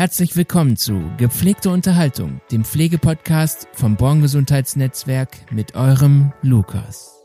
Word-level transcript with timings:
Herzlich 0.00 0.34
willkommen 0.34 0.78
zu 0.78 1.12
Gepflegte 1.18 1.68
Unterhaltung, 1.68 2.40
dem 2.50 2.64
Pflegepodcast 2.64 3.68
vom 3.74 3.96
Born 3.96 4.22
Gesundheitsnetzwerk 4.22 5.28
mit 5.50 5.74
eurem 5.74 6.32
Lukas. 6.40 7.22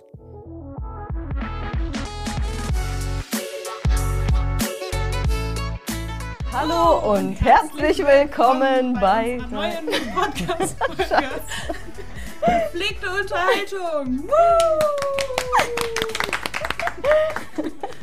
Hallo 6.51 7.13
und 7.13 7.35
herzlich 7.39 7.99
willkommen 7.99 8.95
bei 8.99 9.39
neuen 9.49 9.85
Podcast. 10.13 10.75
Gepflegte 12.41 13.07
Unterhaltung. 13.09 14.27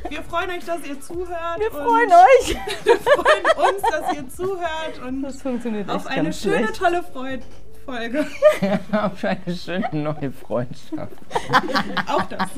Wir 0.08 0.22
freuen 0.22 0.50
euch, 0.50 0.64
dass 0.64 0.86
ihr 0.86 1.00
zuhört. 1.00 1.58
Wir 1.58 1.70
freuen 1.70 2.10
euch. 2.10 2.56
Wir 2.84 2.96
freuen 2.96 3.74
uns, 3.74 3.82
dass 3.90 4.16
ihr 4.16 4.28
zuhört 4.28 5.00
und 5.06 5.22
Das 5.22 5.40
funktioniert 5.42 5.88
auf 5.90 6.06
eine 6.06 6.24
ganz 6.24 6.40
schöne, 6.42 6.58
schlecht. 6.58 6.76
tolle 6.76 7.02
Freud 7.02 7.42
Folge. 7.84 8.24
Auf 8.92 9.24
eine 9.24 9.56
schöne 9.56 9.88
neue 9.92 10.30
Freundschaft. 10.30 11.12
Auch 12.08 12.22
das. 12.22 12.48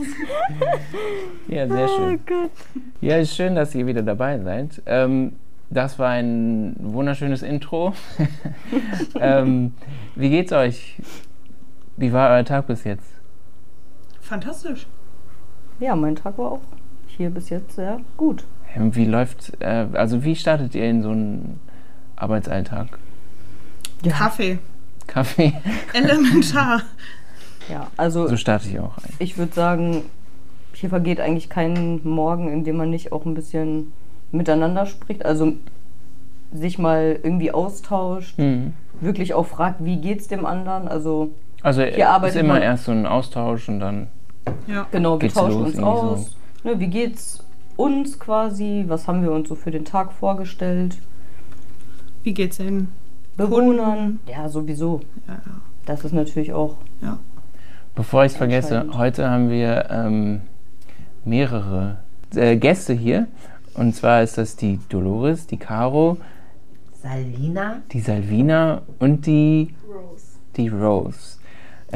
Ja, 1.49 1.67
sehr 1.67 1.89
Oh 1.89 1.97
schön. 1.97 2.21
Gott. 2.27 2.51
Ja, 3.01 3.17
ist 3.17 3.35
schön, 3.35 3.55
dass 3.55 3.75
ihr 3.75 3.87
wieder 3.87 4.03
dabei 4.03 4.39
seid. 4.41 4.83
Ähm, 4.85 5.37
das 5.71 5.99
war 5.99 6.11
ein 6.11 6.77
wunderschönes 6.79 7.41
Intro. 7.43 7.95
ähm, 9.19 9.73
wie 10.15 10.29
geht's 10.29 10.53
euch? 10.53 10.97
Wie 11.97 12.13
war 12.13 12.31
euer 12.31 12.45
Tag 12.45 12.67
bis 12.67 12.85
jetzt? 12.85 13.07
Fantastisch. 14.21 14.87
Ja, 15.81 15.95
mein 15.97 16.17
Tag 16.17 16.39
war 16.39 16.53
auch 16.53 16.61
hier 17.07 17.31
bis 17.31 17.51
jetzt 17.51 17.77
sehr 17.77 18.01
gut. 18.17 18.45
Wie 18.77 19.05
läuft, 19.05 19.53
äh, 19.61 19.87
also 19.93 20.25
wie 20.25 20.35
startet 20.35 20.75
ihr 20.75 20.89
in 20.89 21.03
so 21.03 21.11
einen 21.11 21.61
Arbeitsalltag? 22.17 22.99
Kaffee. 24.09 24.59
Kaffee? 25.07 25.53
Elementar. 25.93 26.83
Ja, 27.71 27.87
also 27.97 28.27
So 28.29 28.37
starte 28.37 28.69
ich 28.69 28.79
auch 28.81 28.97
ein. 28.99 29.13
ich 29.19 29.39
würde 29.39 29.55
sagen, 29.55 30.03
hier 30.73 30.89
vergeht 30.91 31.21
eigentlich 31.21 31.49
kein 31.49 32.01
Morgen, 32.05 32.53
in 32.53 32.65
dem 32.65 32.77
man 32.77 32.91
nicht 32.91 33.13
auch 33.13 33.25
ein 33.25 33.35
bisschen 33.35 33.93
miteinander 34.33 34.87
spricht. 34.87 35.25
Also 35.25 35.53
sich 36.53 36.79
mal 36.79 37.19
irgendwie 37.23 37.53
austauscht, 37.53 38.39
Mhm. 38.39 38.75
wirklich 39.01 39.35
auch 39.35 39.47
fragt, 39.47 39.85
wie 39.85 39.97
geht's 39.97 40.29
dem 40.29 40.45
anderen. 40.47 40.89
Also 40.89 41.31
Also 41.63 41.83
Hier 41.83 41.97
ist 41.97 42.05
arbeitet 42.05 42.41
immer 42.41 42.55
man- 42.55 42.63
erst 42.63 42.85
so 42.85 42.93
ein 42.93 43.07
Austausch 43.07 43.69
und 43.69 43.81
dann 43.81 44.09
Ja. 44.67 44.87
genau, 44.91 45.15
wir 45.15 45.19
Geht's 45.21 45.35
tauschen 45.35 45.61
los 45.61 45.75
uns 45.75 45.79
aus. 45.83 46.37
Ne, 46.65 46.79
wie 46.81 46.87
geht's 46.89 47.45
uns 47.77 48.19
quasi? 48.19 48.85
Was 48.89 49.07
haben 49.09 49.23
wir 49.23 49.33
uns 49.33 49.49
so 49.49 49.55
für 49.55 49.71
den 49.71 49.85
Tag 49.85 50.13
vorgestellt? 50.13 50.99
Wie 52.23 52.33
geht's 52.35 52.57
denn? 52.59 52.89
Bewohnern? 53.37 54.21
Ja, 54.29 54.49
sowieso. 54.49 55.01
Ja, 55.29 55.39
Das 55.87 56.05
ist 56.05 56.13
natürlich 56.13 56.53
auch. 56.53 56.77
ja. 57.03 57.19
Bevor 57.97 58.25
ich 58.25 58.33
es 58.33 58.39
vergesse, 58.39 58.87
heute 58.95 59.31
haben 59.31 59.51
wir 59.51 59.89
ähm, 59.89 60.41
mehrere 61.25 61.99
äh, 62.35 62.57
Gäste 62.57 62.93
hier. 62.93 63.29
Und 63.75 63.95
zwar 63.95 64.23
ist 64.23 64.37
das 64.37 64.57
die 64.57 64.81
Dolores, 64.89 65.47
die 65.47 65.59
Caro, 65.59 66.17
Salvina. 67.01 67.83
die 67.93 68.01
Salvina 68.01 68.83
und 68.99 69.27
die 69.27 69.75
Rose. 69.87 70.25
Die 70.57 70.69
Rose. 70.69 71.39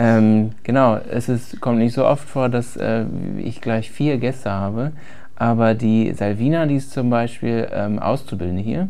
Ähm, 0.01 0.53
genau, 0.63 0.97
es 1.11 1.29
ist, 1.29 1.61
kommt 1.61 1.79
nicht 1.79 1.93
so 1.93 2.07
oft 2.07 2.29
vor, 2.29 2.49
dass 2.49 2.77
äh, 2.77 3.05
ich 3.39 3.61
gleich 3.61 3.91
vier 3.91 4.19
Gäste 4.19 4.49
habe. 4.53 4.93
Aber 5.35 5.75
die 5.75 6.13
Salvina, 6.13 6.67
die 6.67 6.77
ist 6.77 6.93
zum 6.93 7.11
Beispiel 7.11 7.69
ähm, 7.73 7.99
Auszubildende 7.99 8.63
hier, 8.63 8.89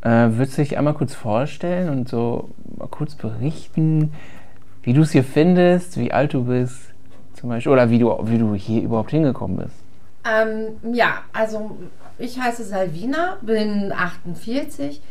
äh, 0.00 0.38
wird 0.38 0.48
sich 0.48 0.78
einmal 0.78 0.94
kurz 0.94 1.14
vorstellen 1.14 1.90
und 1.90 2.08
so 2.08 2.48
kurz 2.90 3.14
berichten, 3.14 4.14
wie 4.82 4.94
du 4.94 5.02
es 5.02 5.12
hier 5.12 5.24
findest, 5.24 5.98
wie 5.98 6.12
alt 6.12 6.32
du 6.32 6.44
bist, 6.44 6.94
zum 7.34 7.50
Beispiel, 7.50 7.72
oder 7.72 7.90
wie 7.90 7.98
du, 7.98 8.18
wie 8.22 8.38
du 8.38 8.54
hier 8.54 8.82
überhaupt 8.82 9.10
hingekommen 9.10 9.58
bist. 9.58 9.76
Ähm, 10.24 10.94
ja, 10.94 11.18
also 11.34 11.76
ich 12.18 12.40
heiße 12.40 12.64
Salvina, 12.64 13.36
bin 13.42 13.92
48, 13.92 15.02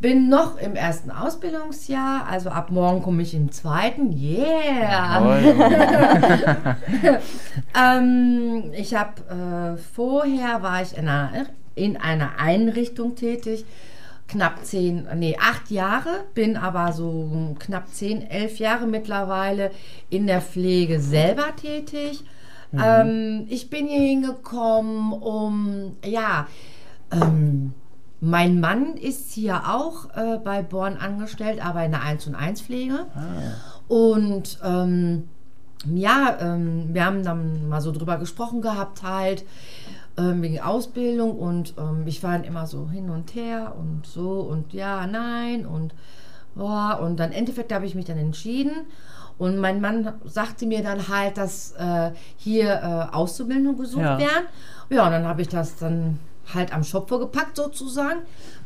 bin 0.00 0.28
noch 0.28 0.58
im 0.58 0.76
ersten 0.76 1.10
Ausbildungsjahr, 1.10 2.26
also 2.28 2.50
ab 2.50 2.70
morgen 2.70 3.02
komme 3.02 3.22
ich 3.22 3.34
im 3.34 3.50
zweiten. 3.50 4.12
Yeah! 4.12 5.38
Ähm, 7.74 8.72
ich 8.76 8.94
habe 8.94 9.76
äh, 9.76 9.76
vorher 9.76 10.62
war 10.62 10.82
ich 10.82 10.96
in 10.96 11.08
einer, 11.08 11.46
in 11.74 11.96
einer 11.96 12.38
Einrichtung 12.38 13.14
tätig, 13.14 13.64
knapp 14.26 14.64
zehn, 14.64 15.06
nee, 15.16 15.36
acht 15.40 15.70
Jahre, 15.70 16.24
bin 16.34 16.56
aber 16.56 16.92
so 16.92 17.54
knapp 17.58 17.88
zehn, 17.88 18.22
elf 18.22 18.58
Jahre 18.58 18.86
mittlerweile 18.86 19.70
in 20.10 20.26
der 20.26 20.40
Pflege 20.40 21.00
selber 21.00 21.54
tätig. 21.56 22.24
Ähm, 22.72 23.46
ich 23.48 23.70
bin 23.70 23.86
hier 23.86 24.00
hingekommen, 24.00 25.12
um, 25.12 25.96
ja, 26.04 26.46
ähm, 27.12 27.72
mein 28.20 28.58
Mann 28.60 28.96
ist 28.96 29.32
hier 29.32 29.62
auch 29.68 30.06
äh, 30.16 30.38
bei 30.42 30.62
Born 30.62 30.96
angestellt, 30.96 31.64
aber 31.64 31.84
in 31.84 31.92
der 31.92 32.02
1 32.02 32.26
und 32.26 32.34
1 32.34 32.60
Pflege. 32.62 33.06
Und 33.86 34.58
ähm, 34.64 35.28
ja, 35.86 36.36
ähm, 36.40 36.88
wir 36.92 37.04
haben 37.04 37.22
dann 37.24 37.68
mal 37.68 37.80
so 37.80 37.92
drüber 37.92 38.18
gesprochen 38.18 38.60
gehabt 38.60 39.02
halt, 39.02 39.44
ähm, 40.16 40.42
wegen 40.42 40.60
Ausbildung 40.60 41.38
und 41.38 41.74
ähm, 41.78 42.02
ich 42.06 42.22
war 42.24 42.32
dann 42.32 42.44
immer 42.44 42.66
so 42.66 42.88
hin 42.90 43.08
und 43.10 43.34
her 43.36 43.74
und 43.78 44.04
so 44.04 44.40
und 44.40 44.72
ja, 44.72 45.06
nein 45.06 45.64
und 45.64 45.94
boah, 46.56 46.98
und 47.00 47.20
dann 47.20 47.30
im 47.30 47.38
Endeffekt 47.38 47.72
habe 47.72 47.86
ich 47.86 47.94
mich 47.94 48.06
dann 48.06 48.18
entschieden 48.18 48.72
und 49.38 49.58
mein 49.58 49.80
Mann 49.80 50.12
sagte 50.24 50.66
mir 50.66 50.82
dann 50.82 51.06
halt, 51.08 51.36
dass 51.38 51.70
äh, 51.78 52.10
hier 52.36 52.72
äh, 53.12 53.14
Auszubildende 53.14 53.74
gesucht 53.74 54.02
Ja. 54.02 54.18
werden. 54.18 54.46
Ja, 54.90 55.04
und 55.06 55.12
dann 55.12 55.26
habe 55.26 55.42
ich 55.42 55.48
das 55.48 55.76
dann 55.76 56.18
halt 56.54 56.72
am 56.72 56.82
Schopfe 56.84 57.18
gepackt 57.18 57.56
sozusagen, 57.56 58.20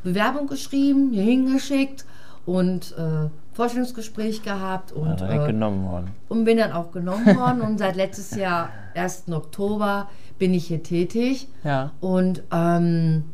Bewerbung 0.04 0.46
geschrieben, 0.46 1.10
hier 1.12 1.22
hingeschickt 1.24 2.04
und 2.46 2.94
äh, 2.98 3.28
Vorstellungsgespräch 3.54 4.42
gehabt 4.42 4.92
und 4.92 5.20
Direkt 5.20 5.44
äh, 5.44 5.46
genommen 5.48 5.88
worden. 5.90 6.10
und 6.28 6.44
bin 6.44 6.56
dann 6.58 6.72
auch 6.72 6.90
genommen 6.92 7.36
worden 7.36 7.60
und 7.60 7.78
seit 7.78 7.96
letztes 7.96 8.34
Jahr, 8.34 8.70
1. 8.94 9.24
Oktober, 9.30 10.08
bin 10.38 10.54
ich 10.54 10.66
hier 10.66 10.82
tätig. 10.82 11.48
Ja. 11.64 11.92
Und 12.00 12.42
ähm, 12.52 13.24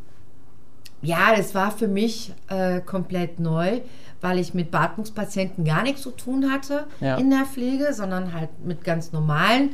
ja, 1.01 1.35
das 1.37 1.55
war 1.55 1.71
für 1.71 1.89
mich 1.89 2.35
äh, 2.49 2.81
komplett 2.81 3.39
neu, 3.39 3.81
weil 4.21 4.39
ich 4.41 4.53
mit 4.53 4.73
Beatmungspatienten 4.73 5.65
gar 5.65 5.83
nichts 5.85 6.03
zu 6.03 6.11
tun 6.11 6.51
hatte 6.53 6.87
Ja. 7.01 7.17
in 7.17 7.31
der 7.31 7.45
Pflege, 7.45 7.93
sondern 7.95 8.33
halt 8.35 8.51
mit 8.65 8.83
ganz 8.83 9.13
normalen 9.13 9.71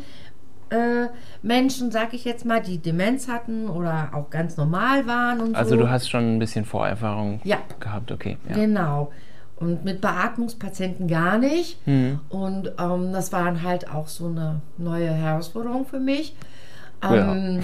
äh, 0.74 1.08
Menschen, 1.42 1.90
sag 1.90 2.12
ich 2.14 2.24
jetzt 2.24 2.44
mal, 2.44 2.60
die 2.60 2.78
Demenz 2.78 3.28
hatten 3.28 3.68
oder 3.68 4.10
auch 4.12 4.30
ganz 4.30 4.56
normal 4.56 5.06
waren 5.06 5.40
und 5.40 5.54
Also 5.54 5.70
so. 5.70 5.76
du 5.82 5.90
hast 5.90 6.08
schon 6.10 6.36
ein 6.36 6.38
bisschen 6.38 6.64
Vorerfahrung 6.64 7.40
Ja. 7.44 7.58
gehabt, 7.80 8.10
okay. 8.12 8.36
Ja. 8.48 8.54
Genau. 8.56 9.12
Und 9.56 9.84
mit 9.84 10.00
Beatmungspatienten 10.00 11.06
gar 11.06 11.38
nicht. 11.38 11.78
Mhm. 11.86 12.18
Und 12.28 12.72
ähm, 12.78 13.12
das 13.12 13.32
war 13.32 13.62
halt 13.62 13.88
auch 13.90 14.08
so 14.08 14.26
eine 14.26 14.60
neue 14.78 15.10
Herausforderung 15.10 15.86
für 15.86 16.00
mich. 16.00 16.34
Ja. 17.02 17.32
Ähm, 17.32 17.62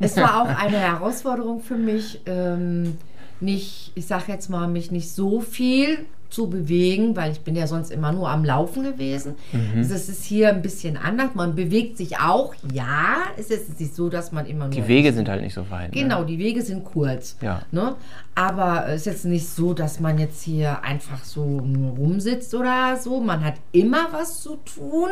es 0.00 0.16
war 0.16 0.42
auch 0.42 0.48
eine 0.48 0.78
Herausforderung 0.78 1.60
für 1.60 1.76
mich, 1.76 2.20
ähm, 2.26 2.98
nicht, 3.40 3.92
ich 3.94 4.06
sag 4.06 4.28
jetzt 4.28 4.48
mal, 4.48 4.66
mich 4.68 4.90
nicht 4.90 5.10
so 5.10 5.40
viel 5.40 6.06
zu 6.34 6.50
bewegen, 6.50 7.14
weil 7.16 7.30
ich 7.32 7.40
bin 7.40 7.54
ja 7.54 7.66
sonst 7.66 7.90
immer 7.92 8.10
nur 8.12 8.28
am 8.28 8.44
Laufen 8.44 8.82
gewesen. 8.82 9.36
Mhm. 9.52 9.78
Also 9.78 9.94
es 9.94 10.08
ist 10.08 10.24
hier 10.24 10.48
ein 10.48 10.62
bisschen 10.62 10.96
anders. 10.96 11.30
Man 11.34 11.54
bewegt 11.54 11.96
sich 11.96 12.18
auch, 12.18 12.54
ja. 12.72 13.18
Es 13.38 13.50
ist 13.50 13.78
nicht 13.78 13.94
so, 13.94 14.08
dass 14.08 14.32
man 14.32 14.46
immer 14.46 14.64
nur... 14.64 14.74
Die 14.74 14.88
Wege 14.88 15.12
sind 15.12 15.28
halt 15.28 15.42
nicht 15.42 15.54
so 15.54 15.70
weit. 15.70 15.92
Genau, 15.92 16.20
Ne? 16.20 16.26
die 16.26 16.38
Wege 16.38 16.62
sind 16.62 16.84
kurz. 16.84 17.36
Ja. 17.40 17.62
Ne? 17.70 17.94
Aber 18.34 18.88
es 18.88 19.02
ist 19.02 19.06
jetzt 19.06 19.24
nicht 19.26 19.48
so, 19.48 19.74
dass 19.74 20.00
man 20.00 20.18
jetzt 20.18 20.42
hier 20.42 20.82
einfach 20.82 21.24
so 21.24 21.58
rumsitzt 21.98 22.52
oder 22.54 22.96
so. 22.96 23.20
Man 23.20 23.44
hat 23.44 23.54
immer 23.72 24.08
was 24.12 24.42
zu 24.42 24.56
tun. 24.56 25.10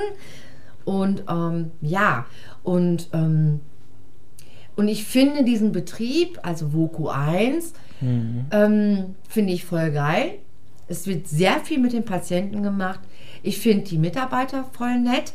Und 0.85 1.23
ähm, 1.31 1.70
ja, 1.81 2.26
und, 2.64 3.08
ähm, 3.12 3.61
und 4.75 4.88
ich 4.88 5.05
finde 5.05 5.44
diesen 5.44 5.70
Betrieb, 5.70 6.41
also 6.43 6.73
Voku 6.73 7.08
1, 7.08 7.75
ähm, 8.50 9.14
finde 9.29 9.52
ich 9.52 9.64
voll 9.64 9.93
geil. 9.93 10.38
Es 10.93 11.06
wird 11.06 11.27
sehr 11.27 11.59
viel 11.61 11.79
mit 11.79 11.94
den 11.94 12.05
Patienten 12.05 12.62
gemacht. 12.62 13.00
Ich 13.43 13.59
finde 13.59 13.85
die 13.87 13.97
Mitarbeiter 13.99 14.65
voll 14.73 14.99
nett. 14.99 15.33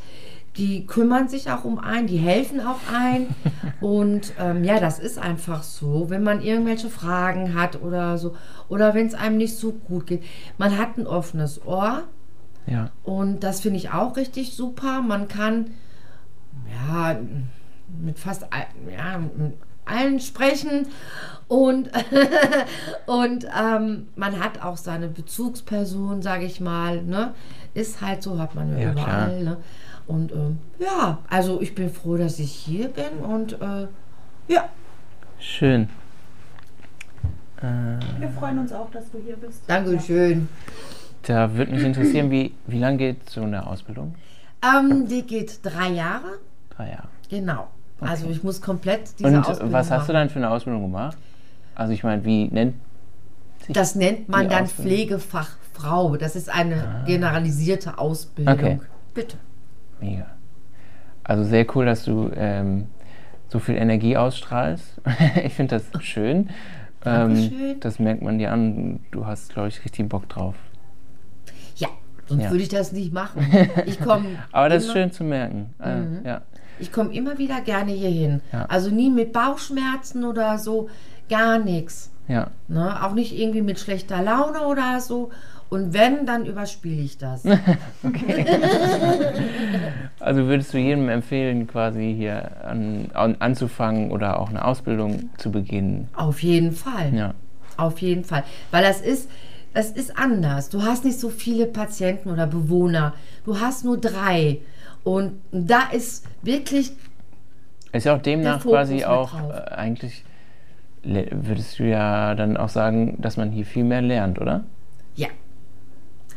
Die 0.56 0.86
kümmern 0.86 1.28
sich 1.30 1.50
auch 1.52 1.66
um 1.66 1.80
einen, 1.80 2.06
die 2.08 2.18
helfen 2.18 2.60
auch 2.62 2.80
ein. 2.94 3.28
Und 3.82 4.34
ähm, 4.40 4.64
ja, 4.64 4.80
das 4.80 5.00
ist 5.00 5.18
einfach 5.18 5.64
so, 5.64 6.10
wenn 6.12 6.22
man 6.22 6.42
irgendwelche 6.42 6.90
Fragen 6.90 7.56
hat 7.56 7.82
oder 7.82 8.18
so, 8.20 8.36
oder 8.70 8.94
wenn 8.94 9.08
es 9.08 9.16
einem 9.16 9.38
nicht 9.38 9.56
so 9.56 9.72
gut 9.72 10.06
geht. 10.06 10.24
Man 10.60 10.78
hat 10.78 10.98
ein 10.98 11.08
offenes 11.08 11.66
Ohr 11.66 12.04
Ja. 12.68 12.92
und 13.04 13.44
das 13.44 13.62
finde 13.62 13.78
ich 13.78 13.90
auch 13.92 14.16
richtig 14.16 14.54
super. 14.54 15.02
Man 15.02 15.28
kann 15.28 15.72
ja 16.72 17.18
mit 18.04 18.20
fast 18.20 18.44
ja, 18.92 19.20
allen 19.88 20.20
sprechen. 20.20 20.88
Und, 21.48 21.90
und 23.06 23.46
ähm, 23.58 24.08
man 24.16 24.40
hat 24.44 24.62
auch 24.62 24.76
seine 24.78 25.08
Bezugsperson, 25.08 26.22
sage 26.22 26.46
ich 26.46 26.60
mal. 26.60 27.02
Ne? 27.04 27.34
Ist 27.74 28.02
halt 28.02 28.22
so, 28.24 28.38
hat 28.40 28.54
man 28.56 28.74
ja, 28.78 28.86
Ja, 28.86 28.92
überall. 28.92 29.44
Ne? 29.44 29.58
Und 30.08 30.32
ähm, 30.32 30.60
ja, 30.80 31.20
also 31.30 31.62
ich 31.62 31.74
bin 31.76 31.90
froh, 31.90 32.18
dass 32.18 32.40
ich 32.40 32.52
hier 32.52 32.90
bin 32.90 33.20
und 33.24 33.54
äh, 33.62 33.88
ja, 34.48 34.70
Schön. 35.40 35.90
Äh, 37.62 38.20
Wir 38.20 38.30
freuen 38.30 38.60
uns 38.60 38.72
auch, 38.72 38.90
dass 38.92 39.12
du 39.12 39.20
hier 39.20 39.36
bist. 39.36 39.64
Dankeschön. 39.68 40.48
da 41.24 41.54
würde 41.54 41.72
mich 41.72 41.84
interessieren, 41.84 42.32
wie, 42.32 42.54
wie 42.68 42.80
lange 42.80 42.98
geht 42.98 43.30
so 43.30 43.42
eine 43.42 43.66
Ausbildung? 43.68 44.16
Ähm, 44.64 45.08
die 45.08 45.24
geht 45.24 45.60
drei 45.64 45.90
Jahre, 45.90 46.40
Drei 46.76 46.90
Jahre. 46.90 47.08
genau. 47.30 47.68
Also 48.00 48.30
ich 48.30 48.44
muss 48.44 48.62
komplett 48.62 49.18
diese 49.20 49.28
Und 49.30 49.38
Ausbildung 49.38 49.72
was 49.74 49.90
hast 49.92 50.08
du 50.08 50.14
machen. 50.14 50.22
dann 50.22 50.30
für 50.30 50.40
eine 50.40 50.50
Ausbildung 50.52 50.84
gemacht? 50.84 51.18
Also 51.76 51.94
ich 51.94 52.04
meine, 52.04 52.24
wie 52.26 52.46
nennt 52.46 52.76
sich 53.66 53.74
Das 53.74 53.96
nennt 53.96 54.30
man 54.30 54.48
dann 54.50 54.64
Ausbildung? 54.64 54.96
Pflegefachfrau. 54.96 56.18
Das 56.18 56.36
ist 56.36 56.50
eine 56.50 57.04
generalisierte 57.08 57.98
Ausbildung. 57.98 58.54
Okay. 58.54 58.80
Bitte. 59.14 59.38
Mega. 60.00 60.26
Also 61.24 61.44
sehr 61.44 61.66
cool, 61.76 61.86
dass 61.86 62.06
du 62.06 62.32
ähm, 62.36 62.86
so 63.50 63.60
viel 63.60 63.76
Energie 63.76 64.16
ausstrahlst. 64.16 65.02
ich 65.44 65.54
finde 65.54 65.80
das 65.80 66.04
schön. 66.04 66.50
Ähm, 67.06 67.78
das 67.80 68.00
merkt 68.00 68.22
man 68.22 68.38
dir 68.38 68.52
an. 68.52 69.00
Du 69.12 69.26
hast, 69.26 69.54
glaube 69.54 69.70
ich, 69.70 69.84
richtig 69.84 70.08
Bock 70.10 70.30
drauf. 70.30 70.56
Ja, 71.78 71.88
sonst 72.28 72.44
Ja. 72.44 72.52
würde 72.52 72.64
ich 72.64 72.70
das 72.70 72.92
nicht 72.92 73.12
machen. 73.14 73.46
Ich 73.86 74.00
komme 74.00 74.26
Aber 74.52 74.70
das 74.70 74.86
ist 74.86 74.94
schön 74.94 75.12
zu 75.12 75.24
merken. 75.24 75.74
Mhm. 75.80 76.26
Äh, 76.26 76.28
ja. 76.28 76.42
Ich 76.80 76.92
komme 76.92 77.14
immer 77.14 77.38
wieder 77.38 77.62
gerne 77.62 77.92
hier 77.92 78.10
hin. 78.10 78.42
Ja. 78.52 78.66
Also 78.66 78.90
nie 78.90 79.10
mit 79.10 79.34
Bauchschmerzen 79.34 80.24
oder 80.24 80.58
so, 80.58 80.90
gar 81.30 81.60
nichts. 81.60 82.12
ja. 82.28 82.48
Ne? 82.68 83.04
Auch 83.04 83.14
nicht 83.14 83.38
irgendwie 83.38 83.62
mit 83.62 83.80
schlechter 83.80 84.22
Laune 84.22 84.62
oder 84.68 85.00
so. 85.02 85.30
Und 85.70 85.94
wenn, 85.94 86.26
dann 86.26 86.46
überspiele 86.46 87.02
ich 87.02 87.18
das. 87.18 87.44
Also 90.20 90.46
würdest 90.48 90.74
du 90.74 90.78
jedem 90.78 91.10
empfehlen, 91.10 91.68
quasi 91.68 92.14
hier 92.18 92.66
an, 92.66 93.10
an, 93.14 93.36
anzufangen 93.40 94.12
oder 94.12 94.40
auch 94.40 94.50
eine 94.50 94.66
Ausbildung 94.66 95.30
zu 95.38 95.52
beginnen? 95.52 96.10
Auf 96.16 96.42
jeden 96.44 96.72
Fall. 96.72 97.14
Ja. 97.14 97.34
Auf 97.78 98.00
jeden 98.00 98.24
Fall. 98.24 98.44
Weil 98.72 98.84
das 98.84 99.00
ist, 99.02 99.30
das 99.74 99.92
ist 99.92 100.18
anders. 100.18 100.70
Du 100.70 100.84
hast 100.84 101.06
nicht 101.06 101.20
so 101.20 101.30
viele 101.30 101.68
Patienten 101.68 102.30
oder 102.32 102.48
Bewohner. 102.48 103.14
Du 103.46 103.60
hast 103.60 103.86
nur 103.86 103.98
drei. 103.98 104.60
Und 105.08 105.40
da 105.54 105.84
ist 105.94 106.26
wirklich, 106.42 106.92
Ist 107.94 108.06
ja 108.06 108.14
auch 108.14 108.22
demnach 108.22 108.62
quasi 108.62 109.06
auch 109.06 109.34
äh, 109.36 109.54
eigentlich, 109.70 110.26
würdest 111.02 111.80
du 111.80 111.88
ja 111.88 112.36
dann 112.36 112.58
auch 112.58 112.68
sagen, 112.68 113.16
dass 113.22 113.38
man 113.38 113.50
hier 113.50 113.66
viel 113.66 113.86
mehr 113.86 114.02
lernt, 114.02 114.38
oder? 114.42 114.66
ja, 115.16 115.30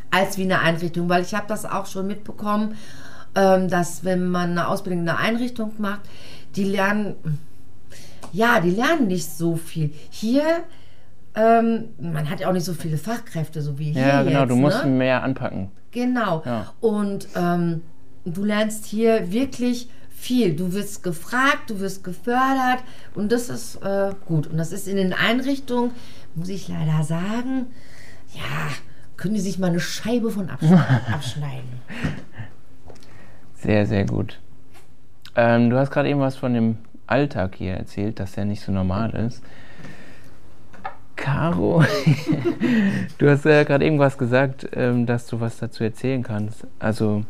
als 0.09 0.37
wie 0.37 0.43
eine 0.43 0.61
Einrichtung. 0.61 1.09
Weil 1.09 1.21
ich 1.23 1.33
habe 1.33 1.47
das 1.49 1.65
auch 1.65 1.85
schon 1.85 2.07
mitbekommen, 2.07 2.75
ähm, 3.35 3.67
dass 3.67 4.05
wenn 4.05 4.29
man 4.29 4.51
eine 4.51 4.69
Ausbildung 4.69 5.01
in 5.01 5.09
einer 5.09 5.19
Einrichtung 5.19 5.73
macht, 5.77 6.01
die 6.55 6.63
lernen, 6.63 7.15
ja, 8.31 8.61
die 8.61 8.71
lernen 8.71 9.07
nicht 9.07 9.29
so 9.29 9.57
viel. 9.57 9.91
Hier, 10.09 10.63
ähm, 11.35 11.89
man 11.99 12.29
hat 12.29 12.39
ja 12.39 12.47
auch 12.47 12.53
nicht 12.53 12.65
so 12.65 12.73
viele 12.73 12.97
Fachkräfte, 12.97 13.61
so 13.61 13.77
wie 13.77 13.91
hier 13.91 14.01
Ja, 14.01 14.23
genau, 14.23 14.39
jetzt, 14.43 14.49
du 14.49 14.55
musst 14.55 14.85
ne? 14.85 14.91
mehr 14.91 15.23
anpacken. 15.23 15.71
Genau. 15.91 16.41
Ja. 16.45 16.71
Und 16.79 17.27
ähm, 17.35 17.81
du 18.25 18.43
lernst 18.43 18.85
hier 18.85 19.31
wirklich 19.31 19.89
viel. 20.09 20.55
Du 20.55 20.73
wirst 20.73 21.03
gefragt, 21.03 21.69
du 21.69 21.79
wirst 21.79 22.03
gefördert 22.03 22.83
und 23.15 23.31
das 23.31 23.49
ist 23.49 23.77
äh, 23.77 24.11
gut. 24.25 24.47
Und 24.47 24.57
das 24.57 24.71
ist 24.71 24.87
in 24.87 24.97
den 24.97 25.13
Einrichtungen, 25.13 25.91
muss 26.35 26.49
ich 26.49 26.67
leider 26.67 27.03
sagen, 27.03 27.67
ja, 28.33 28.69
können 29.17 29.33
die 29.33 29.41
sich 29.41 29.59
mal 29.59 29.67
eine 29.67 29.79
Scheibe 29.79 30.31
von 30.31 30.49
abschneiden. 31.11 31.81
Sehr, 33.55 33.85
sehr 33.85 34.05
gut. 34.05 34.39
Ähm, 35.35 35.69
du 35.69 35.77
hast 35.77 35.91
gerade 35.91 36.09
eben 36.09 36.19
was 36.19 36.35
von 36.35 36.53
dem 36.53 36.77
Alltag 37.07 37.55
hier 37.55 37.73
erzählt, 37.73 38.19
dass 38.19 38.33
der 38.33 38.45
nicht 38.45 38.61
so 38.61 38.71
normal 38.71 39.11
ist. 39.11 39.43
Caro, 41.15 41.83
du 43.19 43.29
hast 43.29 43.45
ja 43.45 43.63
gerade 43.63 43.85
irgendwas 43.85 44.17
gesagt, 44.17 44.67
ähm, 44.73 45.05
dass 45.05 45.27
du 45.27 45.39
was 45.39 45.57
dazu 45.57 45.83
erzählen 45.83 46.23
kannst. 46.23 46.65
Also, 46.79 47.23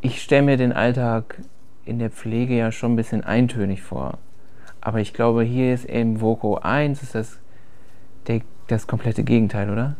ich 0.00 0.22
stelle 0.22 0.42
mir 0.42 0.56
den 0.56 0.72
Alltag 0.72 1.40
in 1.84 1.98
der 1.98 2.10
Pflege 2.10 2.56
ja 2.56 2.70
schon 2.70 2.92
ein 2.92 2.96
bisschen 2.96 3.24
eintönig 3.24 3.82
vor. 3.82 4.18
Aber 4.80 5.00
ich 5.00 5.12
glaube, 5.12 5.42
hier 5.42 5.74
ist 5.74 5.86
eben 5.86 6.20
Voco 6.20 6.56
1, 6.56 7.02
ist 7.02 7.14
das 7.14 7.38
der, 8.26 8.42
das 8.68 8.86
komplette 8.86 9.24
Gegenteil, 9.24 9.70
oder? 9.70 9.96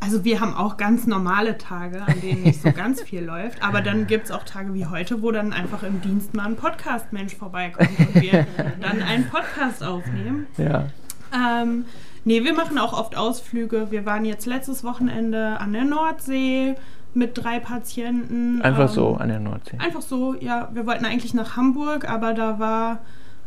Also 0.00 0.24
wir 0.24 0.40
haben 0.40 0.54
auch 0.54 0.78
ganz 0.78 1.06
normale 1.06 1.58
Tage, 1.58 2.02
an 2.02 2.20
denen 2.22 2.42
nicht 2.42 2.62
so 2.62 2.72
ganz 2.74 3.02
viel 3.02 3.22
läuft. 3.22 3.62
Aber 3.62 3.82
dann 3.82 4.06
gibt 4.06 4.24
es 4.24 4.30
auch 4.30 4.44
Tage 4.44 4.72
wie 4.74 4.86
heute, 4.86 5.22
wo 5.22 5.30
dann 5.30 5.52
einfach 5.52 5.82
im 5.82 6.00
Dienst 6.00 6.34
mal 6.34 6.46
ein 6.46 6.56
Podcast-Mensch 6.56 7.36
vorbeikommt 7.36 7.90
und 7.98 8.20
wir 8.20 8.46
dann 8.80 9.02
einen 9.02 9.28
Podcast 9.28 9.84
aufnehmen. 9.84 10.46
Ja. 10.56 10.86
Ähm, 11.32 11.84
nee, 12.24 12.42
wir 12.42 12.54
machen 12.54 12.78
auch 12.78 12.94
oft 12.94 13.16
Ausflüge. 13.16 13.88
Wir 13.90 14.06
waren 14.06 14.24
jetzt 14.24 14.46
letztes 14.46 14.82
Wochenende 14.82 15.60
an 15.60 15.74
der 15.74 15.84
Nordsee 15.84 16.76
mit 17.14 17.36
drei 17.36 17.58
Patienten. 17.60 18.62
Einfach 18.62 18.88
Ähm, 18.88 18.94
so 18.94 19.14
an 19.16 19.28
der 19.28 19.40
Nordsee. 19.40 19.76
Einfach 19.78 20.02
so, 20.02 20.34
ja. 20.38 20.68
Wir 20.72 20.86
wollten 20.86 21.04
eigentlich 21.04 21.34
nach 21.34 21.56
Hamburg, 21.56 22.08
aber 22.08 22.34
da 22.34 22.58
war 22.58 22.98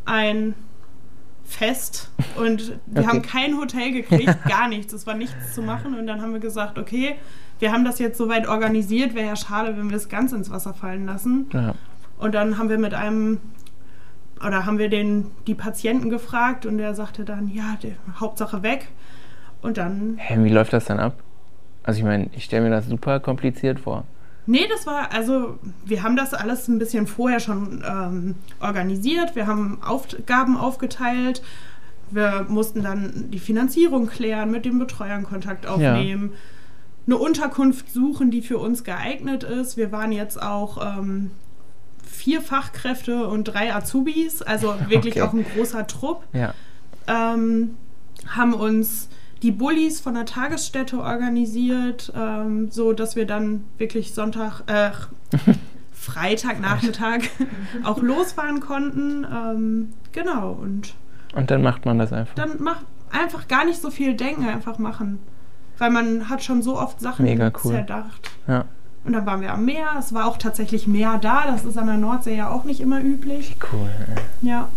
ein 0.06 0.54
Fest 1.46 2.10
und 2.38 2.78
wir 2.88 3.02
Okay. 3.02 3.08
haben 3.08 3.22
kein 3.22 3.58
Hotel 3.58 3.92
gekriegt, 3.92 4.36
gar 4.50 4.68
nichts. 4.68 4.94
Es 4.94 5.06
war 5.08 5.14
nichts 5.16 5.54
zu 5.54 5.62
machen 5.62 5.94
und 5.98 6.08
dann 6.08 6.22
haben 6.22 6.34
wir 6.34 6.40
gesagt, 6.40 6.78
okay, 6.78 7.16
wir 7.60 7.72
haben 7.72 7.86
das 7.86 8.00
jetzt 8.00 8.18
soweit 8.18 8.48
organisiert, 8.48 9.14
wäre 9.16 9.28
ja 9.28 9.36
schade, 9.36 9.78
wenn 9.78 9.90
wir 9.90 9.98
es 9.98 10.10
ganz 10.10 10.32
ins 10.34 10.50
Wasser 10.50 10.74
fallen 10.74 11.06
lassen. 11.06 11.48
Ja. 11.54 11.76
Und 12.18 12.34
dann 12.36 12.58
haben 12.58 12.70
wir 12.70 12.78
mit 12.78 12.94
einem 12.94 13.40
oder 14.46 14.66
haben 14.66 14.78
wir 14.78 14.90
den 14.90 15.28
die 15.48 15.56
Patienten 15.56 16.10
gefragt 16.10 16.66
und 16.66 16.78
der 16.78 16.96
sagte 16.96 17.24
dann, 17.24 17.48
ja, 17.48 17.78
die, 17.82 17.96
Hauptsache 18.20 18.62
weg. 18.64 18.90
Und 19.62 19.78
dann 19.78 20.16
Hä, 20.18 20.44
wie 20.44 20.50
läuft 20.50 20.74
das 20.74 20.86
dann 20.86 21.00
ab? 21.00 21.16
Also 21.84 22.00
ich 22.00 22.06
meine, 22.06 22.30
ich 22.34 22.46
stelle 22.46 22.64
mir 22.64 22.70
das 22.76 22.88
super 22.88 23.20
kompliziert 23.20 23.80
vor. 23.80 24.06
Nee, 24.46 24.66
das 24.70 24.86
war, 24.86 25.14
also 25.14 25.58
wir 25.86 26.04
haben 26.04 26.16
das 26.18 26.34
alles 26.34 26.68
ein 26.68 26.78
bisschen 26.80 27.08
vorher 27.08 27.40
schon 27.40 27.84
ähm, 27.88 28.36
organisiert. 28.60 29.36
Wir 29.36 29.48
haben 29.48 29.80
Aufgaben 29.82 30.58
aufgeteilt. 30.58 31.42
Wir 32.12 32.46
mussten 32.50 32.84
dann 32.84 33.32
die 33.32 33.40
Finanzierung 33.40 34.08
klären, 34.08 34.52
mit 34.52 34.66
den 34.66 34.78
Betreuern 34.80 35.24
Kontakt 35.24 35.66
aufnehmen, 35.66 36.34
eine 37.08 37.18
Unterkunft 37.18 37.92
suchen, 37.92 38.32
die 38.32 38.42
für 38.42 38.58
uns 38.60 38.84
geeignet 38.84 39.44
ist. 39.44 39.78
Wir 39.78 39.92
waren 39.92 40.12
jetzt 40.12 40.42
auch 40.42 40.98
ähm, 40.98 41.32
vier 42.06 42.42
Fachkräfte 42.42 43.28
und 43.28 43.46
drei 43.46 43.74
Azubis, 43.74 44.42
also 44.42 44.76
wirklich 44.90 45.16
Okay. 45.16 45.22
auch 45.24 45.34
ein 45.34 45.46
großer 45.56 45.88
Trupp 45.88 46.24
Ja. 46.34 46.54
ähm, 47.08 47.76
haben 48.28 48.54
uns 48.54 49.10
die 49.44 49.52
Bullis 49.52 50.00
von 50.00 50.16
der 50.16 50.26
Tagesstätte 50.26 51.00
organisiert, 51.00 52.12
ähm, 52.16 52.72
so 52.72 52.94
dass 52.94 53.16
wir 53.16 53.28
dann 53.28 53.66
wirklich 53.78 54.14
Sonntag, 54.14 54.62
äh, 54.68 54.92
Freitagnachmittag 55.92 57.22
auch 57.84 58.02
losfahren 58.02 58.60
konnten. 58.60 59.26
Ähm, 59.26 59.94
genau, 60.12 60.52
und 60.52 60.94
Und 61.36 61.52
dann 61.52 61.62
macht 61.62 61.86
man 61.86 62.00
das 62.00 62.12
einfach. 62.12 62.34
dann 62.36 62.58
mach 62.60 62.82
einfach 63.12 63.48
gar 63.48 63.66
nicht 63.66 63.82
so 63.82 63.92
viel 63.92 64.16
denken, 64.16 64.48
einfach 64.48 64.80
machen. 64.80 65.20
Weil 65.78 65.90
man 65.92 66.30
hat 66.30 66.44
schon 66.44 66.62
so 66.62 66.80
oft 66.80 67.00
Sachen 67.00 67.26
Mega 67.26 67.52
cool. 67.64 67.72
zerdacht. 67.74 68.32
Ja. 68.48 68.66
Und 69.06 69.14
dann 69.14 69.26
waren 69.26 69.42
wir 69.42 69.52
am 69.52 69.66
Meer. 69.66 69.88
Es 70.00 70.14
war 70.14 70.26
auch 70.28 70.38
tatsächlich 70.38 70.88
Meer 70.88 71.18
da. 71.22 71.46
Das 71.48 71.66
ist 71.66 71.78
an 71.78 71.88
der 71.88 71.98
Nordsee 71.98 72.38
ja 72.38 72.50
auch 72.50 72.64
nicht 72.64 72.80
immer 72.80 73.02
üblich. 73.02 73.56
Cool. 73.72 73.90
ey. 74.08 74.48
Ja. 74.50 74.70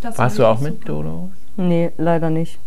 Das 0.00 0.16
Warst 0.16 0.38
war 0.38 0.46
du 0.46 0.50
auch 0.52 0.60
wirklich 0.62 0.78
mit, 0.80 0.88
super. 0.88 1.02
Dodo? 1.02 1.30
Nee, 1.56 1.92
leider 1.98 2.30
nicht. 2.30 2.58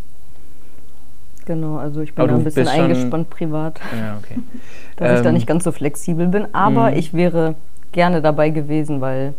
Genau, 1.50 1.77
also 1.77 2.01
ich 2.01 2.13
bin 2.13 2.27
da 2.27 2.36
ein 2.36 2.44
bisschen 2.44 2.68
eingespannt 2.68 3.32
privat, 3.32 3.79
Ja, 4.00 4.20
okay. 4.20 4.39
dass 4.98 5.18
ich 5.18 5.24
da 5.24 5.29
Ähm, 5.29 5.34
nicht 5.34 5.48
ganz 5.48 5.63
so 5.63 5.72
flexibel 5.72 6.27
bin. 6.27 6.46
Aber 6.53 6.91
mhm. 6.91 6.98
ich 6.98 7.12
wäre 7.15 7.56
gerne 7.91 8.22
dabei 8.22 8.51
gewesen, 8.51 9.01
weil 9.01 9.34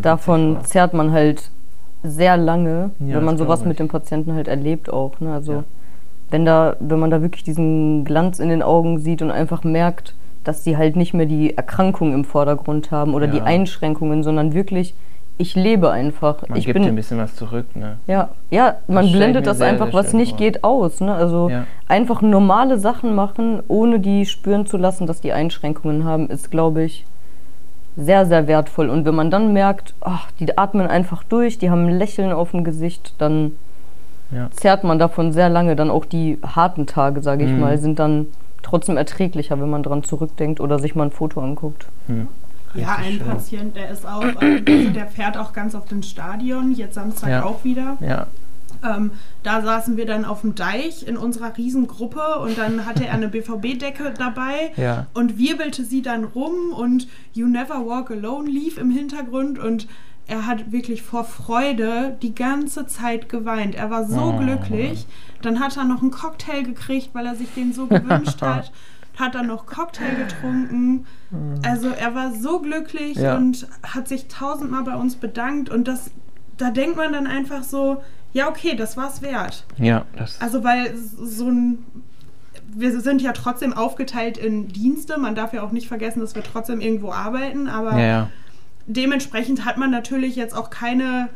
davon 0.00 0.58
zerrt 0.62 0.94
man 0.94 1.10
halt 1.10 1.50
sehr 2.04 2.36
lange, 2.36 2.92
Ja, 3.00 3.16
wenn 3.16 3.24
man 3.24 3.36
sowas 3.36 3.64
mit 3.64 3.80
dem 3.80 3.88
Patienten 3.88 4.32
halt 4.34 4.46
erlebt 4.46 4.92
auch. 4.92 5.18
Ne? 5.18 5.32
Also 5.32 5.52
Ja. 5.52 5.64
wenn 6.30 6.44
da, 6.44 6.76
wenn 6.78 7.00
man 7.00 7.10
da 7.10 7.20
wirklich 7.20 7.42
diesen 7.42 8.04
Glanz 8.04 8.38
in 8.38 8.48
den 8.48 8.62
Augen 8.62 9.00
sieht 9.00 9.20
und 9.20 9.32
einfach 9.32 9.64
merkt, 9.64 10.14
dass 10.44 10.62
sie 10.62 10.76
halt 10.76 10.94
nicht 10.94 11.14
mehr 11.14 11.26
die 11.26 11.56
Erkrankung 11.56 12.14
im 12.14 12.24
Vordergrund 12.24 12.92
haben 12.92 13.14
oder 13.14 13.26
die. 13.26 13.40
Einschränkungen, 13.40 14.22
sondern 14.22 14.54
wirklich, 14.54 14.94
ich 15.38 15.54
lebe 15.54 15.90
einfach. 15.90 16.46
Man 16.48 16.58
ich 16.58 16.66
gibt 16.66 16.74
bin, 16.74 16.82
dir 16.82 16.88
ein 16.90 16.96
bisschen 16.96 17.18
was 17.18 17.34
zurück, 17.36 17.74
ne? 17.76 17.98
ja, 18.06 18.28
ja, 18.50 18.74
man 18.88 19.06
ich 19.06 19.12
blendet 19.12 19.46
das 19.46 19.58
sehr, 19.58 19.68
einfach, 19.68 19.86
sehr 19.86 19.94
was 19.94 20.12
nicht 20.12 20.30
vor. 20.30 20.38
geht, 20.38 20.64
aus. 20.64 21.00
Ne? 21.00 21.14
Also 21.14 21.48
Ja. 21.48 21.64
einfach 21.86 22.20
normale 22.22 22.78
Sachen 22.78 23.14
machen, 23.14 23.62
ohne 23.68 24.00
die 24.00 24.26
spüren 24.26 24.66
zu 24.66 24.76
lassen, 24.76 25.06
dass 25.06 25.20
die 25.20 25.32
Einschränkungen 25.32 26.04
haben, 26.04 26.28
ist, 26.28 26.50
glaube 26.50 26.82
ich, 26.82 27.04
sehr, 27.96 28.26
sehr 28.26 28.46
wertvoll. 28.46 28.90
Und 28.90 29.04
wenn 29.04 29.14
man 29.14 29.30
dann 29.30 29.52
merkt, 29.52 29.94
ach, 30.00 30.30
die 30.38 30.56
atmen 30.58 30.86
einfach 30.86 31.22
durch, 31.24 31.58
die 31.58 31.70
haben 31.70 31.86
ein 31.86 31.98
Lächeln 31.98 32.32
auf 32.32 32.50
dem 32.52 32.64
Gesicht, 32.64 33.14
dann 33.18 33.52
Ja. 34.30 34.50
zehrt 34.50 34.84
man 34.84 34.98
davon 34.98 35.32
sehr 35.32 35.48
lange. 35.48 35.74
Dann 35.76 35.90
auch 35.90 36.04
die 36.04 36.38
harten 36.44 36.86
Tage, 36.86 37.22
sage 37.22 37.44
ich 37.44 37.52
Mhm. 37.52 37.60
mal, 37.60 37.78
sind 37.78 37.98
dann 37.98 38.26
trotzdem 38.62 38.96
erträglicher, 38.96 39.60
wenn 39.60 39.70
man 39.70 39.82
dran 39.82 40.02
zurückdenkt 40.02 40.60
oder 40.60 40.78
sich 40.78 40.94
mal 40.94 41.04
ein 41.04 41.10
Foto 41.10 41.40
anguckt. 41.40 41.86
Ja, 42.74 42.96
ein 42.96 43.14
schön. 43.18 43.26
Patient, 43.26 43.76
der 43.76 43.90
ist 43.90 44.06
auch, 44.06 44.22
ähm, 44.40 44.64
also 44.66 44.90
der 44.90 45.06
fährt 45.06 45.36
auch 45.36 45.52
ganz 45.52 45.74
oft 45.74 45.90
ins 45.92 46.08
Stadion, 46.08 46.72
jetzt 46.72 46.94
Samstag 46.94 47.30
Ja. 47.30 47.44
auch 47.44 47.64
wieder. 47.64 47.96
Ja. 48.00 48.26
Ähm, 48.84 49.10
da 49.42 49.60
saßen 49.62 49.96
wir 49.96 50.06
dann 50.06 50.24
auf 50.24 50.42
dem 50.42 50.54
Deich 50.54 51.04
in 51.06 51.16
unserer 51.16 51.56
Riesengruppe 51.56 52.38
und 52.40 52.56
dann 52.58 52.86
hatte 52.86 53.06
er 53.06 53.14
eine 53.14 53.28
BVB-Decke 53.28 54.14
dabei 54.16 54.72
Ja. 54.76 55.06
und 55.14 55.38
wirbelte 55.38 55.84
sie 55.84 56.02
dann 56.02 56.24
rum 56.24 56.72
und 56.76 57.08
You 57.32 57.46
Never 57.48 57.86
Walk 57.86 58.10
Alone 58.12 58.48
lief 58.48 58.78
im 58.78 58.90
Hintergrund 58.90 59.58
und 59.58 59.88
er 60.28 60.46
hat 60.46 60.70
wirklich 60.70 61.02
vor 61.02 61.24
Freude 61.24 62.18
die 62.20 62.34
ganze 62.34 62.86
Zeit 62.86 63.28
geweint. 63.30 63.74
Er 63.74 63.90
war 63.90 64.04
so 64.04 64.34
Oh. 64.34 64.38
glücklich. 64.38 65.06
Dann 65.40 65.58
hat 65.58 65.76
er 65.78 65.84
noch 65.84 66.02
einen 66.02 66.10
Cocktail 66.10 66.62
gekriegt, 66.62 67.10
weil 67.14 67.24
er 67.26 67.34
sich 67.34 67.48
den 67.56 67.72
so 67.72 67.86
gewünscht 67.86 68.42
hat. 68.42 68.70
Hat 69.18 69.34
dann 69.34 69.46
noch 69.48 69.66
Cocktail 69.66 70.14
getrunken. 70.16 71.06
Also 71.64 71.88
er 71.88 72.14
war 72.14 72.32
so 72.32 72.60
glücklich 72.60 73.16
Ja. 73.16 73.36
und 73.36 73.66
hat 73.82 74.06
sich 74.08 74.28
tausendmal 74.28 74.84
bei 74.84 74.94
uns 74.94 75.16
bedankt. 75.16 75.70
Und 75.70 75.88
das, 75.88 76.10
da 76.56 76.70
denkt 76.70 76.96
man 76.96 77.12
dann 77.12 77.26
einfach 77.26 77.62
so, 77.64 78.02
ja 78.32 78.48
okay, 78.48 78.76
das 78.76 78.96
war's 78.96 79.20
wert. 79.22 79.64
Ja, 79.76 80.04
das 80.16 80.40
Also 80.40 80.62
weil 80.62 80.94
so 80.96 81.48
ein 81.48 81.84
wir 82.70 83.00
sind 83.00 83.22
ja 83.22 83.32
trotzdem 83.32 83.72
aufgeteilt 83.72 84.36
in 84.36 84.68
Dienste. 84.68 85.18
Man 85.18 85.34
darf 85.34 85.52
ja 85.54 85.62
auch 85.62 85.72
nicht 85.72 85.88
vergessen, 85.88 86.20
dass 86.20 86.34
wir 86.34 86.42
trotzdem 86.42 86.80
irgendwo 86.80 87.10
arbeiten, 87.10 87.66
aber 87.66 87.92
ja, 87.92 88.06
ja. 88.06 88.30
dementsprechend 88.86 89.64
hat 89.64 89.78
man 89.78 89.90
natürlich 89.90 90.36
jetzt 90.36 90.54
auch 90.54 90.68
keine 90.68 91.30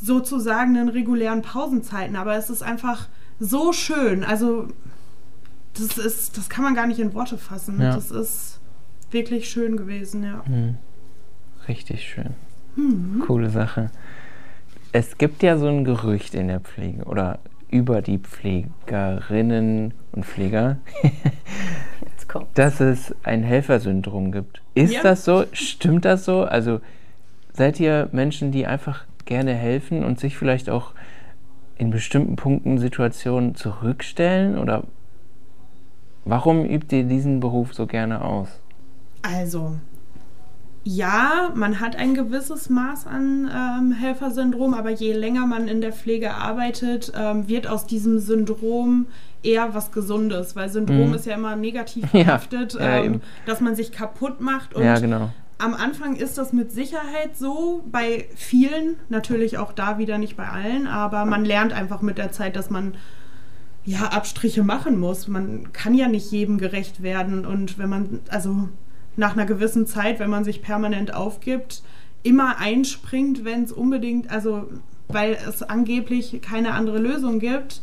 sozusagen 0.00 0.88
regulären 0.88 1.42
Pausenzeiten, 1.42 2.16
aber 2.16 2.36
es 2.36 2.50
ist 2.50 2.62
einfach 2.62 3.08
so 3.40 3.72
schön. 3.72 4.24
Also 4.24 4.68
das 5.78 5.98
ist, 5.98 6.36
das 6.36 6.48
kann 6.48 6.64
man 6.64 6.74
gar 6.74 6.86
nicht 6.86 6.98
in 7.00 7.14
Worte 7.14 7.38
fassen. 7.38 7.80
Ja. 7.80 7.94
Das 7.94 8.10
ist 8.10 8.60
wirklich 9.10 9.48
schön 9.48 9.76
gewesen, 9.76 10.24
ja. 10.24 10.42
Hm. 10.46 10.76
Richtig 11.68 12.02
schön. 12.02 12.34
Mhm. 12.76 13.20
Coole 13.26 13.50
Sache. 13.50 13.90
Es 14.92 15.18
gibt 15.18 15.42
ja 15.42 15.58
so 15.58 15.66
ein 15.66 15.84
Gerücht 15.84 16.34
in 16.34 16.48
der 16.48 16.60
Pflege 16.60 17.04
oder 17.04 17.38
über 17.70 18.00
die 18.02 18.18
Pflegerinnen 18.18 19.92
und 20.12 20.24
Pfleger, 20.24 20.78
dass 22.54 22.80
es 22.80 23.14
ein 23.24 23.42
Helfersyndrom 23.42 24.32
gibt. 24.32 24.62
Ist 24.74 24.94
Ja. 24.94 25.02
das 25.02 25.24
so? 25.24 25.44
Stimmt 25.52 26.04
das 26.04 26.24
so? 26.24 26.42
Also 26.44 26.80
seid 27.52 27.80
ihr 27.80 28.08
Menschen, 28.12 28.52
die 28.52 28.66
einfach 28.66 29.04
gerne 29.24 29.54
helfen 29.54 30.04
und 30.04 30.20
sich 30.20 30.36
vielleicht 30.36 30.70
auch 30.70 30.92
in 31.76 31.90
bestimmten 31.90 32.36
Punkten 32.36 32.78
Situationen 32.78 33.54
zurückstellen? 33.54 34.58
Oder 34.58 34.84
warum 36.26 36.64
übt 36.64 36.94
ihr 36.94 37.04
diesen 37.04 37.40
Beruf 37.40 37.72
so 37.72 37.86
gerne 37.86 38.22
aus? 38.22 38.48
Also, 39.22 39.72
ja, 40.84 41.50
man 41.54 41.80
hat 41.80 41.96
ein 41.96 42.14
gewisses 42.14 42.70
Maß 42.70 43.06
an 43.08 43.50
ähm, 43.52 43.92
Helfersyndrom, 43.92 44.72
aber 44.74 44.90
je 44.90 45.12
länger 45.14 45.44
man 45.46 45.66
in 45.66 45.80
der 45.80 45.92
Pflege 45.92 46.34
arbeitet, 46.34 47.12
ähm, 47.16 47.48
wird 47.48 47.66
aus 47.66 47.86
diesem 47.86 48.20
Syndrom 48.20 49.06
eher 49.42 49.74
was 49.74 49.90
Gesundes, 49.90 50.54
weil 50.54 50.68
Syndrom 50.68 51.08
Mhm. 51.08 51.14
ist 51.14 51.26
ja 51.26 51.34
immer 51.34 51.56
negativ 51.56 52.08
behaftet, 52.12 52.74
ja, 52.74 52.98
ähm, 53.02 53.20
dass 53.46 53.60
man 53.60 53.74
sich 53.74 53.90
kaputt 53.90 54.40
macht 54.40 54.74
und 54.74 54.84
ja, 54.84 54.98
genau. 55.00 55.30
am 55.58 55.74
Anfang 55.74 56.14
ist 56.14 56.38
das 56.38 56.52
mit 56.52 56.70
Sicherheit 56.70 57.36
so, 57.36 57.82
bei 57.90 58.26
vielen, 58.36 58.96
natürlich 59.08 59.58
auch 59.58 59.72
da 59.72 59.98
wieder 59.98 60.18
nicht 60.18 60.36
bei 60.36 60.48
allen, 60.48 60.86
aber 60.86 61.24
man 61.24 61.44
lernt 61.44 61.72
einfach 61.72 62.00
mit 62.00 62.16
der 62.18 62.30
Zeit, 62.30 62.54
dass 62.54 62.70
man 62.70 62.94
ja 63.86 64.08
Abstriche 64.08 64.62
machen 64.62 64.98
muss. 65.00 65.28
Man 65.28 65.72
kann 65.72 65.94
ja 65.94 66.08
nicht 66.08 66.30
jedem 66.30 66.58
gerecht 66.58 67.02
werden 67.02 67.46
und 67.46 67.78
wenn 67.78 67.88
man, 67.88 68.20
also 68.28 68.68
nach 69.16 69.32
einer 69.32 69.46
gewissen 69.46 69.86
Zeit, 69.86 70.18
wenn 70.18 70.28
man 70.28 70.44
sich 70.44 70.60
permanent 70.60 71.14
aufgibt, 71.14 71.82
immer 72.22 72.58
einspringt, 72.58 73.44
wenn 73.44 73.62
es 73.62 73.72
unbedingt, 73.72 74.30
also 74.30 74.68
weil 75.08 75.38
es 75.48 75.62
angeblich 75.62 76.40
keine 76.42 76.72
andere 76.74 76.98
Lösung 76.98 77.38
gibt, 77.38 77.80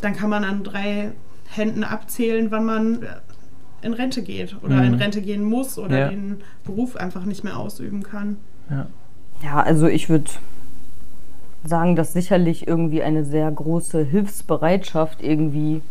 dann 0.00 0.14
kann 0.16 0.30
man 0.30 0.42
an 0.44 0.64
drei 0.64 1.12
Händen 1.48 1.84
abzählen, 1.84 2.50
wann 2.50 2.64
man 2.64 3.06
in 3.82 3.92
Rente 3.92 4.22
geht 4.22 4.56
oder 4.62 4.76
Mhm. 4.76 4.84
in 4.84 4.94
Rente 4.94 5.20
gehen 5.22 5.44
muss 5.44 5.78
oder 5.78 5.98
Ja. 5.98 6.08
den 6.08 6.38
Beruf 6.64 6.96
einfach 6.96 7.24
nicht 7.26 7.44
mehr 7.44 7.58
ausüben 7.58 8.02
kann. 8.02 8.38
Ja. 8.70 8.86
Ja, 9.44 9.60
also 9.60 9.86
ich 9.86 10.08
würde 10.08 10.30
sagen, 11.68 11.96
dass 11.96 12.12
sicherlich 12.12 12.66
irgendwie 12.66 13.02
eine 13.02 13.24
sehr 13.24 13.50
große 13.50 14.02
Hilfsbereitschaft 14.04 15.22
irgendwie 15.22 15.82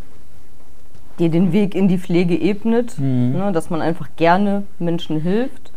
dir 1.19 1.29
den 1.29 1.53
Weg 1.53 1.75
in 1.75 1.87
die 1.87 1.97
Pflege 1.97 2.35
ebnet, 2.39 2.99
Mhm. 2.99 3.33
ne, 3.37 3.51
dass 3.53 3.69
man 3.69 3.81
einfach 3.81 4.09
gerne 4.17 4.63
Menschen 4.79 5.21
hilft. 5.21 5.71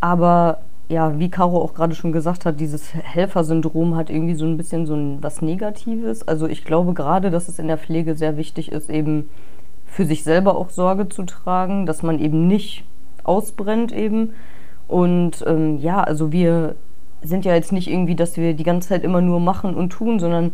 Aber 0.00 0.58
ja, 0.88 1.18
wie 1.18 1.30
Caro 1.30 1.62
auch 1.62 1.74
gerade 1.74 1.94
schon 1.94 2.12
gesagt 2.12 2.44
hat, 2.44 2.58
dieses 2.60 2.92
Helfersyndrom 2.94 3.96
hat 3.96 4.10
irgendwie 4.10 4.34
so 4.34 4.44
ein 4.44 4.56
bisschen 4.56 4.86
so 4.86 4.94
ein, 4.94 5.22
was 5.22 5.40
Negatives. 5.40 6.26
Also 6.26 6.46
ich 6.48 6.64
glaube 6.64 6.94
gerade, 6.94 7.30
dass 7.30 7.48
es 7.48 7.58
in 7.58 7.68
der 7.68 7.78
Pflege 7.78 8.14
sehr 8.16 8.36
wichtig 8.36 8.72
ist, 8.72 8.90
eben 8.90 9.28
für 9.86 10.04
sich 10.04 10.24
selber 10.24 10.56
auch 10.56 10.70
Sorge 10.70 11.08
zu 11.08 11.22
tragen, 11.24 11.86
dass 11.86 12.02
man 12.02 12.18
eben 12.18 12.46
nicht 12.48 12.84
ausbrennt 13.24 13.92
eben. 13.92 14.32
Und 14.88 15.44
ähm, 15.46 15.78
ja, 15.78 16.02
also 16.02 16.32
wir 16.32 16.74
sind 17.22 17.44
ja 17.44 17.54
jetzt 17.54 17.72
nicht 17.72 17.88
irgendwie, 17.90 18.14
dass 18.14 18.36
wir 18.36 18.54
die 18.54 18.64
ganze 18.64 18.88
Zeit 18.90 19.04
immer 19.04 19.20
nur 19.20 19.40
machen 19.40 19.74
und 19.74 19.90
tun, 19.90 20.18
sondern 20.20 20.52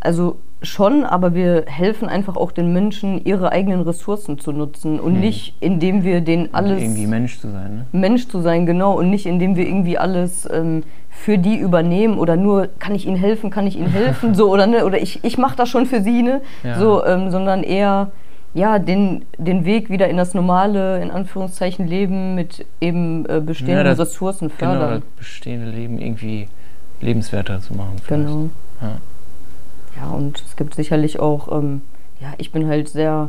also 0.00 0.36
schon, 0.62 1.04
aber 1.04 1.34
wir 1.34 1.64
helfen 1.66 2.08
einfach 2.08 2.36
auch 2.36 2.52
den 2.52 2.72
Menschen, 2.72 3.24
ihre 3.24 3.50
eigenen 3.52 3.80
Ressourcen 3.80 4.38
zu 4.38 4.52
nutzen 4.52 5.00
und 5.00 5.14
Mhm. 5.14 5.20
nicht, 5.20 5.54
indem 5.60 6.04
wir 6.04 6.20
denen 6.20 6.50
alles 6.52 6.82
irgendwie 6.82 7.06
Mensch 7.06 7.38
zu 7.38 7.48
sein, 7.50 7.76
ne? 7.76 7.86
Mensch 7.92 8.28
zu 8.28 8.40
sein, 8.40 8.66
genau, 8.66 8.98
und 8.98 9.08
nicht 9.10 9.26
indem 9.26 9.56
wir 9.56 9.66
irgendwie 9.66 9.96
alles 9.98 10.48
ähm, 10.50 10.82
für 11.08 11.38
die 11.38 11.56
übernehmen 11.56 12.18
oder 12.18 12.36
nur, 12.36 12.68
kann 12.78 12.94
ich 12.94 13.06
ihnen 13.06 13.16
helfen, 13.16 13.50
kann 13.50 13.66
ich 13.66 13.76
ihnen 13.78 13.90
helfen, 13.90 14.34
so 14.40 14.50
oder 14.50 14.66
ne, 14.66 14.84
oder 14.84 15.00
ich, 15.00 15.20
ich 15.24 15.38
mache 15.38 15.56
das 15.56 15.68
schon 15.68 15.86
für 15.86 16.02
sie, 16.02 16.22
ne, 16.22 16.40
Ja. 16.62 16.78
so, 16.78 17.04
ähm, 17.06 17.30
sondern 17.30 17.62
eher, 17.62 18.10
ja, 18.54 18.78
den, 18.78 19.24
den 19.38 19.64
Weg 19.64 19.90
wieder 19.90 20.08
in 20.08 20.16
das 20.16 20.34
normale, 20.34 21.00
in 21.02 21.10
Anführungszeichen, 21.10 21.86
Leben 21.86 22.34
mit 22.34 22.66
eben 22.80 23.24
äh, 23.28 23.40
bestehenden 23.40 23.76
Ja, 23.76 23.84
das- 23.84 23.98
Ressourcen 24.00 24.50
Genau, 24.58 24.72
das 24.74 24.80
fördern. 24.80 25.02
bestehende 25.16 25.70
Leben 25.70 25.98
irgendwie 25.98 26.48
lebenswerter 27.00 27.60
zu 27.60 27.74
machen. 27.74 27.96
vielleicht. 28.02 28.26
Genau. 28.26 28.48
Ja. 28.82 28.96
Ja, 29.96 30.10
und 30.10 30.42
es 30.46 30.56
gibt 30.56 30.74
sicherlich 30.74 31.18
auch, 31.20 31.50
ähm, 31.56 31.82
ja, 32.20 32.28
ich 32.38 32.52
bin 32.52 32.66
halt 32.68 32.88
sehr 32.88 33.28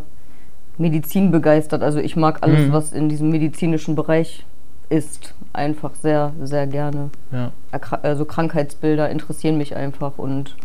medizinbegeistert. 0.77 1.83
Also 1.83 1.99
ich 1.99 2.15
mag 2.15 2.39
alles, 2.41 2.67
Mhm. 2.67 2.71
was 2.73 2.91
in 2.93 3.09
diesem 3.09 3.29
medizinischen 3.29 3.95
Bereich 3.95 4.45
ist, 4.89 5.33
einfach 5.53 5.91
sehr, 5.95 6.33
sehr 6.41 6.67
gerne. 6.67 7.09
Ja. 7.31 7.51
Erkra 7.71 7.99
also 8.03 8.25
Krankheitsbilder 8.25 9.09
interessieren 9.09 9.57
mich 9.57 9.75
einfach 9.75 10.17
und 10.17 10.55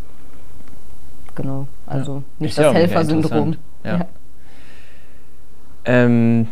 genau, 1.35 1.67
also 1.87 2.23
nicht 2.39 2.53
Ist 2.53 2.59
ja 2.59 2.65
das 2.65 2.75
Helfersyndrom. 2.75 3.57
Ja. 3.85 4.07
Ähm, 5.87 6.49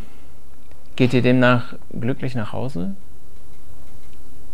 geht 0.97 1.13
ihr 1.13 1.23
demnach 1.23 1.75
glücklich 1.99 2.35
nach 2.35 2.53
Hause? 2.53 2.95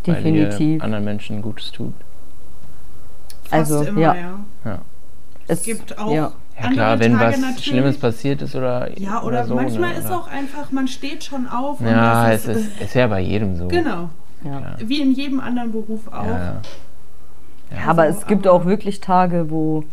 Weil 0.06 0.14
definitiv. 0.16 0.78
ihr 0.78 0.82
anderen 0.84 1.04
Menschen 1.04 1.42
Gutes 1.42 1.70
tut? 1.72 1.92
Fast 3.44 3.52
Also, 3.72 3.82
immer, 3.84 4.00
ja. 4.00 4.14
ja. 4.14 4.38
Ja. 4.64 4.78
Es 5.48 5.62
gibt 5.62 5.98
auch 5.98 6.12
ja. 6.12 6.32
Ja 6.56 6.66
andere 6.66 6.72
klar, 6.74 6.98
wenn 7.00 7.12
Tage 7.12 7.32
was 7.32 7.40
natürlich. 7.40 7.64
Schlimmes 7.64 7.98
passiert 7.98 8.42
ist 8.42 8.54
oder 8.54 8.98
Ja, 8.98 9.22
oder, 9.22 9.44
so, 9.46 9.54
manchmal 9.54 9.92
ne, 9.92 9.98
ist 9.98 10.06
oder- 10.06 10.16
auch 10.20 10.28
einfach, 10.28 10.70
man 10.72 10.88
steht 10.88 11.24
schon 11.24 11.46
auf. 11.48 11.80
und 11.80 11.86
Ja, 11.86 12.30
es 12.32 12.46
ist, 12.46 12.80
ist 12.80 12.94
ja 12.94 13.06
bei 13.06 13.20
jedem 13.20 13.56
so. 13.56 13.68
Genau. 13.68 14.10
Ja. 14.44 14.76
Wie 14.78 15.00
in 15.00 15.12
jedem 15.12 15.40
anderen 15.40 15.72
Beruf 15.72 16.06
auch. 16.08 16.24
Ja, 16.24 16.30
ja. 16.38 16.62
Ja, 17.76 17.86
aber 17.88 18.02
Also, 18.02 18.18
es 18.20 18.26
gibt 18.26 18.46
aber- 18.46 18.56
auch 18.56 18.64
wirklich 18.66 19.00
Tage, 19.00 19.50
wo 19.50 19.84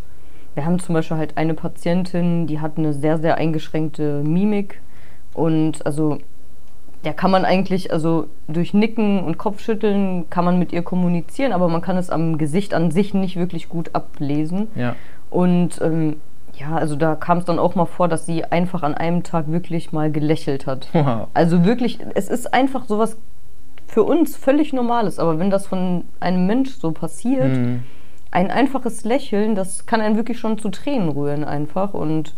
wir 0.58 0.66
haben 0.66 0.80
zum 0.80 0.96
Beispiel 0.96 1.18
halt 1.18 1.38
eine 1.38 1.54
Patientin, 1.54 2.48
die 2.48 2.60
hat 2.60 2.80
eine 2.80 2.92
sehr, 2.92 3.20
sehr 3.20 3.36
eingeschränkte 3.36 4.24
Mimik 4.24 4.82
und 5.36 5.86
also 5.86 6.18
der 7.06 7.14
kann 7.14 7.30
man 7.30 7.46
eigentlich, 7.46 7.94
also 7.94 8.26
durch 8.48 8.74
Nicken 8.74 9.20
und 9.24 9.38
Kopfschütteln 9.38 10.32
kann 10.32 10.44
man 10.44 10.58
mit 10.58 10.74
ihr 10.74 10.82
kommunizieren, 10.82 11.54
aber 11.54 11.68
man 11.68 11.82
kann 11.84 11.96
es 11.96 12.10
am 12.10 12.40
Gesicht 12.40 12.74
an 12.74 12.90
sich 12.90 13.14
nicht 13.14 13.36
wirklich 13.36 13.70
gut 13.70 13.92
ablesen. 13.94 14.68
ja. 14.76 14.96
Und 15.30 15.80
ähm, 15.82 16.16
ja, 16.56 16.76
also 16.76 16.96
da 16.96 17.14
kam 17.14 17.38
es 17.38 17.46
dann 17.46 17.60
auch 17.60 17.76
mal 17.76 17.86
vor, 17.86 18.08
dass 18.08 18.26
sie 18.26 18.44
einfach 18.46 18.82
an 18.82 18.96
einem 18.96 19.22
Tag 19.22 19.52
wirklich 19.52 19.92
mal 19.92 20.12
gelächelt 20.12 20.66
hat. 20.66 20.88
Wow. 20.94 21.28
Also 21.36 21.66
wirklich, 21.66 22.00
es 22.16 22.30
ist 22.30 22.52
einfach 22.52 22.86
sowas 22.86 23.16
für 23.86 24.02
uns 24.04 24.36
völlig 24.36 24.74
Normales, 24.74 25.20
aber 25.20 25.38
wenn 25.38 25.52
das 25.52 25.68
von 25.68 26.06
einem 26.20 26.48
Mensch 26.48 26.72
so 26.72 26.92
passiert, 26.94 27.56
Mhm. 27.58 27.84
Ein 28.38 28.52
einfaches 28.52 29.04
Lächeln, 29.04 29.56
das 29.56 29.86
kann 29.88 30.00
einen 30.00 30.16
wirklich 30.16 30.38
schon 30.40 30.58
zu 30.60 30.70
Tränen 30.70 31.10
rühren 31.10 31.44
einfach 31.44 31.94
und 31.96 32.34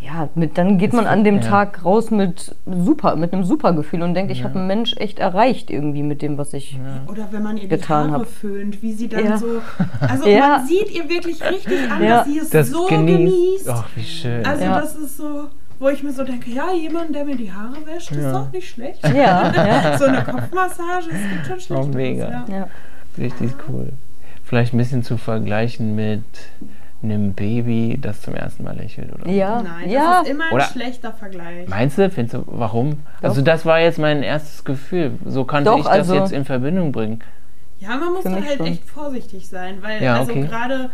ja, 0.00 0.28
mit, 0.34 0.56
dann 0.56 0.78
geht 0.78 0.92
Das 0.92 0.96
man 0.96 1.06
an 1.06 1.24
dem 1.24 1.36
ja. 1.36 1.42
Tag 1.42 1.84
raus 1.84 2.10
mit 2.10 2.54
super, 2.66 3.16
mit 3.16 3.32
einem 3.32 3.44
super 3.44 3.72
Gefühl 3.72 4.02
und 4.02 4.14
denkt, 4.14 4.30
ich 4.30 4.38
Ja. 4.40 4.44
habe 4.44 4.58
einen 4.58 4.66
Mensch 4.66 4.94
echt 4.98 5.18
erreicht 5.18 5.70
irgendwie 5.70 6.02
mit 6.02 6.22
dem, 6.22 6.38
was 6.38 6.52
ich. 6.54 6.78
Oder 7.10 7.28
wenn 7.32 7.42
man 7.42 7.56
ihr 7.56 7.62
die 7.64 7.68
Getan 7.68 8.10
Haare 8.12 8.20
hab. 8.22 8.28
föhnt, 8.28 8.82
wie 8.82 8.92
sie 8.92 9.08
dann 9.08 9.24
Ja. 9.24 9.36
so. 9.38 9.46
Also 10.00 10.28
Ja. 10.28 10.58
man 10.58 10.66
sieht 10.66 10.90
ihr 10.94 11.08
wirklich 11.08 11.42
richtig 11.42 11.90
an, 11.90 12.02
Ja. 12.02 12.18
dass 12.18 12.26
sie 12.28 12.38
es 12.38 12.50
Das 12.50 12.70
so 12.70 12.86
genießt. 12.86 13.34
genießt. 13.34 13.68
Ach, 13.70 13.88
wie 13.94 14.04
schön. 14.04 14.44
Also 14.46 14.64
Ja. 14.64 14.80
das 14.80 14.94
ist 14.96 15.16
so, 15.16 15.48
wo 15.78 15.88
ich 15.88 16.02
mir 16.02 16.12
so 16.12 16.24
denke, 16.24 16.50
ja, 16.50 16.72
jemand, 16.72 17.14
der 17.14 17.24
mir 17.24 17.36
die 17.36 17.50
Haare 17.52 17.76
wäscht, 17.86 18.10
ist 18.12 18.24
doch 18.32 18.50
nicht 18.52 18.68
schlecht. 18.70 19.00
Ja. 19.08 19.52
So 19.98 20.04
eine 20.04 20.22
Kopfmassage, 20.24 21.06
es 21.10 21.32
gibt 21.32 21.46
schon 21.46 21.60
schlecht. 21.60 21.82
Oh, 21.84 21.86
mega. 21.96 22.28
Ja. 22.30 22.44
ja. 22.48 22.68
Richtig 23.18 23.50
cool. 23.68 23.88
Vielleicht 24.46 24.72
ein 24.72 24.78
bisschen 24.78 25.02
zu 25.02 25.16
vergleichen 25.18 25.94
mit 25.96 26.22
einem 27.02 27.34
Baby, 27.34 27.98
das 28.00 28.22
zum 28.22 28.34
ersten 28.34 28.62
Mal 28.64 28.76
lächelt, 28.76 29.12
oder? 29.12 29.28
Ja, 29.28 29.60
Nein, 29.60 29.90
ja. 29.90 30.18
das 30.20 30.22
ist 30.22 30.30
immer 30.34 30.44
ein 30.46 30.52
Oder- 30.52 30.64
schlechter 30.64 31.12
Vergleich. 31.12 31.68
Meinst 31.68 31.98
du? 31.98 32.08
Findest 32.10 32.34
du, 32.36 32.44
warum? 32.46 32.92
Doch. 33.20 33.28
Also 33.28 33.42
das 33.42 33.66
war 33.66 33.80
jetzt 33.80 33.98
mein 33.98 34.22
erstes 34.22 34.64
Gefühl. 34.64 35.18
So 35.24 35.44
konnte 35.44 35.64
Doch, 35.70 35.78
ich 35.78 35.84
das 35.84 35.92
also- 35.92 36.14
jetzt 36.14 36.32
in 36.32 36.44
Verbindung 36.44 36.92
bringen. 36.92 37.20
Ja, 37.80 37.96
man 37.96 38.14
muss 38.14 38.24
da 38.24 38.30
halt 38.32 38.56
schon. 38.56 38.66
echt 38.66 38.88
vorsichtig 38.88 39.48
sein, 39.48 39.78
weil 39.82 40.02
Ja, 40.02 40.16
also 40.20 40.30
okay. 40.32 40.46
gerade 40.46 40.90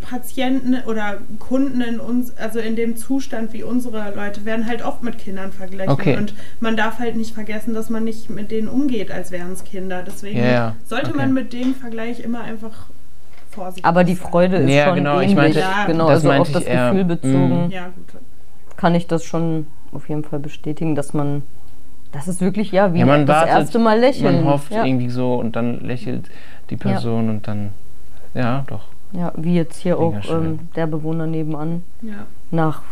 Patienten 0.00 0.76
oder 0.86 1.18
Kunden 1.38 1.80
in 1.80 2.00
uns, 2.00 2.36
also 2.36 2.58
in 2.58 2.76
dem 2.76 2.96
Zustand 2.96 3.52
wie 3.52 3.62
unsere 3.62 4.12
Leute, 4.14 4.44
werden 4.44 4.66
halt 4.66 4.84
oft 4.84 5.02
mit 5.02 5.18
Kindern 5.18 5.52
verglichen. 5.52 5.90
Okay. 5.90 6.16
Und 6.16 6.34
man 6.60 6.76
darf 6.76 6.98
halt 6.98 7.16
nicht 7.16 7.34
vergessen, 7.34 7.74
dass 7.74 7.90
man 7.90 8.04
nicht 8.04 8.30
mit 8.30 8.50
denen 8.50 8.68
umgeht, 8.68 9.10
als 9.10 9.30
wären 9.30 9.52
es 9.52 9.64
Kinder. 9.64 10.02
Deswegen 10.06 10.38
Ja, 10.38 10.44
ja. 10.46 10.74
sollte 10.86 11.08
Okay. 11.10 11.18
man 11.18 11.34
mit 11.34 11.52
dem 11.52 11.74
Vergleich 11.74 12.20
immer 12.20 12.40
einfach 12.42 12.86
vorsichtig 13.50 13.84
Aber 13.84 14.04
die 14.04 14.14
sein. 14.14 14.30
Freude 14.30 14.56
ist 14.58 14.70
Ja, 14.70 14.86
schon 14.86 14.94
genau, 14.96 15.16
ich 15.20 15.22
ähnlich. 15.30 15.36
meinte- 15.36 15.58
Ja, 15.60 15.84
genau, 15.86 16.08
das 16.08 16.24
also 16.24 16.32
auf 16.42 16.52
das 16.52 16.62
ich 16.62 16.68
eher, 16.68 16.90
Gefühl 16.90 17.04
bezogen 17.04 17.66
mm. 17.68 17.70
Ja, 17.70 17.84
gut. 17.86 18.20
kann 18.76 18.94
ich 18.94 19.06
das 19.06 19.24
schon 19.24 19.66
auf 19.92 20.08
jeden 20.08 20.22
Fall 20.24 20.38
bestätigen, 20.38 20.94
dass 20.94 21.12
man, 21.14 21.42
das 22.12 22.28
ist 22.28 22.40
wirklich, 22.40 22.72
ja, 22.72 22.92
wie 22.94 23.00
Ja, 23.00 23.06
man 23.06 23.26
das 23.26 23.36
wartet, 23.36 23.54
erste 23.54 23.78
Mal 23.78 23.98
lächeln. 23.98 24.44
Man 24.44 24.52
hofft 24.52 24.70
ja. 24.72 24.84
irgendwie 24.84 25.08
so 25.10 25.34
und 25.34 25.56
dann 25.56 25.80
lächelt 25.80 26.30
die 26.70 26.76
Person 26.76 27.30
und 27.30 27.48
dann, 27.48 27.70
ja, 28.34 28.64
doch. 28.68 28.84
Ja, 29.12 29.32
wie 29.36 29.54
jetzt 29.54 29.78
hier 29.80 29.98
Mega 29.98 30.18
auch 30.18 30.30
ähm, 30.34 30.58
der 30.76 30.86
Bewohner 30.86 31.26
nebenan. 31.26 31.82
Ja. 32.02 32.26
nach, 32.50 32.82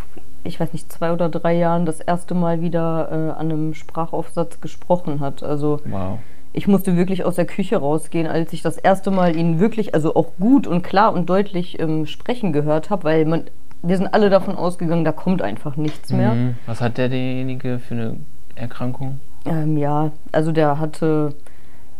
ich 0.45 0.61
weiß 0.61 0.73
nicht, 0.73 0.91
zwei 0.93 1.13
oder 1.13 1.29
drei 1.29 1.55
Jahren 1.55 1.87
das 1.87 2.01
erste 2.01 2.35
Mal 2.35 2.61
wieder 2.61 3.09
äh, 3.11 3.39
an 3.39 3.51
einem 3.51 3.75
Sprachaufsatz 3.75 4.61
gesprochen 4.61 5.21
hat. 5.21 5.43
Also 5.43 5.81
Wow. 5.85 6.19
ich 6.53 6.69
musste 6.69 6.97
wirklich 6.97 7.25
aus 7.25 7.37
der 7.37 7.47
Küche 7.47 7.77
rausgehen, 7.79 8.27
als 8.27 8.53
ich 8.53 8.63
das 8.63 8.77
erste 8.79 9.11
Mal 9.11 9.37
ihn 9.37 9.59
wirklich, 9.61 9.95
also 9.95 10.15
auch 10.15 10.29
gut 10.39 10.67
und 10.67 10.83
klar 10.83 11.13
und 11.13 11.29
deutlich 11.29 11.79
ähm, 11.81 12.07
sprechen 12.07 12.53
gehört 12.53 12.91
habe, 12.91 13.05
weil 13.05 13.25
man, 13.25 13.45
wir 13.83 13.97
sind 13.97 14.13
alle 14.15 14.31
davon 14.31 14.57
ausgegangen, 14.57 15.05
da 15.05 15.13
kommt 15.13 15.43
einfach 15.43 15.77
nichts 15.77 16.13
mehr. 16.13 16.35
Mhm. 16.35 16.55
Was 16.67 16.81
hat 16.81 16.97
der 16.99 17.09
derjenige 17.09 17.79
für 17.79 17.95
eine 17.95 18.17
Erkrankung? 18.55 19.21
Ähm, 19.45 19.77
ja, 19.77 20.11
also 20.33 20.51
der 20.53 20.79
hatte 20.79 21.35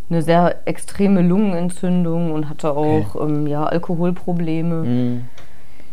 eine 0.09 0.23
sehr 0.23 0.67
extreme 0.67 1.23
Lungenentzündung 1.23 2.33
und 2.33 2.49
hatte 2.49 2.73
auch 2.73 3.17
ähm, 3.21 3.47
ja, 3.47 3.65
Alkoholprobleme. 3.65 4.83
Mhm. 4.83 5.25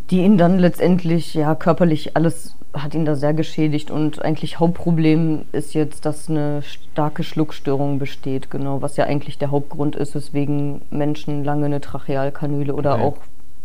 die 0.10 0.20
ihn 0.22 0.38
dann 0.38 0.60
letztendlich, 0.60 1.34
ja, 1.34 1.56
körperlich 1.56 2.16
alles 2.16 2.56
hat 2.74 2.96
ihn 2.96 3.06
da 3.06 3.16
sehr 3.16 3.34
geschädigt 3.34 3.92
und 3.92 4.22
eigentlich 4.24 4.60
Hauptproblem 4.60 5.46
ist 5.52 5.74
jetzt, 5.74 6.06
dass 6.06 6.30
eine 6.30 6.62
starke 6.64 7.24
Schluckstörung 7.24 8.00
besteht, 8.00 8.50
genau, 8.50 8.82
was 8.82 8.98
ja 8.98 9.06
eigentlich 9.06 9.38
der 9.38 9.52
Hauptgrund 9.52 9.96
ist, 9.96 10.16
weswegen 10.16 10.82
Menschen 10.90 11.44
lange 11.44 11.66
eine 11.68 11.82
Trachealkanüle 11.82 12.74
oder 12.74 12.96
Okay. 12.96 13.04
auch 13.04 13.18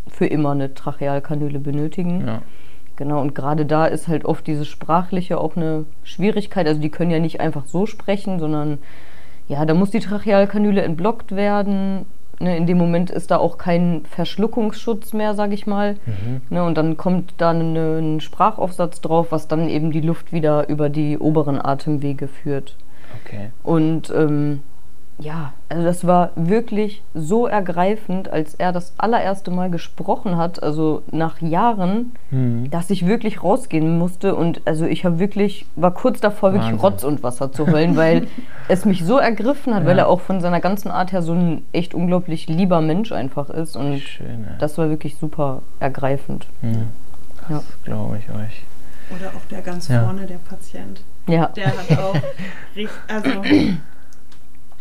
für 0.09 0.27
immer 0.27 0.53
eine 0.53 0.75
Trachealkanüle 0.75 1.59
benötigen. 1.59 2.27
Ja. 2.27 2.43
Genau, 2.97 3.21
und 3.21 3.35
gerade 3.35 3.65
da 3.65 3.87
ist 3.87 4.09
halt 4.09 4.25
oft 4.25 4.47
dieses 4.47 4.69
Sprachliche 4.69 5.39
auch 5.39 5.57
eine 5.57 5.85
Schwierigkeit. 6.03 6.67
Also 6.67 6.81
die 6.81 6.91
können 6.91 7.11
ja 7.11 7.19
nicht 7.21 7.41
einfach 7.41 7.65
so 7.67 7.87
sprechen, 7.87 8.39
sondern 8.41 8.79
ja, 9.49 9.65
da 9.65 9.75
muss 9.75 9.91
die 9.91 10.01
Trachealkanüle 10.01 10.83
entblockt 10.83 11.35
werden. 11.35 12.07
Ne, 12.41 12.57
in 12.57 12.67
dem 12.67 12.79
Moment 12.79 13.11
ist 13.11 13.33
da 13.33 13.39
auch 13.39 13.59
kein 13.59 14.03
Verschluckungsschutz 14.05 15.13
mehr, 15.13 15.35
sage 15.35 15.55
ich 15.55 15.67
mal. 15.67 15.95
Mhm. 16.07 16.43
Ne, 16.51 16.63
und 16.63 16.77
dann 16.77 16.97
kommt 16.97 17.35
da 17.39 17.51
eine, 17.51 17.99
ein 17.99 18.21
Sprachaufsatz 18.21 19.01
drauf, 19.01 19.29
was 19.31 19.49
dann 19.49 19.69
eben 19.69 19.91
die 19.91 20.03
Luft 20.03 20.33
wieder 20.33 20.69
über 20.69 20.89
die 20.89 21.19
oberen 21.19 21.61
Atemwege 21.61 22.29
führt. 22.29 22.77
Okay. 23.25 23.51
Und 23.65 24.13
ähm, 24.15 24.63
ja, 25.21 25.53
also 25.69 25.83
das 25.83 26.07
war 26.07 26.31
wirklich 26.37 27.03
so 27.13 27.47
ergreifend, 27.49 28.29
als 28.31 28.55
er 28.55 28.71
das 28.73 28.93
allererste 28.99 29.51
Mal 29.51 29.69
gesprochen 29.71 30.37
hat, 30.37 30.63
also 30.63 31.03
nach 31.11 31.41
Jahren, 31.43 32.13
Mhm. 32.31 32.71
dass 32.71 32.91
ich 32.91 33.07
wirklich 33.07 33.43
rausgehen 33.43 33.99
musste 33.99 34.35
und 34.37 34.61
also 34.65 34.85
ich 34.87 35.05
habe 35.05 35.19
wirklich 35.19 35.67
war 35.77 35.93
kurz 35.93 36.21
davor 36.21 36.53
wirklich 36.53 36.73
Wahnsinn. 36.73 36.89
Rotz 36.89 37.05
und 37.05 37.23
Wasser 37.23 37.51
zu 37.51 37.67
heulen, 37.67 37.97
weil 37.97 38.29
es 38.69 38.85
mich 38.85 39.05
so 39.05 39.19
ergriffen 39.19 39.75
hat, 39.75 39.85
weil 39.87 39.97
Ja. 39.97 40.05
er 40.05 40.09
auch 40.09 40.21
von 40.21 40.41
seiner 40.41 40.61
ganzen 40.61 40.91
Art 40.91 41.11
her 41.13 41.23
so 41.23 41.33
ein 41.33 41.65
echt 41.73 41.95
unglaublich 41.95 42.47
lieber 42.49 42.81
Mensch 42.81 43.11
einfach 43.13 43.51
ist 43.51 43.77
und 43.77 43.99
Schön, 43.99 44.45
ja. 44.49 44.57
das 44.59 44.79
war 44.79 44.89
wirklich 44.89 45.17
super 45.17 45.63
ergreifend. 45.81 46.47
Mhm. 46.63 46.89
Das 47.41 47.51
Ja. 47.51 47.63
glaube 47.85 48.19
ich 48.19 48.29
euch. 48.35 48.63
Oder 49.19 49.29
auch 49.31 49.45
der 49.51 49.63
ganz 49.63 49.89
Ja. 49.89 50.05
vorne, 50.05 50.27
der 50.27 50.37
Patient. 50.37 51.01
Ja. 51.27 51.47
Der 51.57 51.67
hat 51.69 51.99
auch 51.99 52.15
richtig, 52.77 52.91
also 53.09 53.31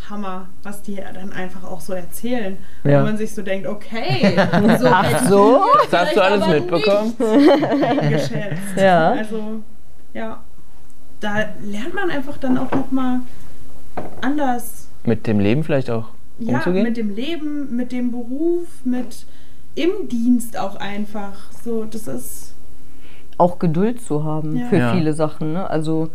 Hammer, 0.10 0.48
was 0.63 0.82
die 0.82 0.96
dann 0.96 1.32
einfach 1.34 1.63
auch 1.63 1.82
so 1.82 1.93
erzählen. 1.93 2.58
Ja. 2.84 2.91
Wenn 2.98 3.04
man 3.04 3.17
sich 3.17 3.34
so 3.34 3.41
denkt, 3.41 3.67
okay, 3.67 4.36
so 4.80 4.88
Ach 4.89 5.28
so? 5.28 5.65
Das 5.91 6.02
hast 6.08 6.15
du 6.15 6.22
alles 6.24 6.48
mitbekommen? 6.48 7.13
geschätzt. 8.10 8.76
Ja. 8.78 9.12
Also, 9.12 9.62
ja. 10.13 10.41
Da 11.20 11.46
lernt 11.63 11.93
man 11.96 12.10
einfach 12.12 12.38
dann 12.38 12.58
auch 12.58 12.72
nochmal 12.72 13.20
anders 14.22 14.88
Mit 15.06 15.26
dem 15.28 15.39
Leben 15.39 15.63
vielleicht 15.63 15.89
auch 15.89 16.10
ja, 16.39 16.58
umzugehen? 16.58 16.84
mit 16.84 16.98
dem 16.98 17.10
Leben, 17.15 17.76
mit 17.76 17.91
dem 17.91 18.12
Beruf, 18.12 18.67
mit 18.84 19.26
im 19.76 20.08
Dienst 20.10 20.58
auch 20.60 20.76
einfach. 20.76 21.52
So, 21.63 21.86
das 21.86 22.08
ist. 22.08 22.54
auch 23.39 23.60
Geduld 23.60 24.02
zu 24.02 24.24
haben 24.24 24.58
Ja. 24.58 24.65
für 24.67 24.78
Ja. 24.78 24.93
viele 24.93 25.13
Sachen. 25.13 25.54
Ne? 25.54 25.70
Also 25.70 26.10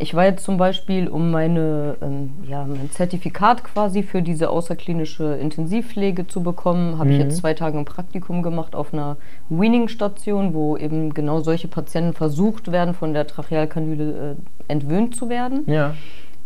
ich 0.00 0.14
war 0.14 0.24
jetzt 0.24 0.44
zum 0.44 0.56
Beispiel, 0.56 1.08
um 1.08 1.30
meine, 1.30 1.96
ähm, 2.02 2.30
ja, 2.48 2.64
mein 2.64 2.90
Zertifikat 2.90 3.62
quasi 3.64 4.02
für 4.02 4.22
diese 4.22 4.48
außerklinische 4.50 5.34
Intensivpflege 5.36 6.26
zu 6.26 6.42
bekommen, 6.42 6.98
habe 6.98 7.10
ich 7.10 7.16
Mhm. 7.18 7.22
jetzt 7.24 7.36
zwei 7.36 7.54
Tage 7.54 7.78
ein 7.78 7.84
Praktikum 7.84 8.42
gemacht 8.42 8.74
auf 8.74 8.92
einer 8.94 9.18
Weaning-Station, 9.50 10.54
wo 10.54 10.76
eben 10.76 11.12
genau 11.14 11.40
solche 11.40 11.68
Patienten 11.68 12.14
versucht 12.14 12.72
werden, 12.72 12.94
von 12.94 13.12
der 13.14 13.26
Trachealkanüle 13.26 14.36
äh, 14.68 14.72
entwöhnt 14.72 15.14
zu 15.14 15.28
werden. 15.28 15.64
ja. 15.66 15.94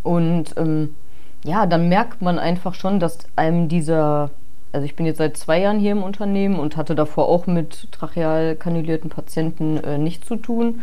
Und 0.03 0.55
ähm, 0.59 0.95
ja, 1.45 1.65
dann 1.67 1.89
merkt 1.89 2.21
man 2.21 2.39
einfach 2.39 2.75
schon, 2.75 3.01
dass 3.01 3.19
einem 3.37 3.69
dieser, 3.69 4.31
also 4.73 4.85
ich 4.85 4.97
bin 4.97 5.07
jetzt 5.07 5.19
seit 5.19 5.37
zwei 5.39 5.61
Jahren 5.61 5.79
hier 5.79 5.93
im 5.93 6.03
Unternehmen 6.03 6.59
und 6.59 6.77
hatte 6.77 6.95
davor 6.95 7.29
auch 7.29 7.47
mit 7.47 7.91
tracheal 7.93 8.55
kanülierten 8.57 9.09
Patienten 9.11 9.79
äh, 9.79 9.97
nichts 9.97 10.27
zu 10.27 10.37
tun, 10.37 10.81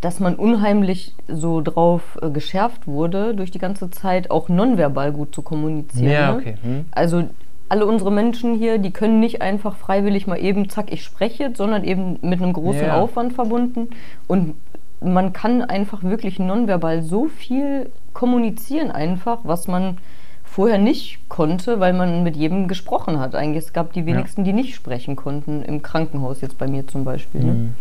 dass 0.00 0.20
man 0.20 0.34
unheimlich 0.34 1.14
so 1.28 1.60
drauf 1.60 2.18
äh, 2.20 2.30
geschärft 2.30 2.86
wurde, 2.86 3.34
durch 3.34 3.50
die 3.50 3.58
ganze 3.58 3.90
Zeit 3.90 4.30
auch 4.30 4.48
nonverbal 4.48 5.12
gut 5.12 5.34
zu 5.34 5.42
kommunizieren. 5.42 6.10
Ja, 6.10 6.32
ne? 6.32 6.38
okay. 6.38 6.54
Hm. 6.62 6.84
Also 6.90 7.24
alle 7.68 7.86
unsere 7.86 8.10
Menschen 8.10 8.56
hier, 8.56 8.78
die 8.78 8.90
können 8.90 9.20
nicht 9.20 9.42
einfach 9.42 9.76
freiwillig 9.76 10.26
mal 10.26 10.36
eben, 10.36 10.68
zack, 10.68 10.92
ich 10.92 11.04
spreche 11.04 11.52
sondern 11.54 11.84
eben 11.84 12.18
mit 12.20 12.42
einem 12.42 12.52
großen 12.52 12.86
Ja. 12.86 13.00
Aufwand 13.00 13.32
verbunden. 13.32 13.90
Und 14.26 14.54
man 15.00 15.32
kann 15.32 15.62
einfach 15.62 16.02
wirklich 16.02 16.38
nonverbal 16.38 17.02
so 17.02 17.26
viel 17.26 17.90
kommunizieren 18.12 18.90
einfach, 18.90 19.38
was 19.44 19.68
man 19.68 19.98
vorher 20.44 20.78
nicht 20.78 21.28
konnte, 21.28 21.78
weil 21.78 21.92
man 21.92 22.24
mit 22.24 22.36
jedem 22.36 22.66
gesprochen 22.66 23.20
hat. 23.20 23.36
Eigentlich 23.36 23.64
es 23.64 23.72
gab 23.72 23.92
die 23.92 24.04
wenigsten, 24.04 24.42
die 24.42 24.52
nicht 24.52 24.74
sprechen 24.74 25.14
konnten, 25.14 25.62
im 25.62 25.80
Krankenhaus 25.80 26.40
jetzt 26.40 26.58
bei 26.58 26.66
mir 26.66 26.88
zum 26.88 27.04
Beispiel. 27.04 27.44
Ne? 27.44 27.52
Mhm. 27.52 27.74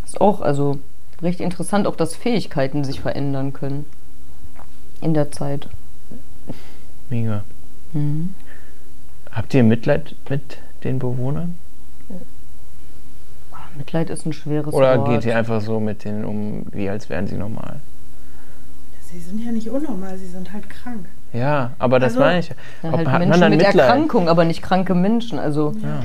Das 0.00 0.14
ist 0.14 0.20
auch 0.20 0.40
also 0.40 0.78
recht 1.22 1.40
interessant, 1.40 1.86
auch 1.86 1.96
dass 1.96 2.14
Fähigkeiten 2.16 2.84
sich 2.84 3.00
verändern 3.00 3.52
können 3.52 3.86
in 5.00 5.14
der 5.14 5.30
Zeit. 5.32 5.68
Mega. 7.10 7.44
Mhm. 7.92 8.34
Habt 9.30 9.52
ihr 9.54 9.62
Mitleid 9.62 10.14
mit 10.28 10.58
den 10.84 10.98
Bewohnern? 10.98 11.56
Mitleid 13.76 14.08
ist 14.08 14.24
ein 14.24 14.32
schweres 14.32 14.72
Oder 14.72 14.98
Wort. 14.98 15.08
geht 15.10 15.24
ihr 15.26 15.36
einfach 15.36 15.60
so 15.60 15.80
mit 15.80 16.04
denen 16.04 16.24
um, 16.24 16.64
wie 16.72 16.88
als 16.88 17.10
wären 17.10 17.26
sie 17.26 17.36
normal? 17.36 17.80
Sie 19.12 19.20
sind 19.20 19.44
ja 19.44 19.52
nicht 19.52 19.68
unnormal, 19.68 20.16
sie 20.16 20.26
sind 20.26 20.50
halt 20.52 20.68
krank. 20.70 21.06
Ja, 21.34 21.72
aber 21.78 21.98
das 22.00 22.12
Also- 22.14 22.20
meine 22.20 22.38
ich. 22.40 22.48
Ja, 22.48 22.92
halt 22.92 23.06
hat 23.08 23.18
Menschen 23.18 23.28
man 23.30 23.40
dann 23.40 23.50
mit 23.50 23.58
Mitleid? 23.60 23.76
Erkrankung, 23.88 24.28
aber 24.30 24.44
nicht 24.46 24.62
kranke 24.62 24.94
Menschen. 24.94 25.38
Also 25.38 25.74
Ja. 25.82 26.02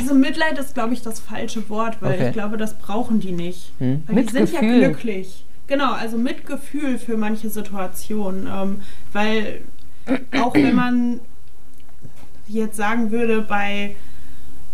Also 0.00 0.14
Mitleid 0.14 0.58
ist, 0.58 0.74
glaube 0.74 0.94
ich, 0.94 1.02
das 1.02 1.20
falsche 1.20 1.68
Wort, 1.68 1.98
weil 2.00 2.14
Okay. 2.14 2.26
ich 2.28 2.32
glaube, 2.32 2.56
das 2.56 2.74
brauchen 2.74 3.20
die 3.20 3.32
nicht. 3.32 3.72
Hm? 3.78 4.02
Weil 4.06 4.24
die 4.24 4.30
sind 4.32 4.50
ja 4.52 4.60
Mitgefühl. 4.62 4.80
glücklich. 4.88 5.44
Genau, 5.66 5.92
also 5.92 6.16
Mitgefühl 6.18 6.98
für 6.98 7.16
manche 7.16 7.48
Situationen. 7.50 8.48
Ähm, 8.52 8.80
weil 9.12 9.60
auch 10.40 10.54
wenn 10.54 10.74
man 10.74 11.20
jetzt 12.48 12.76
sagen 12.76 13.10
würde, 13.12 13.42
bei 13.42 13.94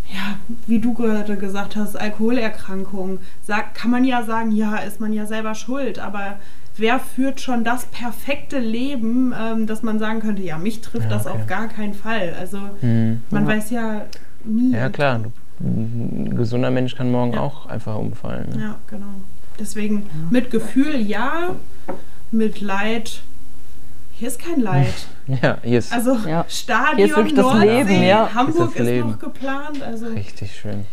ja, 0.08 0.36
wie 0.68 0.78
du 0.78 0.94
gerade 0.94 1.36
gesagt 1.36 1.74
hast, 1.74 1.96
Alkoholerkrankung, 1.96 3.18
sagt, 3.42 3.74
kann 3.74 3.90
man 3.90 4.04
ja 4.04 4.22
sagen, 4.22 4.52
ja, 4.52 4.76
ist 4.76 5.00
man 5.00 5.12
ja 5.12 5.26
selber 5.26 5.56
schuld, 5.56 5.98
aber 5.98 6.38
wer 6.76 7.00
führt 7.00 7.40
schon 7.40 7.64
das 7.64 7.86
perfekte 7.86 8.60
Leben, 8.60 9.34
ähm, 9.36 9.66
dass 9.66 9.82
man 9.82 9.98
sagen 9.98 10.20
könnte, 10.20 10.42
ja, 10.42 10.58
mich 10.58 10.80
trifft 10.80 11.10
Ja, 11.10 11.16
das 11.16 11.26
okay. 11.26 11.36
auf 11.40 11.46
gar 11.48 11.66
keinen 11.66 11.94
Fall. 11.94 12.34
Also 12.38 12.58
Mhm. 12.82 13.20
man 13.30 13.48
Ja. 13.48 13.56
weiß 13.56 13.70
ja 13.70 14.02
nie. 14.46 14.72
Ja, 14.72 14.88
klar. 14.88 15.18
Du, 15.20 15.32
ein 15.60 16.34
gesunder 16.36 16.70
Mensch 16.70 16.94
kann 16.96 17.10
morgen 17.10 17.32
Ja. 17.32 17.40
auch 17.40 17.66
einfach 17.66 17.96
umfallen. 17.96 18.50
Ne? 18.54 18.60
Ja, 18.62 18.74
genau. 18.88 19.06
Deswegen 19.58 20.08
mit 20.30 20.50
Gefühl 20.50 21.00
ja, 21.00 21.54
mit 22.30 22.60
Leid, 22.60 23.22
hier 24.12 24.28
ist 24.28 24.38
kein 24.38 24.60
Leid. 24.60 24.92
Ja, 25.42 25.58
hier 25.64 25.78
ist 25.80 25.92
Also 25.92 26.16
Ja. 26.28 26.44
Stadion, 26.48 26.96
Hier 26.98 27.06
ist 27.06 27.16
wirklich 27.16 27.34
das 27.34 27.44
Nordsee, 27.44 27.82
Leben, 27.82 28.02
ja. 28.04 28.30
Hamburg 28.32 28.54
Hier 28.56 28.64
ist 28.66 28.74
das 28.74 28.80
ist, 28.80 28.86
Leben. 28.86 29.10
noch 29.10 29.18
geplant. 29.18 29.82
Also 29.82 30.06
richtig 30.06 30.54
schön. 30.54 30.86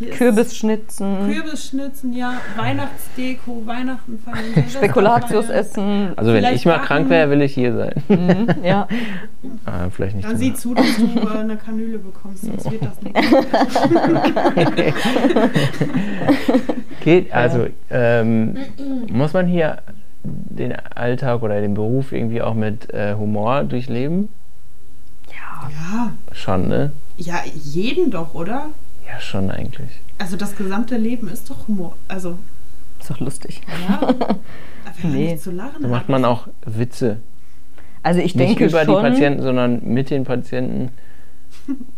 Hier 0.00 0.08
ist 0.08 0.16
Kürbisschnitzen, 0.18 1.32
Kürbisschnitzen, 1.32 2.12
ja, 2.12 2.32
Weihnachtsdeko, 2.56 3.62
Weihnachten 3.66 4.18
feiern. 4.18 4.38
Silvester 4.54 4.78
Spekulatius 4.78 5.46
feiern. 5.46 5.58
essen. 5.60 6.08
Also 6.16 6.32
wenn 6.32 6.40
Vielleicht 6.40 6.56
ich 6.56 6.66
mal 6.66 6.72
backen. 6.72 6.86
krank 6.86 7.08
wäre, 7.10 7.30
will 7.30 7.42
ich 7.42 7.54
hier 7.54 7.76
sein. 7.76 7.94
Mhm, 8.08 8.48
ja. 8.64 8.88
ah, 9.66 9.88
vielleicht 9.90 10.16
nicht. 10.16 10.28
Dann 10.28 10.36
sieh 10.36 10.52
zu, 10.54 10.74
dass 10.74 10.96
du 10.96 11.04
äh, 11.04 11.38
eine 11.38 11.56
Kanüle 11.56 11.98
bekommst, 11.98 12.44
sonst 12.46 12.68
wird 12.70 12.82
das 12.82 13.00
nicht. 13.02 13.14
Geht, 17.04 17.32
also 17.32 17.66
ähm, 17.90 18.56
muss 19.08 19.32
man 19.32 19.46
hier 19.46 19.78
den 20.24 20.74
Alltag 20.94 21.42
oder 21.42 21.60
den 21.60 21.74
Beruf 21.74 22.12
irgendwie 22.12 22.42
auch 22.42 22.54
mit 22.54 22.92
äh, 22.92 23.14
Humor 23.14 23.62
durchleben? 23.64 24.28
Ja, 25.30 26.10
Schon, 26.32 26.68
ne? 26.68 26.92
ja, 27.16 27.36
jeden 27.54 28.10
doch, 28.10 28.34
oder? 28.34 28.66
Ja, 29.12 29.20
schon 29.20 29.50
eigentlich. 29.50 29.90
Also 30.18 30.36
das 30.36 30.56
gesamte 30.56 30.96
Leben 30.96 31.28
ist 31.28 31.48
doch 31.50 31.66
Humor. 31.68 31.96
Also, 32.08 32.38
Ist 33.00 33.10
doch 33.10 33.20
lustig. 33.20 33.60
ja. 33.88 34.14
Nee. 35.02 35.32
nicht 35.32 35.42
zu 35.42 35.50
lachen 35.50 35.80
Da 35.82 35.88
macht 35.88 36.10
man 36.10 36.26
auch 36.26 36.48
Witze. 36.66 37.18
Also 38.02 38.20
ich 38.20 38.34
Nicht 38.34 38.50
denke 38.50 38.66
über 38.66 38.84
schon, 38.84 38.96
die 38.96 39.00
Patienten, 39.00 39.42
sondern 39.42 39.80
mit 39.82 40.10
den 40.10 40.24
Patienten. 40.24 40.90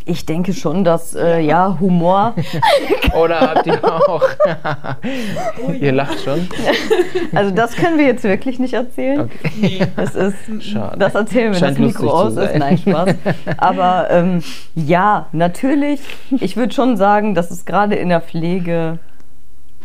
Ich 0.05 0.27
denke 0.27 0.53
schon, 0.53 0.85
dass 0.85 1.15
äh, 1.15 1.41
ja 1.41 1.79
Humor, 1.81 2.35
Oder 3.15 3.41
habt 3.41 3.67
ihr 3.67 3.85
auch? 3.85 4.23
Ihr 5.81 5.93
lacht 5.93 6.21
schon? 6.21 6.49
also 7.35 7.51
das 7.51 7.77
können 7.77 7.99
wir 7.99 8.07
jetzt 8.07 8.25
wirklich 8.25 8.59
nicht 8.59 8.75
erzählen. 8.75 9.21
Okay. 9.21 9.87
Das 9.97 10.15
ist, 10.15 10.37
Schade. 10.61 10.99
das 10.99 11.15
erzählen 11.15 11.53
wir, 11.53 11.59
Scheint 11.59 11.79
das 11.79 11.87
Mikro 11.87 12.11
aus 12.11 12.37
ist. 12.37 12.57
Nein, 12.57 12.79
Spaß. 12.79 13.15
Aber 13.59 14.09
ähm, 14.11 14.43
ja, 14.75 15.27
natürlich. 15.33 16.01
Ich 16.31 16.57
würde 16.57 16.73
schon 16.73 16.97
sagen, 16.97 17.35
dass 17.35 17.51
es 17.51 17.65
gerade 17.65 17.95
in 17.97 18.09
der 18.09 18.21
Pflege 18.21 18.99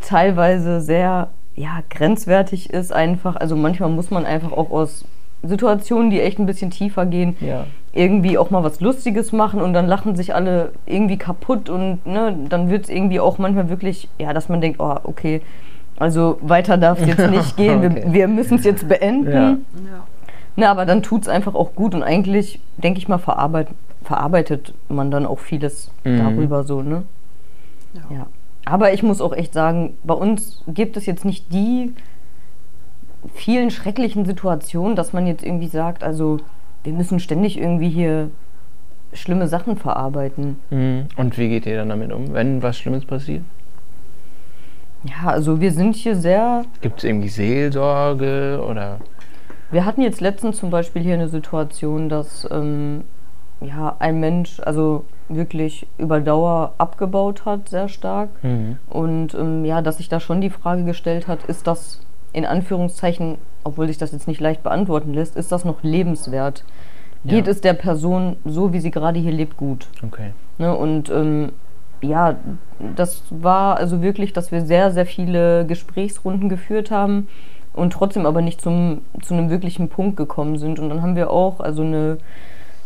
teilweise 0.02 0.82
sehr 0.82 1.30
ja, 1.56 1.80
grenzwertig 1.90 2.70
ist 2.70 2.94
einfach. 2.94 3.36
Also 3.36 3.56
manchmal 3.56 3.90
muss 3.90 4.12
man 4.12 4.26
einfach 4.26 4.52
auch 4.52 4.70
aus 4.70 5.06
Situationen, 5.44 6.10
die 6.10 6.20
echt 6.22 6.40
ein 6.40 6.46
bisschen 6.46 6.72
tiefer 6.72 7.06
gehen, 7.06 7.36
Ja. 7.40 7.66
irgendwie 7.94 8.38
auch 8.38 8.50
mal 8.50 8.64
was 8.64 8.80
Lustiges 8.82 9.32
machen 9.32 9.62
und 9.62 9.74
dann 9.74 9.88
lachen 9.88 10.16
sich 10.16 10.34
alle 10.36 10.72
irgendwie 10.86 11.18
kaputt 11.18 11.70
und 11.70 12.06
ne, 12.06 12.36
dann 12.50 12.70
wird 12.70 12.86
es 12.86 12.90
irgendwie 12.90 13.20
auch 13.20 13.38
manchmal 13.38 13.70
wirklich, 13.70 14.10
ja, 14.20 14.34
dass 14.34 14.50
man 14.50 14.62
denkt, 14.62 14.80
oh, 14.80 14.96
okay, 15.04 15.42
also 15.98 16.38
weiter 16.42 16.78
darf 16.78 17.00
es 17.02 17.08
jetzt 17.08 17.30
nicht 17.32 17.58
gehen, 17.58 17.80
Okay. 17.86 18.04
wir, 18.06 18.14
wir 18.14 18.28
müssen 18.28 18.56
es 18.58 18.64
jetzt 18.64 18.88
beenden. 18.88 19.32
Ja. 19.32 19.50
Ja. 19.52 19.58
Na, 20.56 20.72
aber 20.72 20.86
dann 20.86 21.04
tut 21.04 21.22
es 21.24 21.28
einfach 21.28 21.54
auch 21.56 21.76
gut 21.76 21.94
und 21.94 22.02
eigentlich, 22.04 22.60
denke 22.78 22.98
ich 23.00 23.08
mal, 23.08 23.20
verarbeit, 23.20 23.68
verarbeitet 24.04 24.74
man 24.90 25.12
dann 25.12 25.26
auch 25.26 25.40
vieles 25.40 25.92
Mhm. 26.04 26.18
darüber 26.18 26.64
so, 26.64 26.82
ne? 26.82 27.04
Ja. 27.94 28.16
Ja. 28.16 28.26
Aber 28.66 28.92
ich 28.94 29.02
muss 29.04 29.22
auch 29.22 29.34
echt 29.34 29.54
sagen, 29.54 29.98
bei 30.04 30.14
uns 30.14 30.64
gibt 30.68 30.98
es 30.98 31.06
jetzt 31.06 31.26
nicht 31.26 31.54
die 31.54 31.94
vielen 33.34 33.72
schrecklichen 33.72 34.26
Situationen, 34.26 34.96
dass 34.96 35.14
man 35.14 35.28
jetzt 35.28 35.44
irgendwie 35.44 35.68
sagt, 35.68 36.04
also 36.04 36.38
wir 36.84 36.94
müssen 36.94 37.20
ständig 37.20 37.58
irgendwie 37.58 37.90
hier 37.90 38.30
schlimme 39.14 39.48
Sachen 39.48 39.78
verarbeiten. 39.78 40.58
Mhm. 40.70 41.08
Und 41.16 41.38
wie 41.38 41.50
geht 41.50 41.66
ihr 41.66 41.78
dann 41.78 41.90
damit 41.90 42.12
um, 42.12 42.34
wenn 42.34 42.62
was 42.62 42.78
Schlimmes 42.78 43.06
passiert? 43.06 43.44
Ja, 45.04 45.30
also 45.30 45.62
wir 45.62 45.72
sind 45.72 45.96
hier 45.96 46.16
sehr. 46.16 46.66
Gibt 46.82 47.00
es 47.00 47.04
irgendwie 47.04 47.30
Seelsorge 47.30 48.64
oder? 48.68 49.00
Wir 49.72 49.86
hatten 49.86 50.02
jetzt 50.02 50.22
letztens 50.22 50.58
zum 50.58 50.70
Beispiel 50.70 51.02
hier 51.02 51.14
eine 51.14 51.28
Situation, 51.28 52.10
dass 52.10 52.48
ähm, 52.52 53.04
ja, 53.62 53.96
ein 54.00 54.20
Mensch 54.20 54.60
also 54.62 55.06
wirklich 55.30 55.88
über 55.98 56.20
Dauer 56.22 56.74
abgebaut 56.78 57.46
hat, 57.46 57.70
sehr 57.70 57.90
stark. 57.90 58.30
Mhm. 58.44 58.78
Und 58.90 59.34
ähm, 59.34 59.66
ja, 59.66 59.82
dass 59.82 59.98
sich 59.98 60.10
da 60.10 60.20
schon 60.20 60.42
die 60.42 60.50
Frage 60.50 60.84
gestellt 60.84 61.28
hat, 61.28 61.44
ist 61.46 61.68
das 61.68 62.02
in 62.34 62.46
Anführungszeichen, 62.46 63.38
obwohl 63.64 63.88
sich 63.88 63.98
das 63.98 64.12
jetzt 64.12 64.28
nicht 64.28 64.40
leicht 64.40 64.64
beantworten 64.64 65.14
lässt, 65.14 65.36
ist 65.36 65.52
das 65.52 65.66
noch 65.66 65.84
lebenswert? 65.84 66.64
Geht 67.26 67.46
Ja. 67.48 67.52
es 67.52 67.62
der 67.62 67.74
Person 67.74 68.38
so, 68.46 68.74
wie 68.74 68.80
sie 68.80 68.92
gerade 68.92 69.20
hier 69.20 69.32
lebt, 69.32 69.58
gut? 69.58 69.88
Okay. 70.06 70.32
Ne? 70.58 70.76
Und 70.76 71.10
ähm, 71.10 71.52
ja, 72.02 72.36
das 72.96 73.24
war 73.32 73.78
also 73.78 74.02
wirklich, 74.02 74.34
dass 74.34 74.52
wir 74.52 74.62
sehr, 74.62 74.92
sehr 74.92 75.06
viele 75.06 75.66
Gesprächsrunden 75.66 76.48
geführt 76.48 76.92
haben 76.92 77.28
und 77.74 77.92
trotzdem 77.94 78.26
aber 78.26 78.42
nicht 78.42 78.62
zum, 78.62 79.02
zu 79.22 79.34
einem 79.34 79.50
wirklichen 79.50 79.90
Punkt 79.90 80.16
gekommen 80.16 80.58
sind. 80.58 80.80
Und 80.80 80.90
dann 80.90 81.02
haben 81.02 81.16
wir 81.16 81.32
auch 81.32 81.60
also 81.60 81.82
eine, 81.82 82.18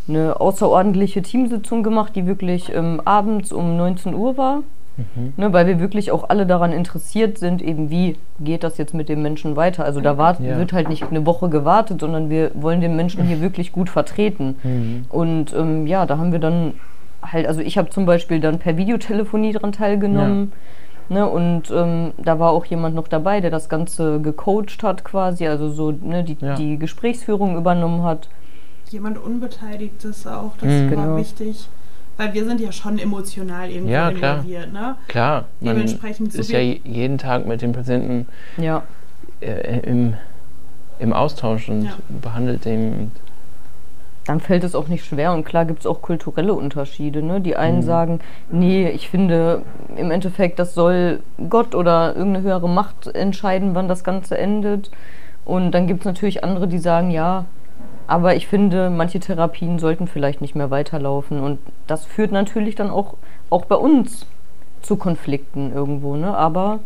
eine 0.08 0.40
außerordentliche 0.40 1.22
Teamsitzung 1.22 1.82
gemacht, 1.82 2.16
die 2.16 2.26
wirklich 2.26 2.72
ähm, 2.74 3.00
abends 3.04 3.52
um 3.52 3.76
19 3.76 4.14
Uhr 4.14 4.36
war. 4.36 4.60
Mhm. 4.96 5.32
Ne, 5.36 5.52
weil 5.52 5.66
wir 5.66 5.80
wirklich 5.80 6.10
auch 6.12 6.28
alle 6.28 6.44
daran 6.46 6.72
interessiert 6.72 7.38
sind, 7.38 7.62
eben 7.62 7.90
wie 7.90 8.16
geht 8.40 8.62
das 8.62 8.76
jetzt 8.78 8.92
mit 8.94 9.08
dem 9.08 9.22
Menschen 9.22 9.56
weiter. 9.56 9.84
Also 9.84 10.00
da 10.00 10.18
wart, 10.18 10.40
Ja. 10.40 10.58
wird 10.58 10.72
halt 10.72 10.88
nicht 10.88 11.02
eine 11.04 11.24
Woche 11.26 11.48
gewartet, 11.48 12.00
sondern 12.00 12.28
wir 12.30 12.50
wollen 12.54 12.80
den 12.80 12.94
Menschen 12.96 13.24
hier 13.24 13.40
wirklich 13.40 13.72
gut 13.72 13.88
vertreten. 13.90 14.56
Mhm. 14.62 15.04
Und 15.08 15.54
ähm, 15.54 15.86
ja, 15.86 16.04
da 16.06 16.18
haben 16.18 16.32
wir 16.32 16.38
dann 16.40 16.74
halt, 17.22 17.46
also 17.46 17.60
ich 17.60 17.78
habe 17.78 17.88
zum 17.90 18.04
Beispiel 18.04 18.40
dann 18.40 18.58
per 18.58 18.76
Videotelefonie 18.76 19.52
dran 19.52 19.72
teilgenommen. 19.72 20.52
Ne, 21.08 21.28
und 21.28 21.70
ähm, 21.70 22.12
da 22.16 22.38
war 22.38 22.52
auch 22.52 22.64
jemand 22.64 22.94
noch 22.94 23.08
dabei, 23.08 23.40
der 23.40 23.50
das 23.50 23.68
Ganze 23.68 24.20
gecoacht 24.20 24.82
hat 24.82 25.04
quasi, 25.04 25.46
also 25.46 25.68
so 25.68 25.90
ne, 25.90 26.22
die, 26.22 26.36
Ja. 26.40 26.54
die 26.54 26.78
Gesprächsführung 26.78 27.56
übernommen 27.56 28.02
hat. 28.04 28.28
Jemand 28.90 29.18
Unbeteiligtes 29.22 30.26
auch, 30.26 30.52
das 30.60 30.68
Mhm. 30.70 30.90
war 30.96 31.04
Genau. 31.04 31.16
wichtig. 31.16 31.68
Weil 32.16 32.34
wir 32.34 32.44
sind 32.44 32.60
ja 32.60 32.70
schon 32.72 32.98
emotional 32.98 33.70
irgendwo 33.70 33.92
Ja, 33.92 34.10
klar. 34.12 34.36
involviert, 34.38 34.72
ne? 34.72 34.96
Klar, 35.08 35.44
man 35.60 35.74
Dementsprechend 35.74 36.34
ist 36.34 36.50
ja 36.50 36.58
je- 36.58 36.80
jeden 36.84 37.18
Tag 37.18 37.46
mit 37.46 37.62
dem 37.62 37.72
Patienten 37.72 38.26
Ja. 38.58 38.82
äh, 39.40 39.80
im, 39.80 40.14
im 40.98 41.12
Austausch 41.12 41.68
und 41.68 41.84
Ja. 41.84 41.92
behandelt 42.22 42.64
den. 42.64 43.12
dann 44.26 44.38
fällt 44.38 44.62
es 44.62 44.76
auch 44.76 44.86
nicht 44.86 45.04
schwer. 45.04 45.32
Und 45.32 45.42
klar 45.44 45.64
gibt 45.64 45.80
es 45.80 45.86
auch 45.86 46.00
kulturelle 46.00 46.54
Unterschiede. 46.54 47.22
Ne? 47.22 47.40
Die 47.40 47.56
einen 47.56 47.78
Mhm. 47.78 47.82
sagen, 47.82 48.20
nee, 48.52 48.88
ich 48.88 49.08
finde 49.08 49.62
im 49.96 50.12
Endeffekt, 50.12 50.60
das 50.60 50.74
soll 50.74 51.18
Gott 51.50 51.74
oder 51.74 52.14
irgendeine 52.14 52.44
höhere 52.46 52.68
Macht 52.68 53.08
entscheiden, 53.08 53.74
wann 53.74 53.88
das 53.88 54.04
Ganze 54.04 54.38
endet. 54.38 54.92
Und 55.44 55.72
dann 55.72 55.88
gibt 55.88 56.00
es 56.02 56.04
natürlich 56.06 56.44
andere, 56.44 56.68
die 56.68 56.78
sagen, 56.78 57.10
ja, 57.10 57.46
aber 58.06 58.34
ich 58.36 58.46
finde, 58.46 58.90
manche 58.90 59.20
Therapien 59.20 59.78
sollten 59.78 60.06
vielleicht 60.06 60.40
nicht 60.40 60.54
mehr 60.54 60.70
weiterlaufen. 60.70 61.40
Und 61.40 61.58
das 61.86 62.04
führt 62.04 62.32
natürlich 62.32 62.74
dann 62.74 62.90
auch, 62.90 63.14
auch 63.50 63.64
bei 63.66 63.76
uns 63.76 64.26
zu 64.82 64.96
Konflikten 64.96 65.72
irgendwo. 65.72 66.16
Ne? 66.16 66.36
Aber 66.36 66.80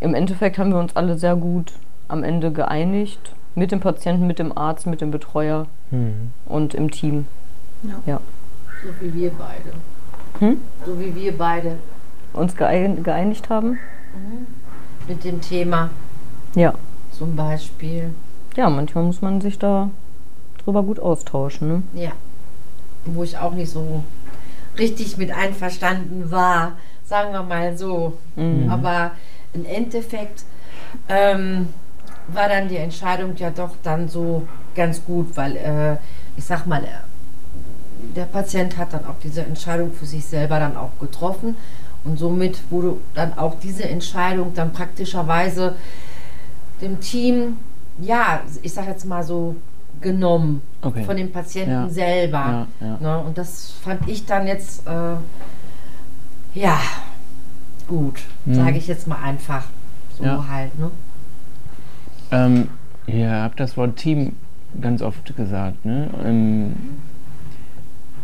im 0.00 0.14
Endeffekt 0.14 0.58
haben 0.58 0.70
wir 0.72 0.78
uns 0.78 0.96
alle 0.96 1.16
sehr 1.18 1.36
gut 1.36 1.72
am 2.08 2.24
Ende 2.24 2.50
geeinigt. 2.52 3.34
Mit 3.54 3.70
dem 3.70 3.80
Patienten, 3.80 4.26
mit 4.26 4.38
dem 4.38 4.56
Arzt, 4.56 4.86
mit 4.86 5.00
dem 5.00 5.10
Betreuer 5.10 5.66
Mhm. 5.90 6.30
und 6.46 6.74
im 6.74 6.90
Team. 6.90 7.26
Ja. 8.06 8.20
So 8.82 8.88
wie 9.00 9.12
wir 9.14 9.30
beide. 9.30 9.72
Hm? 10.38 10.60
So 10.86 10.98
wie 10.98 11.14
wir 11.14 11.36
beide 11.36 11.76
Uns 12.32 12.56
geein 12.56 13.02
geeinigt 13.02 13.50
haben. 13.50 13.78
mit 15.06 15.22
dem 15.24 15.40
Thema 15.42 15.90
Ja. 16.54 16.72
zum 17.12 17.36
Beispiel. 17.36 18.14
Ja, 18.56 18.68
manchmal 18.68 19.04
muss 19.04 19.22
man 19.22 19.40
sich 19.40 19.58
da 19.58 19.90
drüber 20.64 20.82
gut 20.82 21.00
austauschen. 21.00 21.68
Ne? 21.68 21.82
Ja. 21.94 22.12
Wo 23.04 23.22
ich 23.22 23.38
auch 23.38 23.52
nicht 23.52 23.70
so 23.70 24.04
richtig 24.78 25.16
mit 25.16 25.32
einverstanden 25.32 26.30
war, 26.30 26.72
sagen 27.04 27.32
wir 27.32 27.42
mal 27.42 27.76
so. 27.76 28.18
Mhm. 28.36 28.68
Aber 28.70 29.12
im 29.52 29.64
Endeffekt 29.64 30.44
ähm, 31.08 31.68
war 32.28 32.48
dann 32.48 32.68
die 32.68 32.76
Entscheidung 32.76 33.36
ja 33.36 33.50
doch 33.50 33.70
dann 33.82 34.08
so 34.08 34.46
ganz 34.74 35.04
gut, 35.04 35.36
weil 35.36 35.56
äh, 35.56 35.96
ich 36.36 36.44
sag 36.44 36.66
mal, 36.66 36.82
äh, 36.84 36.88
der 38.16 38.24
Patient 38.24 38.76
hat 38.76 38.92
dann 38.92 39.04
auch 39.06 39.16
diese 39.22 39.42
Entscheidung 39.42 39.92
für 39.92 40.06
sich 40.06 40.24
selber 40.24 40.58
dann 40.58 40.76
auch 40.76 40.90
getroffen 41.00 41.56
und 42.04 42.18
somit 42.18 42.58
wurde 42.70 42.96
dann 43.14 43.38
auch 43.38 43.58
diese 43.60 43.84
Entscheidung 43.88 44.54
dann 44.54 44.72
praktischerweise 44.72 45.76
dem 46.80 47.00
Team, 47.00 47.58
ja, 48.02 48.40
ich 48.62 48.72
sag 48.72 48.86
jetzt 48.86 49.04
mal 49.06 49.22
so, 49.22 49.56
genommen 50.00 50.62
Okay. 50.82 51.04
von 51.04 51.16
dem 51.16 51.30
Patienten 51.30 51.70
Ja. 51.70 51.88
selber. 51.88 52.66
Ja, 52.80 52.86
ja. 52.86 52.96
Ne? 53.00 53.18
Und 53.24 53.38
das 53.38 53.70
fand 53.84 54.08
ich 54.08 54.26
dann 54.26 54.46
jetzt 54.46 54.86
äh, 54.86 55.14
Ja, 56.54 56.78
gut, 57.88 58.20
Hm. 58.44 58.54
sage 58.54 58.76
ich 58.78 58.86
jetzt 58.88 59.06
mal 59.06 59.18
einfach. 59.22 59.64
So 60.18 60.24
Ja. 60.24 60.44
halt, 60.50 60.78
ne? 60.78 60.90
Ähm, 62.30 62.68
ihr 63.06 63.30
habt 63.30 63.58
das 63.60 63.76
Wort 63.76 63.96
Team 63.96 64.34
ganz 64.80 65.00
oft 65.02 65.34
gesagt. 65.36 65.84
Ne? 65.84 66.10
Ähm, 66.24 66.74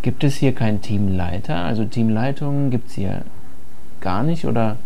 gibt 0.02 0.24
es 0.24 0.34
hier 0.36 0.54
keinen 0.54 0.80
Teamleiter? 0.82 1.56
Also 1.56 1.84
Teamleitung 1.84 2.70
gibt 2.70 2.88
es 2.88 2.94
hier 2.94 3.22
gar 4.00 4.22
nicht 4.22 4.46
oder 4.46 4.76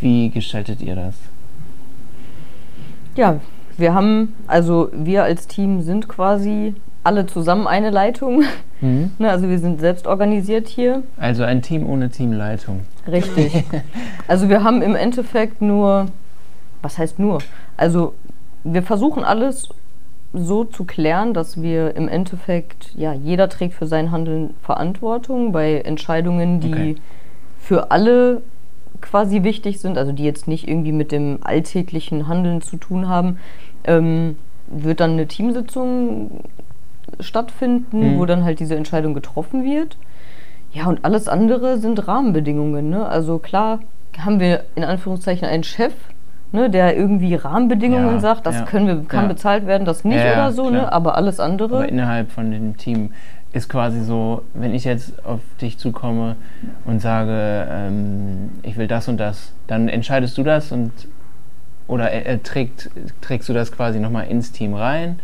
wie 0.00 0.28
gestaltet 0.30 0.80
ihr 0.82 0.94
das? 0.96 1.14
Ja, 3.16 3.40
wir 3.78 3.94
haben, 3.94 4.34
also 4.46 4.90
wir 4.92 5.24
als 5.24 5.46
Team 5.46 5.80
sind 5.82 6.08
quasi 6.08 6.74
alle 7.04 7.26
zusammen 7.26 7.66
eine 7.66 7.90
Leitung. 7.90 8.44
Mhm. 8.80 9.10
Ne, 9.18 9.28
also 9.30 9.48
wir 9.48 9.58
sind 9.58 9.80
selbst 9.80 10.06
organisiert 10.06 10.68
hier. 10.68 11.02
Also 11.16 11.42
ein 11.42 11.62
Team 11.62 11.88
ohne 11.88 12.10
Teamleitung. 12.10 12.80
Richtig. 13.10 13.64
Also 14.28 14.48
wir 14.48 14.62
haben 14.62 14.82
im 14.82 14.94
Endeffekt 14.94 15.62
nur, 15.62 16.06
was 16.82 16.98
heißt 16.98 17.18
nur? 17.18 17.38
Also 17.76 18.12
wir 18.62 18.82
versuchen 18.82 19.24
alles 19.24 19.68
so 20.34 20.64
zu 20.64 20.84
klären, 20.84 21.32
dass 21.32 21.62
wir 21.62 21.96
im 21.96 22.06
Endeffekt, 22.06 22.92
ja, 22.94 23.14
jeder 23.14 23.48
trägt 23.48 23.74
für 23.74 23.86
sein 23.86 24.10
Handeln 24.10 24.50
Verantwortung 24.62 25.50
bei 25.52 25.80
Entscheidungen, 25.80 26.60
die 26.60 26.70
Okay. 26.72 26.96
für 27.60 27.90
alle 27.90 28.42
quasi 29.00 29.42
wichtig 29.42 29.80
sind, 29.80 29.96
also 29.96 30.12
die 30.12 30.24
jetzt 30.24 30.46
nicht 30.48 30.68
irgendwie 30.68 30.92
mit 30.92 31.10
dem 31.12 31.38
alltäglichen 31.42 32.28
Handeln 32.28 32.60
zu 32.60 32.76
tun 32.76 33.08
haben, 33.08 33.38
ähm, 33.84 34.36
wird 34.66 35.00
dann 35.00 35.12
eine 35.12 35.26
Teamsitzung 35.26 36.42
stattfinden, 37.20 38.14
Mhm. 38.14 38.18
wo 38.18 38.26
dann 38.26 38.44
halt 38.44 38.60
diese 38.60 38.76
Entscheidung 38.76 39.14
getroffen 39.14 39.64
wird. 39.64 39.96
Ja, 40.72 40.86
und 40.86 41.04
alles 41.04 41.28
andere 41.28 41.78
sind 41.78 42.06
Rahmenbedingungen. 42.06 42.90
Ne? 42.90 43.06
Also 43.06 43.38
klar 43.38 43.80
haben 44.18 44.40
wir 44.40 44.64
in 44.74 44.84
Anführungszeichen 44.84 45.48
einen 45.48 45.64
Chef, 45.64 45.94
ne, 46.52 46.68
der 46.68 46.96
irgendwie 46.96 47.34
Rahmenbedingungen 47.34 48.14
Ja, 48.16 48.20
sagt, 48.20 48.46
das 48.46 48.56
ja, 48.56 48.62
können 48.64 48.86
wir, 48.86 49.04
kann 49.04 49.22
ja. 49.24 49.28
bezahlt 49.28 49.66
werden, 49.66 49.84
das 49.84 50.04
nicht 50.04 50.20
oder 50.20 50.52
so, 50.52 50.70
ne? 50.70 50.92
aber 50.92 51.14
alles 51.16 51.40
andere. 51.40 51.76
Aber 51.76 51.88
innerhalb 51.88 52.30
von 52.30 52.50
dem 52.50 52.76
Team 52.76 53.10
ist 53.52 53.68
quasi 53.70 54.02
so, 54.02 54.42
wenn 54.52 54.74
ich 54.74 54.84
jetzt 54.84 55.24
auf 55.24 55.40
dich 55.60 55.78
zukomme 55.78 56.36
und 56.84 57.00
sage, 57.00 57.66
ähm, 57.70 58.50
ich 58.62 58.76
will 58.76 58.86
das 58.88 59.08
und 59.08 59.18
das, 59.18 59.52
dann 59.66 59.88
entscheidest 59.88 60.36
du 60.36 60.42
das 60.42 60.70
und 60.72 60.90
oder 61.88 62.12
äh, 62.12 62.38
trägt, 62.38 62.90
trägst 63.20 63.48
du 63.48 63.52
das 63.52 63.72
quasi 63.72 63.98
nochmal 63.98 64.28
ins 64.28 64.52
Team 64.52 64.74
rein? 64.74 65.18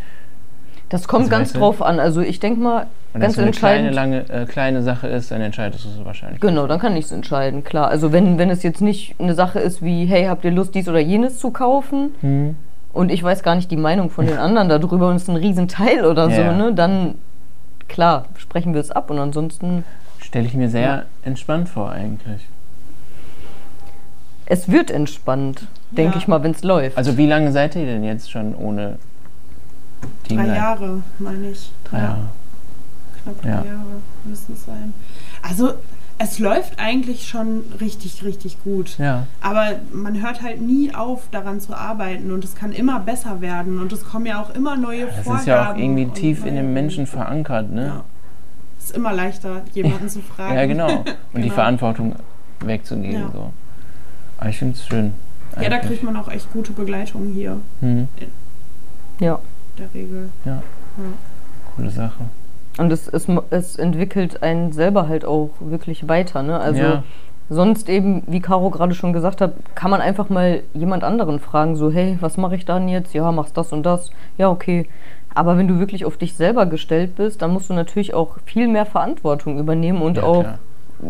das 0.90 1.08
kommt 1.08 1.22
Also 1.24 1.30
ganz 1.30 1.52
drauf 1.52 1.82
an. 1.82 1.98
Also 1.98 2.20
ich 2.20 2.38
denke 2.40 2.60
mal, 2.60 2.82
Und 2.82 2.88
wenn 3.14 3.20
ganz 3.22 3.32
es 3.32 3.36
so 3.36 3.42
eine 3.42 3.50
kleine, 3.50 3.90
lange, 3.90 4.28
äh, 4.28 4.44
kleine 4.46 4.82
Sache 4.82 5.08
ist, 5.08 5.30
dann 5.30 5.40
entscheidest 5.40 5.84
du 5.84 5.88
so 5.88 6.04
wahrscheinlich. 6.04 6.40
Genau, 6.40 6.66
dann 6.66 6.78
kann 6.78 6.96
ich 6.96 7.06
es 7.06 7.12
entscheiden, 7.12 7.64
klar. 7.64 7.88
Also 7.88 8.12
wenn, 8.12 8.38
wenn 8.38 8.50
es 8.50 8.62
jetzt 8.62 8.80
nicht 8.80 9.16
eine 9.18 9.34
Sache 9.34 9.58
ist 9.58 9.82
wie, 9.82 10.04
hey, 10.06 10.26
habt 10.26 10.44
ihr 10.44 10.50
Lust, 10.52 10.74
dies 10.74 10.88
oder 10.88 11.00
jenes 11.00 11.38
zu 11.38 11.50
kaufen? 11.50 12.10
Hm. 12.20 12.56
Und 12.92 13.10
ich 13.10 13.22
weiß 13.22 13.42
gar 13.42 13.56
nicht 13.56 13.70
die 13.72 13.76
Meinung 13.76 14.08
von 14.08 14.26
den 14.26 14.38
anderen 14.38 14.68
darüber 14.68 15.08
und 15.08 15.16
es 15.16 15.22
ist 15.22 15.28
ein 15.30 15.36
Riesenteil 15.36 16.04
oder 16.04 16.28
Ja. 16.28 16.52
so, 16.52 16.56
ne? 16.56 16.72
Dann, 16.74 17.14
klar, 17.88 18.26
sprechen 18.36 18.72
wir 18.72 18.80
es 18.80 18.90
ab 18.92 19.10
und 19.10 19.18
ansonsten, 19.18 19.84
Stelle 20.20 20.46
ich 20.46 20.54
mir 20.54 20.68
sehr 20.68 21.06
entspannt 21.24 21.68
vor 21.68 21.90
eigentlich. 21.90 22.46
Es 24.46 24.70
wird 24.70 24.90
entspannt, 24.90 25.66
denke 25.90 26.12
Ja. 26.14 26.18
ich 26.18 26.28
mal, 26.28 26.42
wenn 26.42 26.52
es 26.52 26.62
läuft. 26.62 26.96
Also 26.96 27.16
wie 27.16 27.26
lange 27.26 27.52
seid 27.52 27.76
ihr 27.76 27.86
denn 27.86 28.04
jetzt 28.04 28.30
schon 28.30 28.54
ohne 28.54 28.98
Drei 30.02 30.08
Teamleiter? 30.28 30.54
Jahre, 30.56 31.02
meine 31.18 31.50
ich. 31.50 31.70
Drei 31.84 31.98
Ja, 31.98 32.02
Jahre. 32.04 32.18
Knapp 33.22 33.42
drei 33.42 33.48
Ja. 33.48 33.54
Jahre 33.56 34.00
müssen 34.24 34.52
es 34.54 34.64
sein. 34.66 34.92
Also, 35.42 35.72
es 36.18 36.38
läuft 36.38 36.78
eigentlich 36.78 37.26
schon 37.26 37.62
richtig, 37.80 38.22
richtig 38.24 38.62
gut. 38.62 38.98
Ja. 38.98 39.26
Aber 39.40 39.72
man 39.92 40.22
hört 40.22 40.42
halt 40.42 40.60
nie 40.60 40.94
auf, 40.94 41.22
daran 41.32 41.60
zu 41.60 41.74
arbeiten 41.74 42.30
und 42.30 42.44
es 42.44 42.54
kann 42.54 42.70
immer 42.72 43.00
besser 43.00 43.40
werden 43.40 43.80
und 43.80 43.92
es 43.92 44.04
kommen 44.04 44.26
ja 44.26 44.40
auch 44.40 44.50
immer 44.54 44.76
neue 44.76 45.06
Das 45.06 45.16
Vorgaben. 45.24 45.40
ist 45.40 45.46
ja 45.46 45.72
auch 45.72 45.76
irgendwie 45.76 46.06
tief 46.06 46.46
in 46.46 46.54
dem 46.54 46.72
Menschen 46.72 47.06
verankert, 47.06 47.70
ne? 47.70 47.86
Ja. 47.86 48.04
Es 48.78 48.84
ist 48.90 48.96
immer 48.96 49.12
leichter, 49.12 49.62
jemanden 49.72 50.08
zu 50.08 50.20
fragen. 50.36 50.54
Ja, 50.54 50.66
genau. 50.66 50.98
Und 50.98 51.06
die 51.34 51.40
Genau. 51.42 51.54
Verantwortung 51.54 52.14
wegzugeben. 52.60 53.22
Ja. 53.22 53.30
So. 53.32 53.52
Aber 54.44 54.50
ich 54.50 54.58
finde 54.58 54.74
es 54.74 54.86
schön. 54.86 55.14
Ja, 55.58 55.70
da 55.70 55.76
eigentlich. 55.76 55.88
kriegt 55.92 56.02
man 56.02 56.16
auch 56.18 56.28
echt 56.28 56.52
gute 56.52 56.72
Begleitung 56.72 57.32
hier, 57.32 57.56
Hm, 57.80 58.08
ja. 59.20 59.38
der 59.78 59.94
Regel. 59.94 60.28
ja, 60.44 60.52
Ja. 60.52 60.62
coole 61.74 61.88
Sache. 61.90 62.24
Und 62.76 62.92
es, 62.92 63.08
es, 63.08 63.26
es 63.48 63.76
entwickelt 63.76 64.42
einen 64.42 64.72
selber 64.72 65.08
halt 65.08 65.24
auch 65.24 65.48
wirklich 65.60 66.08
weiter, 66.08 66.42
ne? 66.42 66.60
Also 66.60 66.82
Ja. 66.82 67.02
sonst 67.48 67.88
eben, 67.88 68.22
wie 68.26 68.40
Caro 68.40 68.68
gerade 68.68 68.94
schon 68.94 69.14
gesagt 69.14 69.40
hat, 69.40 69.54
kann 69.74 69.90
man 69.90 70.02
einfach 70.02 70.28
mal 70.28 70.62
jemand 70.74 71.04
anderen 71.04 71.40
fragen, 71.40 71.74
so, 71.76 71.90
hey, 71.90 72.18
was 72.20 72.36
mache 72.36 72.56
ich 72.56 72.66
dann 72.66 72.86
jetzt? 72.88 73.14
Ja, 73.14 73.32
machst 73.32 73.56
das 73.56 73.72
und 73.72 73.84
das. 73.84 74.10
Ja, 74.36 74.50
okay. 74.50 74.86
Aber 75.34 75.56
wenn 75.56 75.68
du 75.68 75.78
wirklich 75.78 76.04
auf 76.04 76.18
dich 76.18 76.34
selber 76.34 76.66
gestellt 76.66 77.16
bist, 77.16 77.40
dann 77.40 77.50
musst 77.52 77.70
du 77.70 77.74
natürlich 77.74 78.12
auch 78.12 78.36
viel 78.44 78.68
mehr 78.68 78.84
Verantwortung 78.84 79.58
übernehmen 79.58 80.02
und 80.02 80.18
Ja, 80.18 80.24
auch 80.24 80.40
klar. 80.42 80.58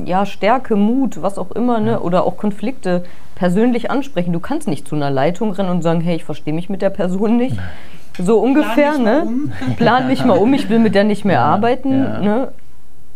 Ja, 0.04 0.26
Stärke, 0.26 0.76
Mut, 0.76 1.22
was 1.22 1.38
auch 1.38 1.50
immer, 1.52 1.80
ne? 1.80 1.92
Ja. 1.92 1.98
oder 2.00 2.24
auch 2.24 2.37
Konflikte 2.37 3.04
persönlich 3.35 3.90
ansprechen. 3.90 4.33
Du 4.33 4.40
kannst 4.40 4.68
nicht 4.68 4.87
zu 4.88 4.94
einer 4.96 5.11
Leitung 5.11 5.52
rennen 5.52 5.70
und 5.70 5.83
sagen, 5.83 6.00
hey, 6.00 6.16
ich 6.16 6.24
verstehe 6.24 6.54
mich 6.54 6.68
mit 6.68 6.83
der 6.83 6.90
Person 6.90 7.37
nicht. 7.37 7.57
So 8.18 8.38
ungefähr, 8.38 8.92
Plan 8.92 9.02
mich 9.02 9.04
mal 9.04 9.14
ne? 9.14 9.22
um. 9.24 9.52
Plan 9.76 10.07
mich 10.07 10.24
mal 10.24 10.38
um, 10.38 10.54
ich 10.54 10.68
will 10.68 10.78
mit 10.78 10.94
der 10.94 11.04
nicht 11.04 11.24
mehr 11.24 11.37
Ja, 11.40 11.44
arbeiten. 11.46 11.92
ja. 12.04 12.20
Ne? 12.20 12.48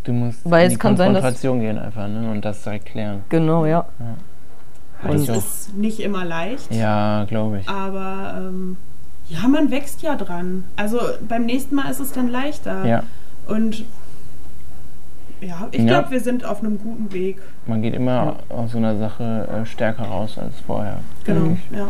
Du 0.04 0.12
musst 0.12 0.40
Weil 0.44 0.62
in 0.62 0.66
es 0.68 0.72
die 0.74 0.78
kann 0.78 0.96
sein, 0.96 1.12
dass- 1.14 1.22
Konfrontation 1.22 1.60
gehen 1.60 1.78
einfach 1.78 2.08
ne? 2.08 2.30
und 2.30 2.44
das 2.44 2.66
erklären. 2.66 3.22
Genau, 3.28 3.64
ja. 3.66 3.86
Hatte 5.02 5.16
Das 5.18 5.30
auch. 5.30 5.36
ist 5.36 5.76
nicht 5.76 6.00
immer 6.00 6.24
leicht. 6.24 6.74
Ja, 6.74 7.24
glaube 7.28 7.60
ich. 7.60 7.68
Aber 7.68 8.34
ähm, 8.38 8.76
ja, 9.28 9.46
man 9.46 9.70
wächst 9.70 10.02
ja 10.02 10.16
dran. 10.16 10.64
Also 10.76 10.98
beim 11.28 11.46
nächsten 11.46 11.76
Mal 11.76 11.90
ist 11.90 12.00
es 12.00 12.10
dann 12.12 12.28
leichter. 12.28 12.84
Ja, 12.84 13.02
Und 13.46 13.84
ja, 15.40 15.68
ich 15.72 15.80
Ja. 15.80 15.86
glaube, 15.86 16.10
wir 16.10 16.20
sind 16.20 16.44
auf 16.44 16.60
einem 16.60 16.78
guten 16.78 17.12
Weg. 17.12 17.38
man 17.66 17.82
geht 17.82 17.94
immer 17.94 18.36
aus 18.48 18.72
so 18.72 18.78
einer 18.78 18.96
Sache 18.96 19.48
äh, 19.62 19.66
stärker 19.66 20.04
raus 20.04 20.38
als 20.38 20.58
vorher. 20.60 20.98
Genau. 21.24 21.40
Mhm. 21.40 21.58
Ja. 21.72 21.88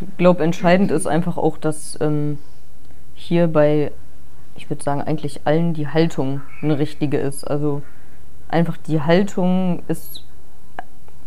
Ich 0.00 0.16
glaube, 0.18 0.42
entscheidend 0.42 0.90
ist 0.90 1.06
einfach 1.06 1.36
auch, 1.36 1.56
dass 1.58 1.98
ähm, 2.00 2.38
hier 3.14 3.46
bei, 3.46 3.92
ich 4.56 4.68
würde 4.68 4.82
sagen, 4.82 5.00
eigentlich 5.02 5.42
allen 5.44 5.72
die 5.74 5.88
Haltung 5.88 6.40
eine 6.62 6.78
richtige 6.78 7.18
ist. 7.18 7.44
Also 7.44 7.82
einfach 8.48 8.76
die 8.76 9.00
Haltung 9.00 9.82
ist 9.88 10.24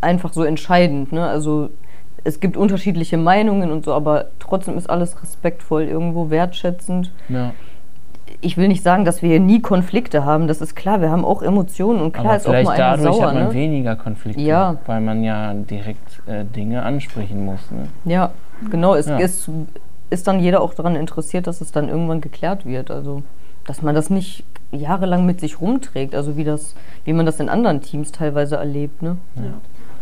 einfach 0.01 0.33
so 0.33 0.43
entscheidend. 0.43 1.11
Ne? 1.11 1.25
Also 1.27 1.69
es 2.23 2.39
gibt 2.39 2.57
unterschiedliche 2.57 3.17
Meinungen 3.17 3.71
und 3.71 3.85
so, 3.85 3.93
aber 3.93 4.25
trotzdem 4.39 4.77
ist 4.77 4.89
alles 4.89 5.21
respektvoll, 5.21 5.83
irgendwo 5.83 6.29
wertschätzend. 6.29 7.11
Ja. 7.29 7.53
Ich 8.39 8.55
will 8.55 8.67
nicht 8.67 8.83
sagen, 8.83 9.03
dass 9.03 9.21
wir 9.23 9.29
hier 9.29 9.39
nie 9.39 9.61
Konflikte 9.61 10.23
haben. 10.23 10.47
Das 10.47 10.61
ist 10.61 10.75
klar, 10.75 11.01
wir 11.01 11.09
haben 11.09 11.25
auch 11.25 11.41
Emotionen 11.41 11.99
und 12.01 12.11
klar 12.13 12.25
Aber 12.25 12.35
ist 12.37 12.45
auch 12.45 12.51
vielleicht 12.51 12.65
mal 12.67 12.73
einer 12.73 12.97
dadurch 12.97 13.15
sauer. 13.15 13.27
hat 13.27 13.33
man 13.33 13.47
Ne? 13.47 13.53
weniger 13.53 13.95
Konflikte, 13.95 14.41
Ja. 14.41 14.77
weil 14.85 15.01
man 15.01 15.23
ja 15.23 15.53
direkt 15.53 16.21
äh, 16.27 16.45
Dinge 16.45 16.83
ansprechen 16.83 17.43
muss. 17.45 17.59
Ne? 17.71 17.87
Ja, 18.05 18.31
genau. 18.69 18.93
Es 18.93 19.07
Ja. 19.07 19.17
ist, 19.17 19.49
ist 20.11 20.27
dann 20.27 20.39
jeder 20.39 20.61
auch 20.61 20.73
daran 20.75 20.95
interessiert, 20.95 21.47
dass 21.47 21.61
es 21.61 21.71
dann 21.71 21.89
irgendwann 21.89 22.21
geklärt 22.21 22.65
wird. 22.65 22.91
Also, 22.91 23.23
dass 23.65 23.81
man 23.81 23.95
das 23.95 24.09
nicht 24.11 24.43
jahrelang 24.71 25.25
mit 25.25 25.39
sich 25.39 25.59
rumträgt, 25.59 26.13
also 26.13 26.37
wie 26.37 26.43
das, 26.43 26.75
wie 27.05 27.13
man 27.13 27.25
das 27.25 27.39
in 27.39 27.49
anderen 27.49 27.81
Teams 27.81 28.11
teilweise 28.11 28.57
erlebt. 28.57 29.01
Ne? 29.01 29.17
Ja. 29.35 29.41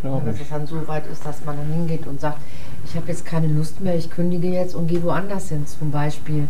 Glaube 0.02 0.26
Dass 0.32 0.41
es 0.41 0.50
dann 0.50 0.67
so 0.67 0.88
weit 0.88 1.04
ist, 1.12 1.26
dass 1.26 1.45
man 1.45 1.56
dann 1.56 1.67
hingeht 1.71 2.06
und 2.06 2.19
sagt, 2.19 2.38
ich 2.84 2.95
habe 2.95 3.08
jetzt 3.08 3.26
keine 3.26 3.48
Lust 3.48 3.80
mehr, 3.82 3.95
ich 3.95 4.10
kündige 4.12 4.50
jetzt 4.50 4.76
und 4.76 4.88
gehe 4.88 5.02
woanders 5.04 5.50
hin 5.50 5.65
zum 5.65 5.89
Beispiel. 5.89 6.48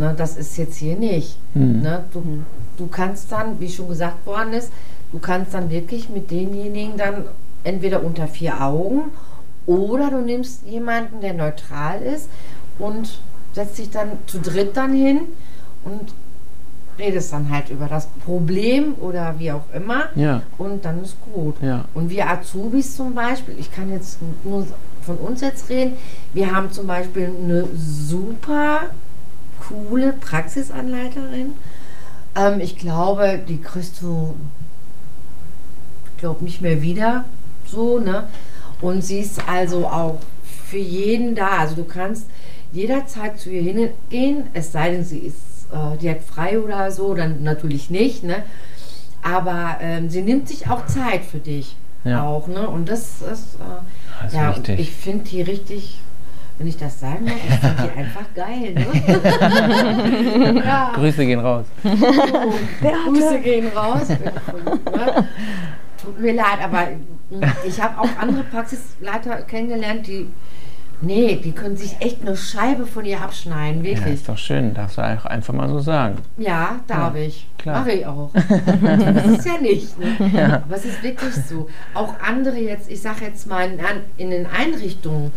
Ne, 0.00 0.14
das 0.16 0.38
ist 0.38 0.56
jetzt 0.56 0.76
hier 0.76 0.96
nicht. 0.96 1.36
Mhm. 1.52 1.82
Ne, 1.82 2.04
du, 2.14 2.22
du 2.78 2.86
kannst 2.86 3.30
dann, 3.30 3.60
wie 3.60 3.68
schon 3.68 3.86
gesagt 3.88 4.24
worden 4.24 4.54
ist, 4.54 4.72
du 5.12 5.18
kannst 5.18 5.52
dann 5.52 5.68
wirklich 5.68 6.08
mit 6.08 6.30
denjenigen 6.30 6.96
dann 6.96 7.24
entweder 7.64 8.02
unter 8.02 8.26
vier 8.26 8.62
Augen 8.62 9.02
oder 9.66 10.08
du 10.10 10.22
nimmst 10.22 10.64
jemanden, 10.66 11.20
der 11.20 11.34
neutral 11.34 12.00
ist 12.00 12.30
und 12.78 13.18
setzt 13.52 13.76
dich 13.76 13.90
dann 13.90 14.12
zu 14.26 14.38
dritt 14.38 14.74
dann 14.74 14.94
hin 14.94 15.20
und 15.84 16.14
redest 16.98 17.34
dann 17.34 17.50
halt 17.50 17.68
über 17.68 17.86
das 17.86 18.06
Problem 18.24 18.94
oder 19.00 19.34
wie 19.38 19.52
auch 19.52 19.64
immer 19.74 20.04
Ja, 20.14 20.40
und 20.56 20.82
dann 20.82 21.02
ist 21.02 21.16
gut. 21.34 21.56
ja. 21.60 21.84
Und 21.92 22.08
wir 22.08 22.26
Azubis 22.26 22.96
zum 22.96 23.14
Beispiel, 23.14 23.54
ich 23.58 23.70
kann 23.70 23.90
jetzt 23.92 24.18
nur 24.44 24.66
von 25.02 25.16
uns 25.18 25.42
jetzt 25.42 25.68
reden, 25.68 25.92
wir 26.32 26.54
haben 26.54 26.72
zum 26.72 26.86
Beispiel 26.86 27.30
eine 27.38 27.66
super 27.76 28.84
coole 29.70 30.12
Praxisanleiterin. 30.12 31.54
Ähm, 32.36 32.60
ich 32.60 32.76
glaube, 32.76 33.40
die 33.48 33.60
kriegst 33.60 34.02
du, 34.02 34.34
ich 36.12 36.20
glaube, 36.20 36.44
nicht 36.44 36.60
mehr 36.60 36.82
wieder 36.82 37.24
so, 37.66 37.98
ne? 37.98 38.28
Und 38.80 39.02
sie 39.04 39.20
ist 39.20 39.40
also 39.48 39.86
auch 39.86 40.18
für 40.66 40.78
jeden 40.78 41.34
da. 41.34 41.58
Also 41.58 41.76
du 41.76 41.84
kannst 41.84 42.26
jederzeit 42.72 43.38
zu 43.38 43.50
ihr 43.50 43.62
hingehen, 43.62 44.46
es 44.54 44.72
sei 44.72 44.90
denn, 44.90 45.04
sie 45.04 45.18
ist, 45.18 45.36
äh, 45.72 45.96
die 46.00 46.10
hat 46.10 46.22
frei 46.22 46.58
oder 46.58 46.90
so, 46.90 47.14
dann 47.14 47.42
natürlich 47.42 47.90
nicht, 47.90 48.24
ne? 48.24 48.42
Aber 49.22 49.76
ähm, 49.80 50.08
sie 50.08 50.22
nimmt 50.22 50.48
sich 50.48 50.70
auch 50.70 50.86
Zeit 50.86 51.24
für 51.24 51.38
dich. 51.38 51.76
Ja. 52.04 52.26
Auch, 52.26 52.46
ne? 52.46 52.66
Und 52.66 52.88
das 52.88 53.20
ist, 53.20 53.56
äh, 53.56 54.22
Das 54.22 54.32
ist 54.32 54.68
ja, 54.68 54.74
ich 54.76 54.90
finde 54.92 55.24
die 55.24 55.42
richtig, 55.42 55.99
wenn 56.60 56.66
ich 56.68 56.76
das 56.76 57.00
sagen 57.00 57.24
darf, 57.24 57.36
ich 57.36 57.54
finde 57.58 57.82
die 57.82 57.98
einfach 57.98 58.26
geil. 58.34 58.74
Ne? 58.74 60.62
ja. 60.64 60.92
Grüße 60.94 61.24
gehen 61.24 61.40
raus. 61.40 61.64
Oh, 61.82 63.08
Grüße 63.08 63.40
gehen 63.40 63.68
raus. 63.74 64.08
Ne? 64.10 64.18
Tut 66.02 66.20
mir 66.20 66.34
leid, 66.34 66.58
aber 66.62 66.88
ich 67.66 67.80
habe 67.80 67.98
auch 67.98 68.08
andere 68.20 68.42
Praxisleiter 68.42 69.36
kennengelernt, 69.42 70.06
die, 70.06 70.26
nee, 71.00 71.36
die 71.42 71.52
können 71.52 71.78
sich 71.78 71.96
echt 72.00 72.20
eine 72.20 72.36
Scheibe 72.36 72.86
von 72.86 73.06
ihr 73.06 73.22
abschneiden, 73.22 73.82
Ja, 73.82 73.92
wirklich. 73.96 74.14
ist 74.16 74.28
doch 74.28 74.36
schön. 74.36 74.74
Darfst 74.74 74.98
du 74.98 75.02
auch 75.02 75.24
einfach 75.24 75.54
mal 75.54 75.68
so 75.70 75.78
sagen. 75.80 76.16
Ja, 76.36 76.80
darf 76.86 77.14
Ja, 77.16 77.22
ich. 77.22 77.48
klar. 77.56 77.78
Mache 77.80 77.92
ich 77.92 78.04
auch. 78.06 78.30
das 78.34 79.26
ist 79.26 79.46
ja 79.46 79.58
nicht. 79.62 79.98
Ne? 79.98 80.62
Aber 80.62 80.76
es 80.76 80.84
ist 80.84 81.02
wirklich 81.02 81.34
so. 81.48 81.68
Auch 81.94 82.12
andere 82.26 82.58
jetzt, 82.58 82.90
ich 82.90 83.00
sage 83.00 83.24
jetzt 83.24 83.46
mal 83.46 83.66
in 84.18 84.28
den 84.30 84.46
Einrichtungen, 84.46 85.32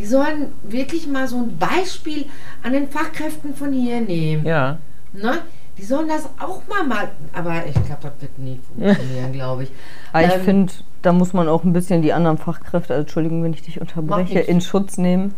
die 0.00 0.06
sollen 0.06 0.46
wirklich 0.62 1.06
mal 1.06 1.28
so 1.28 1.36
ein 1.36 1.58
Beispiel 1.58 2.24
an 2.62 2.72
den 2.72 2.88
Fachkräften 2.88 3.54
von 3.54 3.70
hier 3.72 4.00
nehmen. 4.00 4.46
Ja. 4.46 4.78
Ne? 5.12 5.32
Die 5.76 5.84
sollen 5.84 6.08
das 6.08 6.24
auch 6.38 6.62
mal 6.68 6.84
mal. 6.86 7.08
Aber 7.34 7.66
ich 7.66 7.74
glaube, 7.74 7.98
das 8.02 8.12
wird 8.20 8.38
nie 8.38 8.58
funktionieren, 8.66 9.32
glaube 9.38 9.64
ich. 9.64 9.70
Aber 10.12 10.24
ich 10.24 10.34
Ähm, 10.34 10.40
finde, 10.40 10.72
da 11.02 11.12
muss 11.12 11.32
man 11.34 11.48
auch 11.48 11.64
ein 11.64 11.72
bisschen 11.74 12.00
die 12.02 12.12
anderen 12.14 12.38
Fachkräfte, 12.38 12.94
also 12.94 13.02
Entschuldigung, 13.02 13.42
wenn 13.42 13.52
ich 13.52 13.62
dich 13.62 13.78
unterbreche, 13.80 14.38
in 14.40 14.60
Schutz 14.62 14.96
nehmen. 14.96 15.34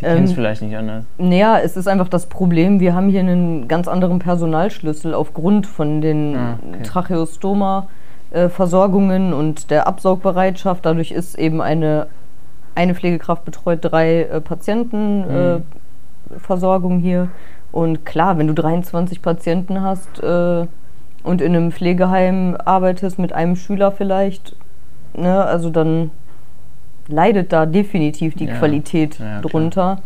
Die 0.00 0.04
kennen 0.04 0.24
es 0.24 0.30
Ähm, 0.30 0.36
vielleicht 0.36 0.62
nicht 0.62 0.76
anders. 0.76 1.04
Naja, 1.18 1.58
es 1.58 1.76
ist 1.76 1.88
einfach 1.88 2.08
das 2.08 2.26
Problem, 2.26 2.78
wir 2.80 2.94
haben 2.94 3.08
hier 3.10 3.20
einen 3.20 3.68
ganz 3.68 3.86
anderen 3.88 4.18
Personalschlüssel 4.20 5.12
aufgrund 5.12 5.66
von 5.66 6.00
den 6.00 6.36
Ah, 6.36 6.58
okay. 6.68 6.82
Tracheostoma-Versorgungen 8.30 9.32
und 9.32 9.70
der 9.70 9.86
Absaugbereitschaft. 9.86 10.84
Dadurch 10.86 11.10
ist 11.10 11.38
eben 11.38 11.60
eine, 11.60 12.06
eine 12.78 12.94
Pflegekraft 12.94 13.44
betreut 13.44 13.80
drei 13.82 14.22
äh, 14.22 14.40
Patientenversorgung 14.40 15.62
äh, 16.30 16.38
Versorgung 16.38 16.98
hier. 17.00 17.28
Und 17.72 18.06
klar, 18.06 18.38
wenn 18.38 18.46
du 18.46 18.54
23 18.54 19.20
Patienten 19.20 19.82
hast 19.82 20.22
äh, 20.22 20.66
und 21.24 21.40
in 21.42 21.56
einem 21.56 21.72
Pflegeheim 21.72 22.56
arbeitest 22.64 23.18
mit 23.18 23.32
einem 23.32 23.56
Schüler 23.56 23.90
vielleicht, 23.92 24.54
ne, 25.14 25.44
also 25.44 25.70
dann 25.70 26.10
leidet 27.08 27.52
da 27.52 27.66
definitiv 27.66 28.34
die 28.36 28.46
Ja. 28.46 28.54
Qualität 28.58 29.18
Ja, 29.18 29.40
drunter. 29.40 29.98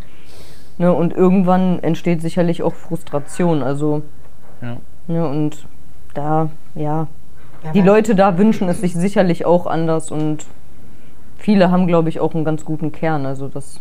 Ne, 0.79 0.91
und 0.91 1.13
irgendwann 1.13 1.79
entsteht 1.83 2.21
sicherlich 2.21 2.63
auch 2.63 2.73
Frustration. 2.73 3.61
Also, 3.61 4.01
Ja. 4.61 4.77
ne, 5.07 5.27
und 5.27 5.65
da, 6.15 6.49
ja, 6.75 7.07
Ja, 7.63 7.71
die 7.71 7.81
Leute 7.81 8.15
da 8.15 8.37
wünschen 8.37 8.67
es 8.67 8.81
sich 8.81 8.93
sicherlich 8.93 9.45
auch 9.45 9.67
anders 9.67 10.11
und 10.11 10.45
viele 11.43 11.69
haben, 11.71 11.87
glaube 11.87 12.07
ich, 12.09 12.19
auch 12.21 12.33
einen 12.33 12.45
ganz 12.45 12.63
guten 12.65 12.91
Kern. 12.93 13.25
Also 13.25 13.47
das 13.49 13.79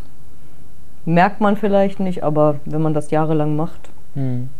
merkt 1.04 1.40
man 1.40 1.56
vielleicht 1.56 2.00
nicht, 2.00 2.22
aber 2.24 2.56
wenn 2.64 2.82
man 2.82 2.92
das 2.92 3.10
jahrelang 3.10 3.56
macht, 3.56 3.88
Hm. 4.14 4.50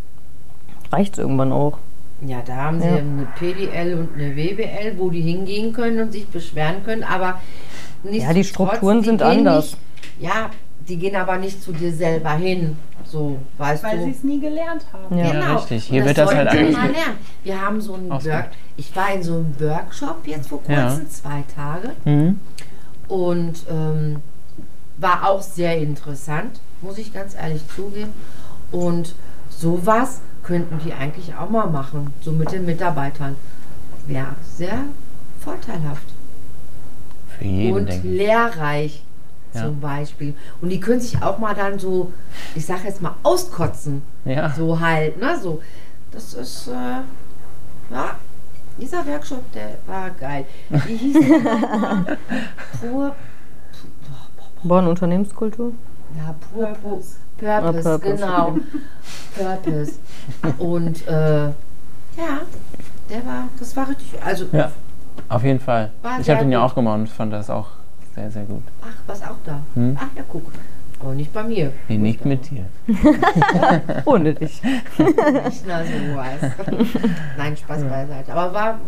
reicht 0.93 1.15
es 1.15 1.19
irgendwann 1.19 1.53
auch. 1.53 1.79
Ja, 2.25 2.39
da 2.47 2.55
haben 2.57 2.81
sie 2.81 2.87
Ja. 2.87 2.97
eine 2.97 3.27
PDL 3.39 3.99
und 3.99 4.15
eine 4.15 4.37
WBL, 4.37 4.95
wo 4.99 5.11
die 5.11 5.21
hingehen 5.21 5.73
können 5.73 6.01
und 6.01 6.13
sich 6.13 6.27
beschweren 6.29 6.85
können, 6.85 7.03
aber 7.03 7.41
nicht 8.05 8.23
Ja, 8.25 8.33
die 8.33 8.45
Strukturen 8.45 9.03
sind 9.03 9.21
anders. 9.23 9.77
Nicht, 10.19 10.31
ja, 10.33 10.51
die 10.89 10.97
gehen 10.97 11.17
aber 11.17 11.37
nicht 11.39 11.61
zu 11.63 11.73
dir 11.73 11.93
selber 11.93 12.31
hin. 12.35 12.77
So, 13.05 13.39
weißt 13.59 13.83
Weil 13.85 13.99
du. 13.99 14.05
sie 14.05 14.11
es 14.13 14.23
nie 14.23 14.39
gelernt 14.41 14.87
haben. 14.93 15.19
Ja. 15.19 15.33
Genau. 15.33 15.55
richtig. 15.57 15.85
Hier 15.85 16.03
Und 16.03 16.09
wird 16.09 16.19
das 16.19 16.33
halt 16.35 16.53
wir 16.53 16.61
mal 16.71 16.71
lernen. 16.91 17.17
Wir 17.43 17.61
haben 17.61 17.81
so 17.81 17.95
einen 17.95 18.11
Ausgeübt. 18.13 18.37
Work 18.39 18.51
Ich 18.77 18.97
war 18.97 19.13
in 19.13 19.23
so 19.23 19.35
einem 19.35 19.55
Workshop 19.61 20.19
jetzt 20.27 20.49
vor 20.49 20.61
Ja. 20.69 20.87
kurzem, 20.87 21.11
zwei 21.11 21.43
Tage. 21.55 21.91
Mhm. 22.05 22.39
Und 23.13 23.67
ähm, 23.69 24.23
war 24.97 25.29
auch 25.29 25.43
sehr 25.43 25.77
interessant, 25.77 26.61
muss 26.81 26.97
ich 26.97 27.13
ganz 27.13 27.35
ehrlich 27.35 27.61
zugeben. 27.77 28.15
Und 28.71 29.15
sowas 29.51 30.23
könnten 30.43 30.79
die 30.83 30.95
eigentlich 30.95 31.35
auch 31.35 31.51
mal 31.51 31.67
machen, 31.67 32.15
so 32.23 32.33
mit 32.33 32.53
den 32.53 32.65
Mitarbeitern. 32.65 33.37
Wäre 34.07 34.35
sehr 34.57 34.85
vorteilhaft 35.45 36.07
Für 37.37 37.45
jeden, 37.45 37.75
und 37.77 38.03
lehrreich 38.03 39.05
Ja. 39.53 39.67
zum 39.67 39.79
Beispiel. 39.79 40.33
Und 40.63 40.71
die 40.71 40.81
können 40.81 41.03
sich 41.03 41.23
auch 41.23 41.37
mal 41.37 41.55
dann 41.55 41.79
so, 41.79 42.15
ich 42.55 42.65
sag 42.65 42.83
jetzt 42.85 43.03
mal, 43.03 43.15
auskotzen. 43.25 44.01
Ja. 44.25 44.55
So 44.57 44.81
halt, 44.81 45.21
ne? 45.21 45.39
So. 45.39 45.61
Das 46.13 46.33
ist, 46.33 46.69
äh, 46.69 47.03
ja, 47.95 48.17
dieser 48.81 49.07
Workshop, 49.07 49.51
der 49.53 49.79
war 49.87 50.11
geil. 50.11 50.45
Wie 50.71 50.97
hieß 50.97 51.17
der 51.29 51.39
nochmal? 51.39 52.19
Pur, 52.81 53.15
Bonn 54.63 54.87
Unternehmenskultur? 54.87 55.73
ja, 56.17 56.35
pur, 56.53 56.67
pur, 56.67 56.75
Purpose. 56.83 57.17
Purpose, 57.39 57.89
Ah, 57.91 57.99
Purpose. 57.99 58.17
genau. 58.17 58.57
Purpose. 59.35 59.93
Und, 60.59 61.07
äh, 61.09 61.47
ja, 61.47 62.41
der 63.11 63.27
war, 63.27 63.49
das 63.59 63.77
war 63.77 63.89
richtig, 63.89 64.23
also, 64.25 64.47
Ja, 64.53 64.71
auf 65.29 65.43
jeden 65.43 65.59
Fall. 65.61 65.91
Ich 66.21 66.31
habe 66.31 66.41
den 66.41 66.53
ja 66.53 66.63
auch 66.65 66.75
gemacht 66.75 66.99
und 67.01 67.09
fand 67.09 67.33
das 67.33 67.51
auch 67.51 67.69
sehr, 68.15 68.31
sehr 68.31 68.45
gut. 68.45 68.63
ach, 68.83 68.95
was 69.07 69.23
auch 69.23 69.37
da. 69.45 69.61
Hm? 69.75 69.97
Ach 69.99 70.07
ja, 70.15 70.23
guck. 70.29 70.43
Aber 71.03 71.15
nicht 71.15 71.33
bei 71.33 71.43
mir. 71.43 71.73
Nee, 71.89 71.99
nicht 71.99 72.25
mit 72.25 72.49
dir. 72.51 72.65
Ohne 74.05 74.35
dich. 74.35 74.63
Nicht 74.63 75.67
nur 75.67 75.79
so 75.85 76.17
weiß. 76.17 76.53
Nein, 77.37 77.57
Spaß 77.57 77.83
beiseite. 77.83 78.33
Aber 78.33 78.55
war, 78.55 78.81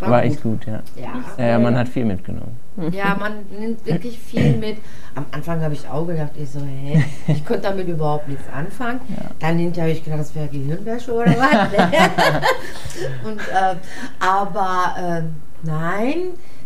war, 0.00 0.10
War 0.10 0.22
gut. 0.22 0.30
echt 0.32 0.42
gut, 0.42 0.66
ja. 0.66 0.80
Ja. 0.96 1.12
Ja, 1.36 1.46
ja, 1.46 1.58
man 1.58 1.76
hat 1.76 1.88
viel 1.88 2.06
mitgenommen. 2.06 2.56
ja, 2.92 3.14
man 3.18 3.32
nimmt 3.58 3.84
wirklich 3.84 4.18
viel 4.18 4.56
mit. 4.56 4.78
Am 5.14 5.26
Anfang 5.32 5.60
habe 5.60 5.74
ich 5.74 5.86
auch 5.86 6.06
gedacht, 6.06 6.30
ich 6.36 6.48
so, 6.50 6.60
hä, 6.60 7.04
ich 7.26 7.44
konnte 7.44 7.62
damit 7.62 7.88
überhaupt 7.88 8.28
nichts 8.28 8.44
anfangen. 8.50 9.00
Dann 9.38 9.58
hinterher 9.58 9.90
habe 9.90 9.98
ich 9.98 10.02
gedacht, 10.04 10.20
das 10.20 10.34
wäre 10.34 10.48
Gehirnwäsche 10.48 11.12
oder 11.12 11.34
was. 11.36 11.68
Und, 13.26 13.38
äh, 13.38 13.76
aber 14.18 14.94
äh, 14.98 15.22
nein, 15.62 16.16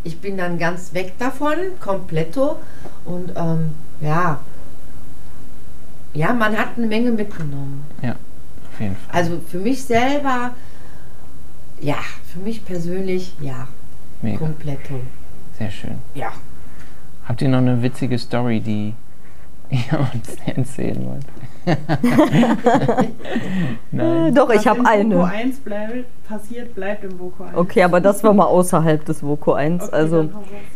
ich 0.04 0.20
bin 0.20 0.36
dann 0.36 0.56
ganz 0.58 0.94
weg 0.94 1.14
davon, 1.18 1.54
kompletto. 1.80 2.56
Und 3.04 3.32
ähm, 3.36 3.70
ja, 4.00 4.40
ja, 6.12 6.32
man 6.32 6.56
hat 6.56 6.70
eine 6.76 6.86
Menge 6.86 7.12
mitgenommen. 7.12 7.84
Auf 8.02 8.80
jeden 8.80 8.96
Fall. 8.96 9.14
Also 9.14 9.40
für 9.46 9.58
mich 9.58 9.84
selber, 9.84 10.50
ja, 11.80 11.98
für 12.32 12.40
mich 12.40 12.64
persönlich, 12.64 13.34
ja, 13.40 13.68
Mega. 14.22 14.38
kompletto. 14.38 15.00
Sehr 15.58 15.70
schön. 15.70 15.98
Ja. 16.14 16.32
Habt 17.26 17.42
ihr 17.42 17.48
noch 17.48 17.58
eine 17.58 17.82
witzige 17.82 18.18
Story, 18.18 18.60
die 18.60 18.94
ihr 19.70 20.00
uns 20.12 20.36
erzählen 20.46 21.06
wollt? 21.06 21.26
Nein. 23.92 24.34
Doch, 24.34 24.50
ich 24.50 24.66
habe 24.66 24.80
in 24.80 24.86
eine. 24.86 25.14
Voko 25.16 25.26
1 25.26 25.60
bleibt, 25.60 26.06
passiert, 26.26 26.74
bleibt 26.74 27.04
im 27.04 27.18
Voko 27.18 27.44
1. 27.44 27.56
Okay, 27.56 27.82
aber 27.82 28.00
das 28.00 28.24
war 28.24 28.32
mal 28.32 28.46
außerhalb 28.46 29.04
des 29.04 29.22
Voko 29.22 29.52
1. 29.52 29.84
Okay, 29.84 29.94
also. 29.94 30.30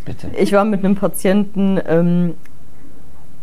Bitte. 0.04 0.30
ich 0.36 0.52
war 0.52 0.64
mit 0.64 0.84
einem 0.84 0.94
Patienten 0.94 1.80
ähm, 1.88 2.34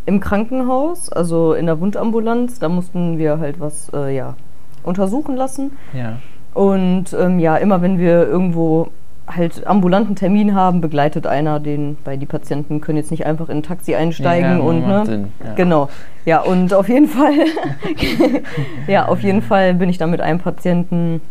im 0.05 0.19
Krankenhaus, 0.19 1.09
also 1.11 1.53
in 1.53 1.65
der 1.65 1.79
Wundambulanz. 1.79 2.59
Da 2.59 2.69
mussten 2.69 3.17
wir 3.17 3.39
halt 3.39 3.59
was 3.59 3.89
äh, 3.93 4.15
ja, 4.15 4.35
untersuchen 4.83 5.35
lassen. 5.35 5.71
Ja. 5.93 6.17
Und 6.53 7.13
ähm, 7.17 7.39
ja, 7.39 7.57
immer 7.57 7.81
wenn 7.81 7.97
wir 7.97 8.27
irgendwo 8.27 8.89
halt 9.27 9.65
ambulanten 9.65 10.15
Termin 10.15 10.55
haben, 10.55 10.81
begleitet 10.81 11.25
einer 11.25 11.59
den, 11.59 11.97
weil 12.03 12.17
die 12.17 12.25
Patienten 12.25 12.81
können 12.81 12.97
jetzt 12.97 13.11
nicht 13.11 13.25
einfach 13.25 13.47
in 13.47 13.57
ein 13.57 13.63
Taxi 13.63 13.95
einsteigen 13.95 14.57
ja, 14.57 14.59
und 14.59 14.87
ne. 14.87 15.29
Ja. 15.45 15.53
Genau. 15.53 15.89
Ja, 16.25 16.41
und 16.41 16.73
auf 16.73 16.89
jeden 16.89 17.07
Fall, 17.07 17.31
ja, 18.87 19.07
auf 19.07 19.21
jeden 19.21 19.41
Fall 19.41 19.73
bin 19.75 19.89
ich 19.89 19.97
dann 19.97 20.11
mit 20.11 20.21
einem 20.21 20.39
Patienten 20.39 21.21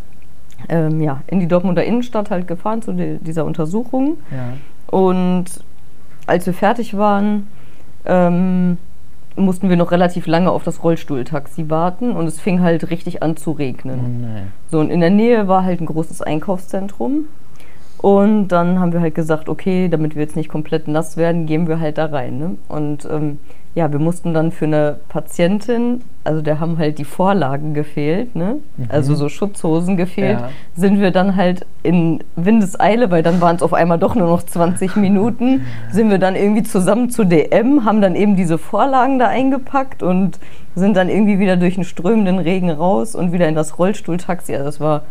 ähm, 0.69 1.01
ja, 1.01 1.21
in 1.27 1.41
die 1.41 1.49
Dortmunder 1.49 1.85
Innenstadt 1.85 2.31
halt 2.31 2.47
gefahren 2.49 2.81
zu 2.81 2.93
di- 2.93 3.19
dieser 3.21 3.45
Untersuchung. 3.45 4.17
Ja. 4.31 4.97
Und 4.97 5.45
als 6.27 6.47
wir 6.47 6.55
fertig 6.55 6.97
waren, 6.97 7.49
ähm, 8.05 8.79
mussten 9.37 9.69
wir 9.69 9.77
noch 9.77 9.91
relativ 9.93 10.27
lange 10.27 10.51
auf 10.51 10.65
das 10.65 10.83
Rollstuhltaxi 10.83 11.71
warten 11.71 12.13
und 12.13 12.27
es 12.27 12.41
fing 12.41 12.61
halt 12.61 12.91
richtig 12.91 13.23
an 13.23 13.37
zu 13.37 13.51
Oh 13.53 13.55
regnen. 13.55 14.21
nein. 14.23 14.53
So, 14.71 14.81
und 14.81 14.91
in 14.91 15.01
der 15.01 15.11
Nähe 15.11 15.49
war 15.49 15.65
halt 15.65 15.81
ein 15.81 15.87
großes 15.87 16.23
Einkaufszentrum. 16.23 17.27
Und 17.99 18.49
dann 18.49 18.79
haben 18.79 18.95
wir 18.95 19.01
halt 19.03 19.15
gesagt, 19.15 19.51
okay, 19.51 19.89
damit 19.91 20.15
wir 20.15 20.23
jetzt 20.23 20.35
nicht 20.37 20.49
komplett 20.49 20.89
nass 20.89 21.19
werden, 21.19 21.45
gehen 21.45 21.69
wir 21.69 21.81
halt 21.81 21.99
da 21.99 22.07
rein. 22.07 22.39
Ne? 22.39 22.57
Und 22.69 23.05
ähm, 23.11 23.39
ja, 23.75 23.91
wir 23.93 24.01
mussten 24.01 24.35
dann 24.35 24.51
für 24.51 24.65
eine 24.65 24.97
Patientin, 25.09 26.01
also 26.25 26.43
da 26.43 26.59
haben 26.59 26.77
halt 26.77 26.99
die 26.99 27.05
Vorlagen 27.05 27.73
gefehlt, 27.73 28.35
ne? 28.35 28.57
also 28.89 29.15
so 29.15 29.29
Schutzhosen 29.29 29.97
gefehlt, 29.97 30.41
Ja. 30.41 30.49
sind 30.75 31.01
wir 31.01 31.13
dann 31.13 31.37
halt 31.37 31.65
in 31.85 32.19
Windeseile, 32.37 33.11
weil 33.13 33.23
dann 33.23 33.41
waren 33.41 33.57
es 33.57 33.63
auf 33.63 33.73
einmal 33.73 33.99
doch 33.99 34.15
nur 34.17 34.27
noch 34.29 34.43
20 34.43 34.97
Minuten, 34.97 35.63
sind 35.93 36.11
wir 36.11 36.19
dann 36.19 36.35
irgendwie 36.35 36.65
zusammen 36.65 37.11
zu 37.11 37.25
DM, 37.25 37.85
haben 37.85 38.01
dann 38.01 38.17
eben 38.17 38.35
diese 38.35 38.59
Vorlagen 38.59 39.19
da 39.21 39.29
eingepackt 39.29 40.03
und 40.03 40.39
sind 40.75 40.97
dann 40.97 41.09
irgendwie 41.09 41.39
wieder 41.39 41.57
durch 41.57 41.77
den 41.77 41.85
strömenden 41.85 42.39
Regen 42.41 42.71
raus 42.71 43.15
und 43.15 43.33
wieder 43.33 43.49
in 43.49 43.55
das 43.55 43.79
Rollstuhltaxi. 43.79 44.53
Also 44.55 44.65
das 44.65 44.81
war 44.81 45.03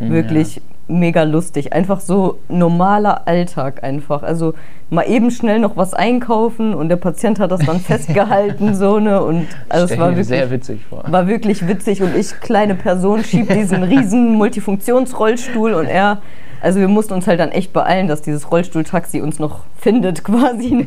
Mhm, 0.00 0.10
Wirklich 0.12 0.60
mega 0.88 1.22
lustig. 1.22 1.72
Einfach 1.72 2.00
so 2.00 2.38
normaler 2.48 3.26
Alltag 3.28 3.84
einfach. 3.84 4.22
Also 4.22 4.54
mal 4.90 5.02
eben 5.02 5.30
schnell 5.30 5.58
noch 5.58 5.76
was 5.76 5.94
einkaufen 5.94 6.74
und 6.74 6.88
der 6.88 6.96
Patient 6.96 7.38
hat 7.38 7.50
das 7.50 7.60
dann 7.60 7.78
festgehalten, 7.80 8.74
so 8.74 8.98
ne. 8.98 9.22
Und 9.22 9.46
also 9.68 9.84
es 9.92 9.98
war 9.98 10.08
wirklich, 10.10 10.26
sehr 10.28 10.50
witzig 10.50 10.80
vor. 10.88 11.04
war 11.06 11.26
wirklich 11.26 11.66
witzig 11.68 12.02
und 12.02 12.16
ich, 12.16 12.40
kleine 12.40 12.74
Person, 12.74 13.22
schieb 13.22 13.48
diesen 13.52 13.82
riesen 13.84 14.32
Multifunktionsrollstuhl 14.34 15.74
und 15.74 15.86
er, 15.86 16.22
also 16.62 16.80
wir 16.80 16.88
mussten 16.88 17.12
uns 17.14 17.26
halt 17.26 17.38
dann 17.38 17.50
echt 17.50 17.72
beeilen, 17.72 18.08
dass 18.08 18.22
dieses 18.22 18.50
Rollstuhltaxi 18.50 19.20
uns 19.20 19.38
noch 19.38 19.60
findet 19.76 20.24
quasi. 20.24 20.74
Ne? 20.74 20.86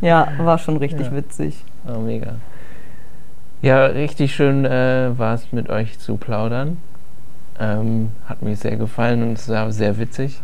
Ja, 0.00 0.28
war 0.38 0.58
schon 0.58 0.76
richtig 0.76 1.06
Ja. 1.08 1.16
witzig. 1.16 1.64
Oh, 1.88 1.98
mega. 1.98 2.34
Ja, 3.62 3.86
richtig 3.86 4.34
schön 4.34 4.64
äh, 4.64 5.18
war 5.18 5.34
es 5.34 5.50
mit 5.50 5.70
euch 5.70 5.98
zu 5.98 6.16
plaudern. 6.16 6.76
Ähm, 7.58 8.10
hat 8.26 8.42
mir 8.42 8.54
sehr 8.54 8.76
gefallen 8.76 9.22
und 9.22 9.38
es 9.38 9.48
war 9.48 9.72
sehr 9.72 9.98
witzig. 9.98 10.40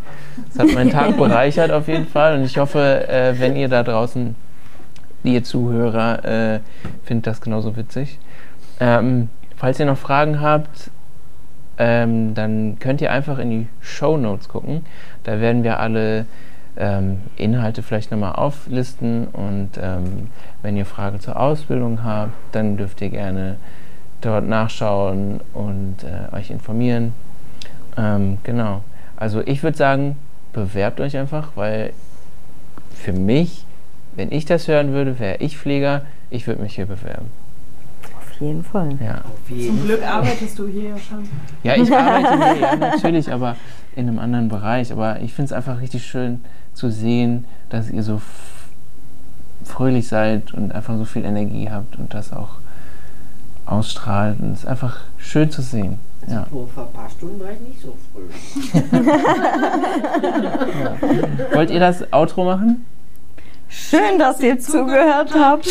Es 0.50 0.58
hat 0.58 0.72
meinen 0.72 0.90
Tag 0.90 1.16
bereichert 1.18 1.70
auf 1.70 1.86
jeden 1.88 2.06
Fall 2.06 2.38
und 2.38 2.44
ich 2.44 2.56
hoffe, 2.56 3.06
äh, 3.08 3.38
wenn 3.38 3.54
ihr 3.54 3.68
da 3.68 3.82
draußen, 3.82 4.34
ihr 5.22 5.44
Zuhörer, 5.44 6.24
äh, 6.24 6.60
findet 7.04 7.26
das 7.26 7.40
genauso 7.40 7.76
witzig. 7.76 8.18
Ähm, 8.80 9.28
falls 9.56 9.78
ihr 9.78 9.86
noch 9.86 9.98
Fragen 9.98 10.40
habt, 10.40 10.90
ähm, 11.78 12.34
dann 12.34 12.78
könnt 12.78 13.00
ihr 13.00 13.12
einfach 13.12 13.38
in 13.38 13.50
die 13.50 13.66
Show 13.80 14.16
Notes 14.16 14.48
gucken. 14.48 14.84
Da 15.24 15.40
werden 15.40 15.64
wir 15.64 15.80
alle 15.80 16.26
ähm, 16.76 17.20
Inhalte 17.36 17.82
vielleicht 17.82 18.10
nochmal 18.10 18.32
auflisten 18.32 19.26
und 19.26 19.70
ähm, 19.80 20.28
wenn 20.62 20.76
ihr 20.76 20.86
Fragen 20.86 21.20
zur 21.20 21.38
Ausbildung 21.38 22.02
habt, 22.02 22.32
dann 22.52 22.76
dürft 22.76 23.00
ihr 23.02 23.10
gerne 23.10 23.56
dort 24.22 24.46
nachschauen 24.46 25.40
und 25.52 25.96
äh, 26.02 26.34
euch 26.34 26.50
informieren. 26.50 27.12
Ähm, 27.96 28.38
genau. 28.42 28.82
Also 29.16 29.42
ich 29.44 29.62
würde 29.62 29.76
sagen, 29.76 30.16
bewerbt 30.52 31.00
euch 31.00 31.16
einfach, 31.16 31.50
weil 31.54 31.92
für 32.94 33.12
mich, 33.12 33.64
wenn 34.14 34.32
ich 34.32 34.44
das 34.44 34.68
hören 34.68 34.92
würde, 34.92 35.18
wäre 35.18 35.36
ich 35.38 35.58
Pfleger, 35.58 36.02
ich 36.30 36.46
würde 36.46 36.62
mich 36.62 36.74
hier 36.74 36.86
bewerben. 36.86 37.26
Auf 38.16 38.40
jeden 38.40 38.64
Fall. 38.64 38.96
Ja. 39.04 39.22
Zum 39.48 39.84
Glück 39.84 40.02
arbeitest 40.02 40.58
du 40.58 40.66
hier 40.66 40.90
ja 40.90 40.98
schon. 40.98 41.28
Ja, 41.62 41.76
ich 41.76 41.92
arbeite 41.94 42.54
hier, 42.54 42.62
ja, 42.62 42.76
natürlich, 42.76 43.30
aber 43.30 43.56
in 43.94 44.08
einem 44.08 44.18
anderen 44.18 44.48
Bereich. 44.48 44.92
Aber 44.92 45.20
ich 45.20 45.32
finde 45.34 45.46
es 45.46 45.52
einfach 45.52 45.80
richtig 45.80 46.06
schön 46.06 46.40
zu 46.74 46.90
sehen, 46.90 47.44
dass 47.68 47.90
ihr 47.90 48.02
so 48.02 48.20
fröhlich 49.64 50.08
seid 50.08 50.52
und 50.54 50.72
einfach 50.72 50.96
so 50.96 51.04
viel 51.04 51.24
Energie 51.24 51.70
habt 51.70 51.96
und 51.96 52.14
das 52.14 52.32
auch 52.32 52.61
ausstrahlt. 53.72 54.38
Und 54.40 54.52
es 54.52 54.60
ist 54.60 54.66
einfach 54.66 54.98
schön 55.18 55.50
zu 55.50 55.62
sehen. 55.62 55.98
Ja. 56.28 56.46
Nur 56.50 56.68
vor 56.68 56.86
ein 56.86 56.92
paar 56.92 57.10
Stunden 57.10 57.40
war 57.40 57.50
ich 57.50 57.60
nicht 57.60 57.80
so 57.80 57.96
früh. 58.12 58.22
Wollt 61.54 61.70
ihr 61.70 61.80
das 61.80 62.12
Outro 62.12 62.44
machen? 62.44 62.86
Schön, 63.68 64.18
dass 64.18 64.40
ihr 64.40 64.58
zugehört 64.58 65.32
habt. 65.34 65.66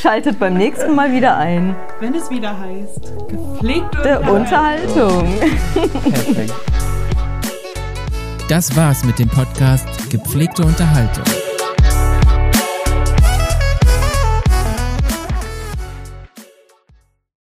Schaltet 0.00 0.38
beim 0.38 0.54
nächsten 0.54 0.94
Mal 0.94 1.12
wieder 1.12 1.36
ein. 1.36 1.76
Wenn 2.00 2.14
es 2.14 2.28
wieder 2.28 2.58
heißt, 2.58 3.12
gepflegte 3.28 4.20
Unterhaltung. 4.20 5.26
Perfekt. 5.72 6.54
Das 8.48 8.76
war's 8.76 9.04
mit 9.04 9.18
dem 9.18 9.28
Podcast 9.28 9.86
Gepflegte 10.10 10.64
Unterhaltung. 10.64 11.24